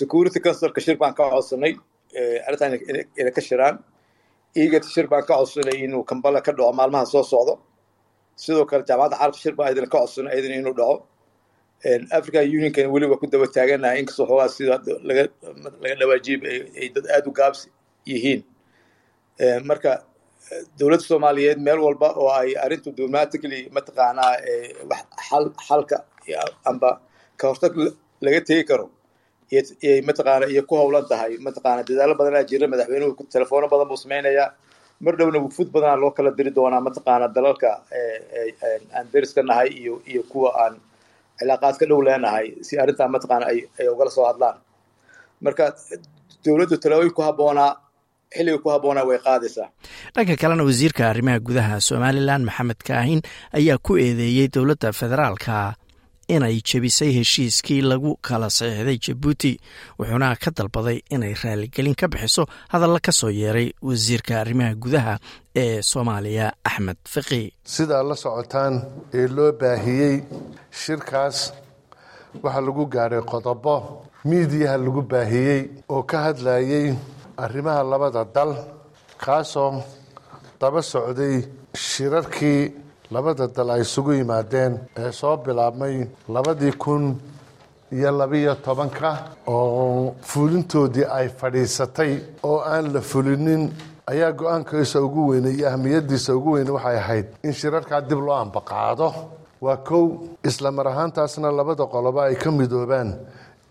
Security 0.00 0.38
councilka 0.44 0.80
shir 0.80 0.96
baan 1.00 1.14
ka 1.18 1.24
codsanay 1.32 1.72
arrintan 2.46 2.72
ina 3.20 3.30
ka 3.36 3.40
shiraan. 3.48 3.76
Egat 4.62 4.84
shir 4.94 5.06
baan 5.12 5.24
ka 5.28 5.34
codsanay 5.38 5.76
inuu 5.84 6.04
kambala 6.10 6.40
ka 6.46 6.52
dhaco 6.52 6.72
maalmaha 6.78 7.06
soo 7.12 7.22
socdo. 7.32 7.54
Sidoo 8.42 8.64
kale 8.70 8.82
jaamacadda 8.88 9.16
carabka 9.20 9.38
shir 9.42 9.54
baan 9.58 9.70
idin 9.72 9.86
ka 9.92 9.98
codsanay 9.98 10.34
idin 10.38 10.52
inuu 10.60 10.74
dhaco. 10.80 10.96
African 12.18 12.44
unionkan 12.56 12.86
weli 12.94 13.06
waa 13.10 13.18
ku 13.20 13.26
daba 13.32 13.46
taaganahay 13.54 13.98
inkastoo 14.00 14.26
xoogaa 14.30 14.48
sida 14.54 14.76
laga 15.08 15.24
laga 15.82 15.94
dhawaajiib 16.00 16.40
ay 16.80 16.88
dad 16.94 17.06
aada 17.14 17.28
u 17.30 17.32
gaabs 17.38 17.60
yihiin. 18.10 18.40
Marka 19.68 19.90
dowladda 20.78 21.04
soomaaliyeed 21.10 21.58
meel 21.66 21.80
walba 21.86 22.08
oo 22.22 22.30
ay 22.40 22.50
arrintu 22.64 22.88
diplomatically 22.96 23.60
mataqaanaa 23.76 24.32
xalka 25.68 25.96
amba 26.70 26.90
ka 27.40 27.44
hortag 27.50 27.74
laga 28.24 28.40
tegi 28.48 28.64
karo 28.70 28.86
iyay 29.52 30.00
mataqaana 30.08 30.44
iyo 30.52 30.62
ku 30.68 30.74
howlan 30.80 31.04
tahay 31.10 31.32
mataqaana. 31.46 31.80
Dadaalo 31.88 32.14
badanaa 32.20 32.44
jira 32.50 32.66
madaxweynuhu 32.72 33.12
telefoono 33.34 33.66
badan 33.72 33.88
buu 33.90 33.96
samaynayaa 34.04 34.48
mar 35.04 35.14
dhowna 35.18 35.38
wufud 35.44 35.68
badanaa 35.74 36.00
loo 36.02 36.10
kala 36.16 36.30
diri 36.38 36.50
doonaa 36.58 36.80
mataqaana 36.88 37.26
dalalka 37.36 37.70
aan 38.96 39.06
deriska 39.12 39.42
nahay 39.50 39.68
iyo 39.80 39.94
iyo 40.10 40.22
kuwa 40.30 40.50
aan 40.64 40.74
cilaaqaad 41.38 41.76
ka 41.80 41.84
dhow 41.90 42.00
leenahay 42.06 42.46
si 42.66 42.72
arrintan 42.82 43.10
mataqaana 43.14 43.44
ay 43.50 43.58
ugala 43.94 44.10
soo 44.16 44.26
hadlaan. 44.30 44.56
Marka 45.44 45.64
dowladdu 46.44 46.76
talaabooyin 46.82 47.14
ku 47.18 47.22
habboonaa 47.28 47.70
xilliga 48.34 48.58
ku 48.62 48.68
habboonaa 48.74 49.04
way 49.08 49.18
qaadaysaa. 49.26 49.68
Dhanka 50.14 50.34
kalena 50.42 50.64
wasiirka 50.68 51.02
arrimaha 51.10 51.38
gudaha 51.46 51.80
somalilan 51.88 52.42
maxamed 52.48 52.80
kaahin 52.88 53.20
ayaa 53.58 53.78
ku 53.86 53.92
eedeeyey 54.04 54.48
dowladda 54.54 54.92
federaalka 55.00 55.74
inay 56.28 56.56
jebisay 56.68 57.10
heshiiskii 57.18 57.80
lagu 57.90 58.10
kala 58.26 58.48
saxiixday 58.58 58.98
jabuuti 59.04 59.52
wuxuuna 59.98 60.28
ka 60.42 60.50
dalbaday 60.56 60.98
inay 61.14 61.32
raaligelin 61.42 61.94
ka 62.00 62.06
bixiso 62.12 62.44
hadalla 62.72 63.00
ka 63.06 63.12
soo 63.20 63.30
yeeray 63.40 63.68
wasiirka 63.88 64.32
arrimaha 64.42 64.74
gudaha 64.82 65.14
ee 65.62 65.80
soomaaliya 65.90 66.46
axmed 66.68 66.98
fiqi. 67.12 67.42
Sidaa 67.74 68.02
la 68.08 68.16
socotaan 68.24 68.74
ee 69.18 69.26
loo 69.36 69.52
baahiyey 69.60 70.14
shirkaas 70.82 71.38
waxaa 72.42 72.60
lagu 72.66 72.84
gaadhay 72.94 73.22
qodobo 73.32 73.74
miidiyaha 74.28 74.76
lagu 74.84 75.02
baahiyey 75.12 75.60
oo 75.94 76.02
ka 76.10 76.18
hadlayay 76.26 76.86
arrimaha 77.44 77.82
labada 77.92 78.24
dal 78.34 78.52
kaasoo 79.24 79.82
daba 80.60 80.80
socday 80.92 81.36
shirarkii 81.88 82.60
labada 83.14 83.46
dal 83.56 83.70
ay 83.74 83.82
isugu 83.86 84.12
yimaadeen 84.20 84.72
ee 85.02 85.10
soo 85.20 85.36
bilaabmay 85.44 85.96
labadii 86.34 86.72
kun 86.82 87.04
iyo 87.96 88.10
labiyo 88.20 88.54
tobanka 88.66 89.10
oo 89.46 90.14
fulintoodii 90.30 91.06
ay 91.18 91.26
fadhiisatay 91.38 92.12
oo 92.42 92.58
aan 92.72 92.86
la 92.94 93.00
fulinin. 93.00 93.62
Ayaa 94.12 94.32
go'aankiisa 94.32 94.98
ugu 95.06 95.22
weynay 95.30 95.54
iyo 95.58 95.68
ahmiyadiisa 95.72 96.30
ugu 96.38 96.50
weynay 96.56 96.72
waxay 96.76 96.96
ahayd 97.02 97.26
in 97.46 97.52
shirarkaa 97.52 98.00
dib 98.08 98.20
loo 98.26 98.34
ambaqaado. 98.44 99.08
Waa 99.60 99.76
kow 99.88 100.04
isla 100.48 100.70
mar 100.72 100.86
ahaantaasna 100.88 101.50
labada 101.58 101.84
qolobo 101.92 102.20
ay 102.20 102.34
ka 102.42 102.50
midoobaan 102.50 103.10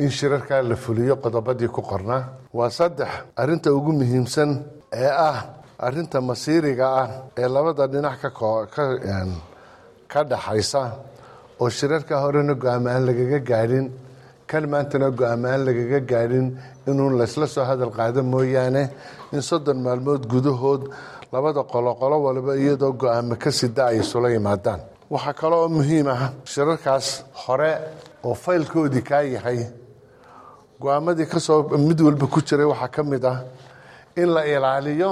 in 0.04 0.10
shirarkaa 0.18 0.62
la 0.70 0.76
fuliyo 0.84 1.16
qodobadii 1.24 1.70
ku 1.76 1.82
qornaa 1.92 2.24
waa 2.58 2.70
saddex 2.80 3.10
arrinta 3.42 3.70
ugu 3.78 3.92
muhiimsan 4.00 4.50
ee 5.04 5.12
ah 5.30 5.38
arrinta 5.88 6.18
masiiriga 6.30 6.86
ah 7.02 7.08
ee 7.42 7.48
labada 7.56 7.84
dhinac 7.94 8.22
ka 10.12 10.24
dhaxaysa 10.32 10.82
oo 11.62 11.70
shirarka 11.78 12.16
horena 12.24 12.54
go'aamaan 12.64 13.02
lagaga 13.08 13.40
gaadhin 13.50 13.86
kan 14.50 14.64
maantana 14.72 15.08
go'aamaan 15.20 15.60
lagaga 15.68 16.00
gaadhin 16.12 16.48
inuu 16.90 17.10
laysla 17.20 17.48
soo 17.56 17.66
hadal 17.70 17.92
qaado 17.98 18.22
mooyaane 18.34 18.84
in 19.36 19.42
soddon 19.50 19.80
maalmood 19.86 20.24
gudahood 20.34 20.82
labada 21.34 21.62
qoloqolo 21.74 22.18
waliba 22.26 22.54
iyadoo 22.64 22.94
go'aamo 23.02 23.36
ka 23.44 23.50
sida 23.60 23.84
ay 23.92 23.98
isula 24.04 24.30
yimaadaan. 24.36 24.80
Waxaa 25.14 25.34
kale 25.40 25.56
oo 25.64 25.70
muhiim 25.78 26.08
ah 26.16 26.22
shirarkaas 26.54 27.08
hore 27.44 27.72
oo 28.28 28.34
faylkoodii 28.44 29.04
kaa 29.10 29.24
yahay 29.36 29.60
go'aamadii 30.82 31.26
ka 31.32 31.40
soo 31.40 31.60
mid 31.88 32.00
walba 32.06 32.26
ku 32.34 32.40
jiray 32.48 32.68
waxaa 32.72 32.92
ka 32.96 33.02
mid 33.12 33.24
ah 33.26 33.38
in 34.22 34.30
la 34.36 34.42
ilaaliyo 34.54 35.12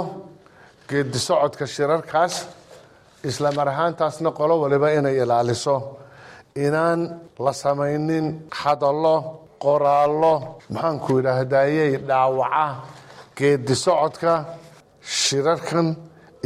geedi 0.89 1.19
socodka 1.27 1.65
shirarkaas 1.75 2.33
isla 3.29 3.49
mar 3.57 3.67
ahaantaasna 3.73 4.29
qolo 4.39 4.53
waliba 4.63 4.87
inay 4.97 5.15
ilaaliso. 5.23 5.75
Inaan 6.65 6.99
la 7.45 7.51
samaynin 7.63 8.25
hadallo 8.61 9.15
qoraallo 9.65 10.33
maxaanku 10.73 11.11
idhaahdayey 11.19 11.91
dhaawaca 12.09 12.65
geedi 13.37 13.75
socodka 13.85 14.31
shirarkan 15.23 15.87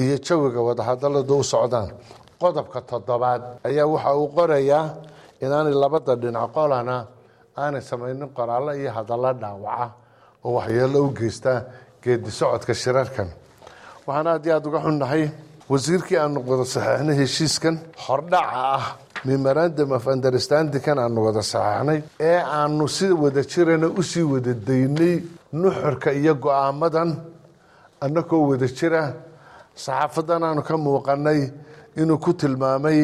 iyo 0.03 0.17
jawiga 0.25 0.61
wadahadalladu 0.67 1.33
u 1.41 1.43
socdaan. 1.53 1.87
Qodobka 2.41 2.79
toddobaad 2.89 3.41
ayaa 3.67 3.85
waxa 3.93 4.11
uu 4.19 4.27
qorayaa 4.37 4.85
inaanay 5.43 5.75
labada 5.83 6.13
dhinac 6.21 6.47
qolana 6.55 6.97
aanay 7.63 7.81
samaynin 7.91 8.29
qoraallo 8.37 8.71
iyo 8.81 8.91
hadallo 8.97 9.31
dhaawaca 9.41 9.87
oo 10.45 10.51
waxyeello 10.57 10.99
u 11.07 11.09
geysta 11.19 11.51
geedi 12.03 12.31
socodka 12.39 12.73
shirarkan. 12.81 13.27
Waxaan 14.07 14.27
aad 14.33 14.43
iyo 14.45 14.53
aada 14.55 14.67
uga 14.69 14.79
xunnahay 14.85 15.23
wasiirkii 15.71 16.17
aanu 16.23 16.39
wada 16.49 16.65
saxeixnay 16.75 17.15
heshiiskan 17.21 17.75
hordhaca 18.05 18.59
ah 18.77 18.85
memorandum 19.29 19.91
of 19.97 20.05
understandingkan 20.13 20.97
aanu 21.03 21.19
wada 21.27 21.41
saxeixnay 21.53 21.99
ee 22.29 22.39
aanu 22.59 22.85
si 22.97 23.07
wada 23.23 23.41
jirana 23.51 23.87
u 23.99 24.01
sii 24.11 24.25
wada 24.33 24.53
daynay 24.67 25.13
nuxurka 25.61 26.09
iyo 26.21 26.33
go'aamadan 26.43 27.09
annagoo 28.05 28.43
wada 28.51 28.67
jira 28.77 29.03
saxaafadan 29.83 30.43
aanu 30.47 30.61
ka 30.67 30.75
muuqanay 30.85 31.41
inuu 32.01 32.17
ku 32.23 32.31
tilmaamay 32.39 32.99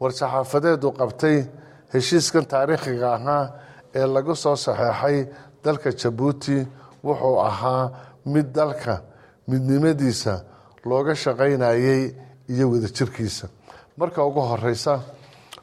war 0.00 0.12
saxaafadeedu 0.20 0.88
qabtay 1.00 1.36
heshiiskan 1.94 2.44
taariikhiga 2.52 3.08
ahaa 3.18 3.44
ee 3.94 4.06
lagu 4.06 4.34
soo 4.36 4.56
saxeexay 4.56 5.16
dalka 5.64 5.90
jabuuti 6.00 6.66
wuxuu 7.04 7.38
ahaa 7.40 7.90
mid 8.26 8.46
dalka 8.54 8.94
midnimadiisa 9.48 10.34
looga 10.84 11.14
shaqaynayay 11.14 12.02
iyo 12.52 12.70
wadajirkiisa. 12.72 13.46
Marka 13.98 14.24
ugu 14.24 14.40
horeysa 14.40 15.00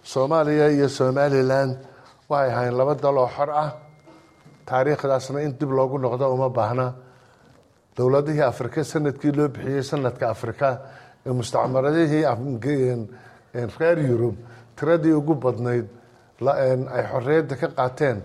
soomaaliya 0.04 0.68
iyo 0.76 0.88
somalilan 0.90 1.70
waxay 2.30 2.50
ahayn 2.54 2.74
laba 2.78 2.94
dal 2.96 3.18
oo 3.18 3.28
xor 3.38 3.50
ah. 3.50 3.72
Taariikhdaasna 4.66 5.42
in 5.46 5.54
dib 5.60 5.70
loogu 5.72 5.98
noqdo 6.00 6.26
uma 6.34 6.50
baahna. 6.50 6.94
Dowladihii 7.98 8.42
afrika 8.42 8.84
sannadkii 8.84 9.32
loo 9.38 9.48
bixiyey 9.48 9.84
sanadka 9.84 10.30
afrika 10.30 10.70
ee 11.26 11.32
mustacmaradihii 11.32 12.24
reer 13.80 13.98
yurub 14.10 14.36
tiradii 14.76 15.14
ugu 15.14 15.36
badnayd 15.36 15.86
ay 16.42 17.04
xorriyadda 17.12 17.56
ka 17.56 17.68
qaateen. 17.78 18.22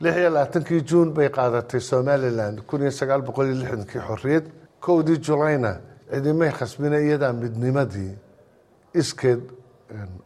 Lix 0.00 0.16
iyo 0.16 0.30
labaatankii 0.30 0.80
juun 0.88 1.12
bay 1.14 1.28
qaadatay 1.28 1.80
somalilan 1.80 2.56
kun 2.68 2.80
iyo 2.82 2.90
sagaal 2.90 3.22
boqol 3.22 3.46
iyo 3.46 3.56
lixdankii 3.62 4.00
xorriyad. 4.08 4.44
Kowdii 4.80 5.18
julayna 5.22 5.80
cidimay 6.10 6.50
khasbina 6.50 6.98
iyadaa 7.00 7.32
midnimadii 7.32 8.12
iskeed 8.94 9.40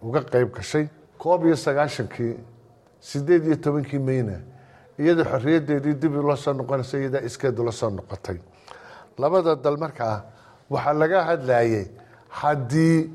uga 0.03 0.21
qeyb 0.33 0.53
gashay. 0.55 0.87
Koob 1.19 1.45
iyo 1.47 1.57
sagaashankii 1.57 2.37
sideed 3.01 3.45
iyo 3.47 3.57
tobankii 3.57 3.99
mayna 3.99 4.39
iyada 4.99 5.25
xorriyaddeedii 5.25 5.95
dib 6.03 6.15
ula 6.17 6.37
soo 6.37 6.53
noqonaysa 6.53 6.99
iyadaa 6.99 7.21
iskeed 7.29 7.59
ula 7.59 7.73
soo 7.73 7.91
noqotay. 7.91 8.39
Labada 9.19 9.57
dal 9.57 9.77
markaa 9.77 10.23
waxaa 10.71 10.93
laga 10.95 11.25
hadlayay 11.31 11.87
haddii 12.29 13.11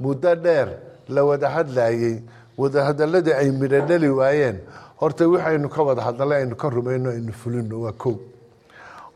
muddo 0.00 0.34
dheer 0.44 0.68
la 1.08 1.24
wada 1.24 1.48
hadlayey 1.48 2.22
wadahadaladii 2.58 3.32
ay 3.34 3.50
midho 3.50 3.80
dhali 3.88 4.08
waayeen. 4.08 4.56
Horta 5.00 5.28
waxaynu 5.28 5.68
ka 5.68 5.82
wada 5.82 6.02
hadalay 6.02 6.42
aynu 6.42 6.56
ka 6.56 6.68
rumayno 6.70 7.10
aynu 7.10 7.32
fulino 7.32 7.80
waa 7.84 7.92
kow. 7.92 8.16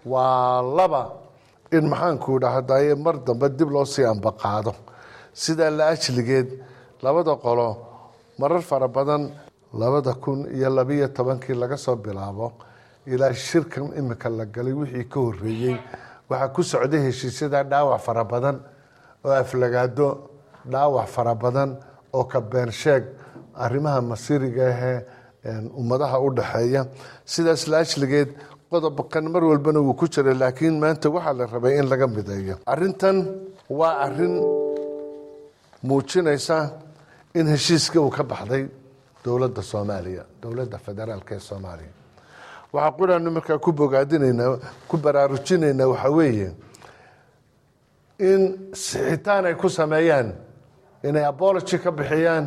Waa 0.04 0.62
laba. 0.62 1.12
In 1.72 1.88
maxaanku 1.88 2.38
dhahdaye 2.40 2.94
mar 2.94 3.16
dambe 3.26 3.48
dib 3.48 3.70
loo 3.70 3.84
sii 3.84 4.04
ambaqaado. 4.04 4.74
Sidaa 5.34 5.70
la 5.70 5.86
ajligeed 5.88 6.48
labada 7.02 7.36
qolo 7.36 7.76
marar 8.38 8.62
fara 8.62 8.88
badan 8.88 9.30
labada 9.74 10.14
kun 10.14 10.46
iyo 10.54 10.70
labiyo 10.70 11.08
tobankii 11.08 11.54
laga 11.54 11.76
soo 11.76 11.96
bilaabo 11.96 12.52
ilaa 13.06 13.32
shirkan 13.34 13.92
imika 13.98 14.28
la 14.30 14.44
galay 14.46 14.72
wixii 14.72 15.04
ka 15.04 15.20
horeeyey 15.20 15.76
waxaa 16.30 16.48
ku 16.54 16.62
socday 16.62 17.00
heshiisyada 17.06 17.62
dhaawac 17.64 18.00
fara 18.00 18.24
badan 18.24 18.56
oo 19.24 19.30
aflagaado 19.32 20.30
dhaawac 20.64 21.06
fara 21.08 21.34
badan 21.34 21.76
oo 22.14 22.24
ka 22.24 22.40
beensheeg 22.40 23.04
arrimaha 23.64 24.00
masiiriga 24.10 24.64
ahee 24.72 24.98
ummadaha 25.80 26.16
u 26.20 26.30
dhaxeeya. 26.38 26.82
Sidaas 27.24 27.62
la 27.70 27.78
ajligeed 27.84 28.30
qodobkan 28.70 29.24
mar 29.32 29.42
walbana 29.44 29.80
wuu 29.80 29.94
ku 29.94 30.06
jira 30.08 30.34
laakiin 30.34 30.76
maanta 30.82 31.08
waxaa 31.10 31.32
la 31.38 31.46
rabay 31.46 31.78
in 31.80 31.86
laga 31.92 32.06
mideeyo. 32.06 32.54
Arintan 32.66 33.16
waa 33.78 33.94
arrin 34.06 34.34
muujinaysa 35.82 36.58
in 37.34 37.46
heshiiska 37.46 38.00
uu 38.00 38.10
ka 38.10 38.22
baxday 38.24 38.64
dowladda 39.24 39.62
soomaaliya 39.62 40.24
dowladda 40.42 40.78
federaalk 40.78 41.30
ee 41.32 41.38
soomaaliya. 41.48 41.92
Waxaa 42.72 42.96
quraanu 42.98 43.30
markaa 43.36 43.58
ku 43.58 43.72
bogaadinaynaa 43.72 44.58
ku 44.88 44.96
baraarujinaynaa 45.04 45.86
waxaa 45.92 46.10
weeye 46.18 46.48
in 48.18 48.42
sixitaan 48.72 49.44
ay 49.46 49.54
ku 49.54 49.68
sameeyaan 49.68 50.28
inay 51.04 51.24
abology 51.24 51.78
ka 51.78 51.90
bixiyaan 51.92 52.44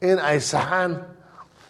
in 0.00 0.18
ay 0.18 0.38
saxaan 0.40 0.92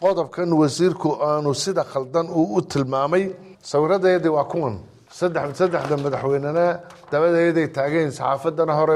qodobkan 0.01 0.51
wasiirku 0.53 1.11
aanu 1.23 1.55
sida 1.55 1.85
khaldan 1.85 2.27
uu 2.29 2.57
u 2.57 2.63
tilmaamay. 2.63 3.25
Sawiradeedii 3.63 4.29
waa 4.37 4.45
kuwan. 4.45 4.77
Saddex 5.11 5.57
saddexda 5.59 5.97
madaxweynena 5.97 6.67
dabadeeday 7.11 7.69
taageen 7.77 8.11
saxaafadana 8.13 8.73
hore 8.79 8.95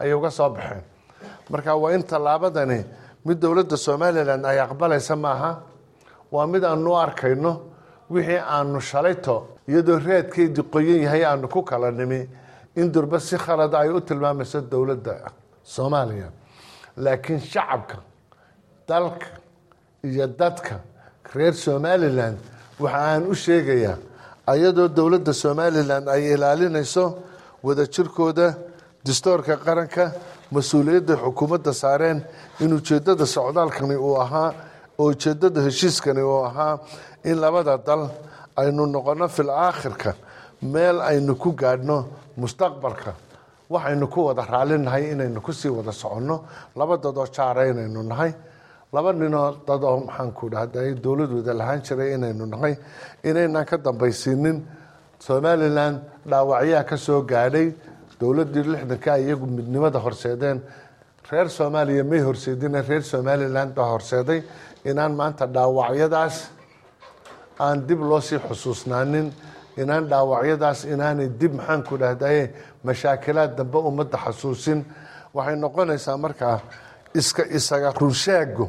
ayay 0.00 0.14
uga 0.14 0.30
soo 0.30 0.50
baxeen. 0.50 0.82
Marka 1.50 1.74
waa 1.76 1.92
in 1.92 2.02
tallaabadani 2.02 2.84
mid 3.24 3.38
dowladda 3.42 3.76
somalilan 3.76 4.44
ay 4.44 4.58
aqbalaysa 4.60 5.16
maaha. 5.16 5.50
Waa 6.30 6.46
mid 6.46 6.64
aanu 6.64 6.94
arkayno 7.04 7.52
wixii 8.10 8.38
aanu 8.38 8.80
shalayto 8.80 9.36
iyadoo 9.68 9.98
reedkeedii 9.98 10.62
qoyan 10.72 11.02
yahay 11.04 11.24
aanu 11.24 11.48
ku 11.48 11.62
kala 11.62 11.90
nimi. 11.90 12.28
In 12.76 12.92
durba 12.92 13.18
si 13.20 13.36
khalada 13.36 13.78
ay 13.78 13.88
u 13.90 14.00
tilmaamayso 14.00 14.60
dowladda 14.60 15.14
soomaaliya 15.64 16.28
laakiin 17.04 17.40
shacabka 17.52 17.96
dalka 18.88 19.26
iyo 20.08 20.26
dadka 20.40 20.74
reer 21.34 21.54
somalilan 21.54 22.34
waxa 22.82 22.98
aan 23.12 23.22
u 23.32 23.34
sheegayaa 23.44 23.96
ayadoo 24.52 24.88
dowladda 24.96 25.32
somalilan 25.44 26.04
ay 26.14 26.22
ilaalinayso 26.34 27.04
wadajirkooda 27.66 28.46
dastoorka 29.06 29.54
qaranka 29.66 30.04
mas'uuliyadda 30.54 31.14
xukuumadda 31.24 31.72
saareen 31.82 32.18
in 32.64 32.70
ujeedada 32.78 33.26
socdaalkani 33.36 33.96
uu 34.06 34.16
ahaa 34.24 34.50
oo 34.98 35.06
ujeedada 35.12 35.60
heshiiskani 35.66 36.22
uu 36.22 36.42
ahaa 36.48 36.74
in 37.30 37.36
labada 37.44 37.74
dal 37.86 38.02
aynu 38.60 38.82
noqono 38.94 39.26
fil 39.36 39.50
aakhirka 39.66 40.10
meel 40.72 40.96
aynu 41.10 41.32
ku 41.42 41.50
gaadhno 41.62 41.96
mustaqbalka 42.42 43.10
waxaynu 43.70 44.06
ku 44.10 44.20
wada 44.28 44.42
raalinahay 44.42 45.12
inaynu 45.12 45.40
ku 45.42 45.52
sii 45.52 45.68
wada 45.68 45.92
soconno. 45.92 46.44
Laba 46.76 46.96
dadoo 46.98 47.26
jaara 47.36 47.62
inaynu 47.70 48.02
nahay. 48.02 48.32
Laba 48.92 49.12
ninoo 49.12 49.56
dadoo 49.66 49.96
maxaanku 50.06 50.50
dhahda 50.52 50.80
dowladooda 51.04 51.52
lahaan 51.60 51.80
jiray 51.86 52.14
inaynu 52.16 52.46
nahay. 52.46 52.74
Inaynan 53.24 53.64
ka 53.66 53.76
dambaysiinin. 53.78 54.58
Somalilan 55.18 56.00
dhaawacyaa 56.26 56.84
ka 56.88 56.96
soo 56.96 57.22
gaadhay. 57.22 57.72
Dowladii 58.20 58.64
lixdanka 58.72 59.18
iyagu 59.18 59.46
midnimada 59.46 59.98
horseedeen. 59.98 60.60
Reer 61.30 61.48
soomaaliya 61.48 62.04
may 62.04 62.18
horseedina 62.20 62.82
reer 62.88 63.02
somalilan 63.02 63.68
baa 63.76 63.88
horseeday. 63.94 64.42
Inaan 64.84 65.14
maanta 65.14 65.46
dhaawacyadaas 65.46 66.36
aan 67.60 67.86
dib 67.86 68.00
loo 68.00 68.20
sii 68.20 68.38
xusuusnaanin 68.48 69.30
inaan 69.82 70.04
dhaawacyadaas 70.10 70.80
inaanay 70.92 71.28
dib 71.40 71.52
maxaanku 71.58 71.94
dhahdaye 72.02 72.42
mashaakilaad 72.84 73.56
dambe 73.58 73.78
ummadda 73.90 74.18
xasuusin. 74.24 74.80
Waxay 75.34 75.56
noqonaysaa 75.56 76.16
markaa 76.24 76.58
iska 77.14 77.42
isaga 77.58 77.90
runsheego 78.00 78.66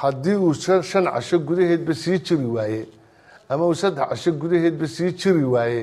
haddii 0.00 0.36
uu 0.36 0.54
shan 0.54 1.04
casho 1.14 1.38
gudaheedba 1.48 1.94
sii 1.94 2.18
jiri 2.26 2.46
waaye 2.56 2.82
ama 3.48 3.66
uu 3.66 3.74
saddex 3.74 4.08
casho 4.08 4.30
gudaheedba 4.32 4.86
sii 4.86 5.10
jiri 5.20 5.44
waaye 5.54 5.82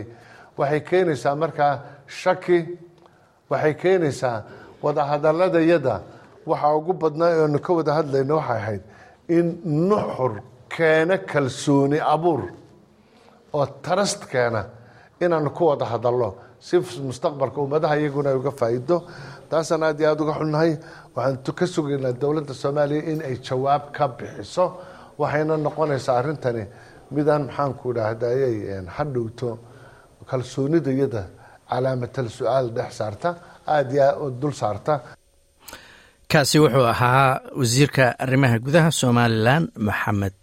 waxay 0.58 0.80
keenaysaa 0.90 1.36
markaa 1.36 1.74
shaki 2.08 2.60
waxay 3.50 3.74
keenaysaa 3.74 4.44
wadahadaladayada 4.84 5.96
waxaa 6.46 6.76
ugu 6.80 6.94
badnaa 6.94 7.32
oonu 7.44 7.60
ka 7.60 7.74
wada 7.74 7.92
hadlayno 7.98 8.36
waxay 8.40 8.58
ahayd 8.62 8.82
in 9.28 9.48
nuxur 9.90 10.34
keena 10.76 11.18
kalsooni 11.18 12.00
abuur 12.00 12.42
oo 13.56 13.66
tarast 13.86 14.22
keena 14.32 14.62
inaanu 15.24 15.50
ku 15.58 15.64
wada 15.70 15.86
hadalno. 15.94 16.30
Si 16.68 16.76
mustaqbalka 17.10 17.60
ummadaha 17.66 17.96
iyaguna 18.02 18.30
ay 18.32 18.38
uga 18.42 18.52
faa'iido. 18.60 18.98
Taasaan 19.50 19.84
aad 19.88 20.00
iyo 20.00 20.08
aada 20.12 20.22
uga 20.26 20.34
xunnahay. 20.40 20.72
Waxaan 21.16 21.56
ka 21.60 21.66
sugaynaa 21.74 22.14
dowladda 22.22 22.54
soomaaliya 22.62 23.02
in 23.12 23.20
ay 23.30 23.36
jawaab 23.48 23.84
ka 23.96 24.06
bixiso. 24.18 24.66
Waxayna 25.22 25.56
noqonaysaa 25.66 26.16
arrintani. 26.22 26.64
Midaan 27.16 27.44
maxaanku 27.48 27.88
dhahdaayay 27.98 28.56
hadhowto 28.98 29.50
kalsoonida 30.30 30.92
iyada 30.98 31.24
calaamatal 31.70 32.28
su'aal 32.38 32.68
dhex 32.78 32.92
saarta 33.00 33.30
aada 33.74 33.92
iyo 33.94 34.30
dul 34.42 34.54
saarta. 34.62 34.94
Kaasi 36.32 36.58
wuxuu 36.64 36.86
ahaa 36.94 37.30
wasiirka 37.60 38.04
arrimaha 38.24 38.58
gudaha 38.66 38.90
somalilan 39.02 39.64
maxamed 39.88 40.38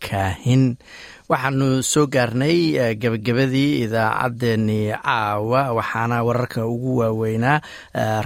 kaahin. 0.00 0.76
Waxaanu 1.28 1.82
soo 1.84 2.06
gaarnay 2.08 2.72
gebagabadii 2.96 3.84
idaacaddeenii 3.84 4.96
caawa 5.04 5.62
waxaana 5.76 6.24
wararka 6.24 6.64
ugu 6.66 6.96
waaweynaa 7.04 7.60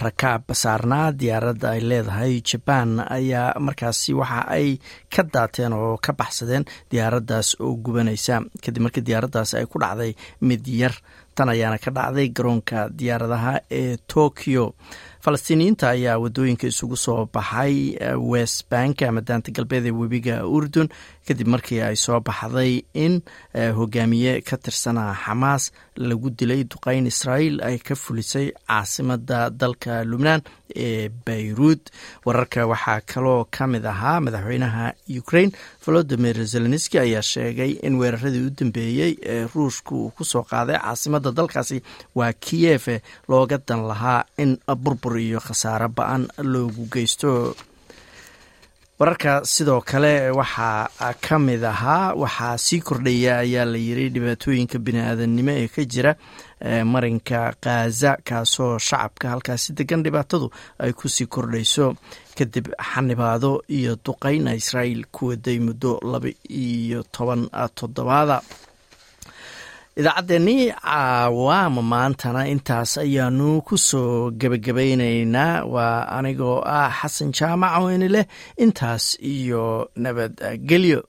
rakaab 0.05 0.55
saarnaa 0.55 1.11
diyaaradda 1.12 1.70
ay 1.74 1.80
leedahay 1.80 2.40
jabaan 2.47 3.03
ayaa 3.18 3.59
markaasi 3.59 4.14
waxa 4.14 4.47
ay 4.49 4.78
ka 5.14 5.22
daateen 5.34 5.72
oo 5.74 5.99
ka 5.99 6.12
baxsadeen 6.14 6.64
diyaaraddaas 6.90 7.57
oo 7.61 7.74
gubanaysa. 7.74 8.40
Kadib 8.62 8.82
markii 8.86 9.03
diyaaraddaas 9.03 9.55
ay 9.59 9.66
ku 9.66 9.82
dhacday 9.82 10.14
mid 10.40 10.62
yar 10.66 10.95
tan 11.34 11.49
ayaana 11.51 11.78
ka 11.82 11.90
dhacday 11.90 12.28
garoonka 12.30 12.86
diyaaradaha 12.99 13.61
ee 13.70 13.97
tokyo. 14.07 14.74
Falastiiniyiinta 15.22 15.88
ayaa 15.95 16.18
waddooyinka 16.18 16.66
isugu 16.66 16.97
soo 16.97 17.26
baxay 17.34 17.95
west 18.18 18.66
bank 18.70 19.03
ama 19.03 19.20
galbeed 19.22 19.86
ee 19.86 19.90
webiga 20.01 20.43
urdun 20.47 20.88
kadib 21.27 21.49
markii 21.55 21.81
ay 21.89 21.97
soo 22.05 22.20
baxday 22.20 22.73
in 23.05 23.14
hogaamiye 23.79 24.41
ka 24.49 24.57
tirsanaa 24.57 25.14
xamaas 25.25 25.64
lagu 25.97 26.31
dilay 26.31 26.64
duqeyn 26.64 27.07
israa'iil 27.07 27.61
ay 27.68 27.77
ka 27.79 27.95
fulisay 27.95 28.47
caasimada 28.68 29.51
dalka 29.51 30.05
lubnaan 30.11 30.41
ee 30.87 31.09
bayruud 31.27 31.81
wararka 32.27 32.66
waxaa 32.73 33.01
kaloo 33.12 33.45
ka 33.55 33.66
mid 33.73 33.85
ahaa 33.93 34.20
madaxweynaha 34.25 34.85
ukraine 35.23 35.53
volodimir 35.87 36.37
zelenski 36.53 36.97
ayaa 36.99 37.23
sheegay 37.33 37.73
in 37.87 37.95
weeraradii 38.01 38.47
u 38.47 38.51
dambeeyey 38.61 39.12
ee 39.35 39.45
ruushka 39.55 39.95
uu 39.95 40.11
ku 40.16 40.25
soo 40.25 40.43
qaaday 40.51 40.79
caasimada 40.81 41.31
dalkaasi 41.39 41.83
waa 42.18 42.33
kiyefe 42.33 43.03
looga 43.29 43.59
dan 43.68 43.83
lahaa 43.91 44.25
in 44.43 44.57
burbur 44.85 45.18
iyo 45.20 45.41
khasaaro 45.47 45.89
ba'an 45.99 46.23
loogu 46.53 46.89
geysto 46.95 47.55
wararka 49.03 49.41
sidoo 49.45 49.81
kale 49.81 50.31
waxaa 50.31 51.15
ka 51.21 51.39
mid 51.39 51.65
ahaa 51.65 52.15
waxaa 52.23 52.57
sii 52.59 52.81
kordhaya 52.89 53.39
ayaa 53.43 53.65
la 53.73 53.79
yiri 53.87 54.05
dhibaatooyinka 54.15 54.79
bini-aadamnimo 54.79 55.51
ee 55.63 55.69
ka 55.75 55.83
jira 55.93 56.13
marinka 56.93 57.41
khaza 57.65 58.13
kaasoo 58.29 58.79
shacabka 58.79 59.27
halkaasi 59.33 59.73
degan 59.79 60.03
dhibaatadu 60.07 60.47
ay 60.79 60.93
ku 60.93 61.09
sii 61.09 61.27
kordhayso. 61.27 61.97
Kadib 62.39 62.69
xanibaado 62.91 63.51
iyo 63.69 63.97
duqeyn 64.05 64.47
israa'iil 64.61 65.03
ku 65.11 65.23
waday 65.35 65.59
muddo 65.59 65.99
laba 66.13 66.31
iyo 66.49 67.03
toban 67.13 67.49
toddobaada 67.75 68.39
idaacaddeenii 70.01 70.72
caawaama 70.72 71.82
maantana 71.93 72.43
intaas 72.55 72.93
ayaanu 73.05 73.49
ku 73.68 73.76
soo 73.88 74.30
gebagabaynaynaa 74.40 75.64
waa 75.74 75.99
anigoo 76.16 76.59
ah 76.76 76.90
xasan 77.01 77.30
jaamac 77.38 77.74
weyne 77.84 78.09
leh 78.14 78.24
intaas 78.64 79.05
iyo 79.34 79.64
nabadgelyo 80.03 81.01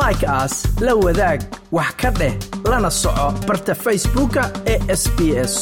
like 0.00 0.26
aas 0.26 0.54
la 0.86 0.92
wadaag 1.04 1.40
wax 1.76 1.90
ka 2.00 2.10
dheh 2.20 2.34
lana 2.70 2.90
soco 3.02 3.26
barta 3.48 3.74
facebooka 3.84 4.42
ee 4.72 4.78
sb 5.02 5.18
s 5.50 5.54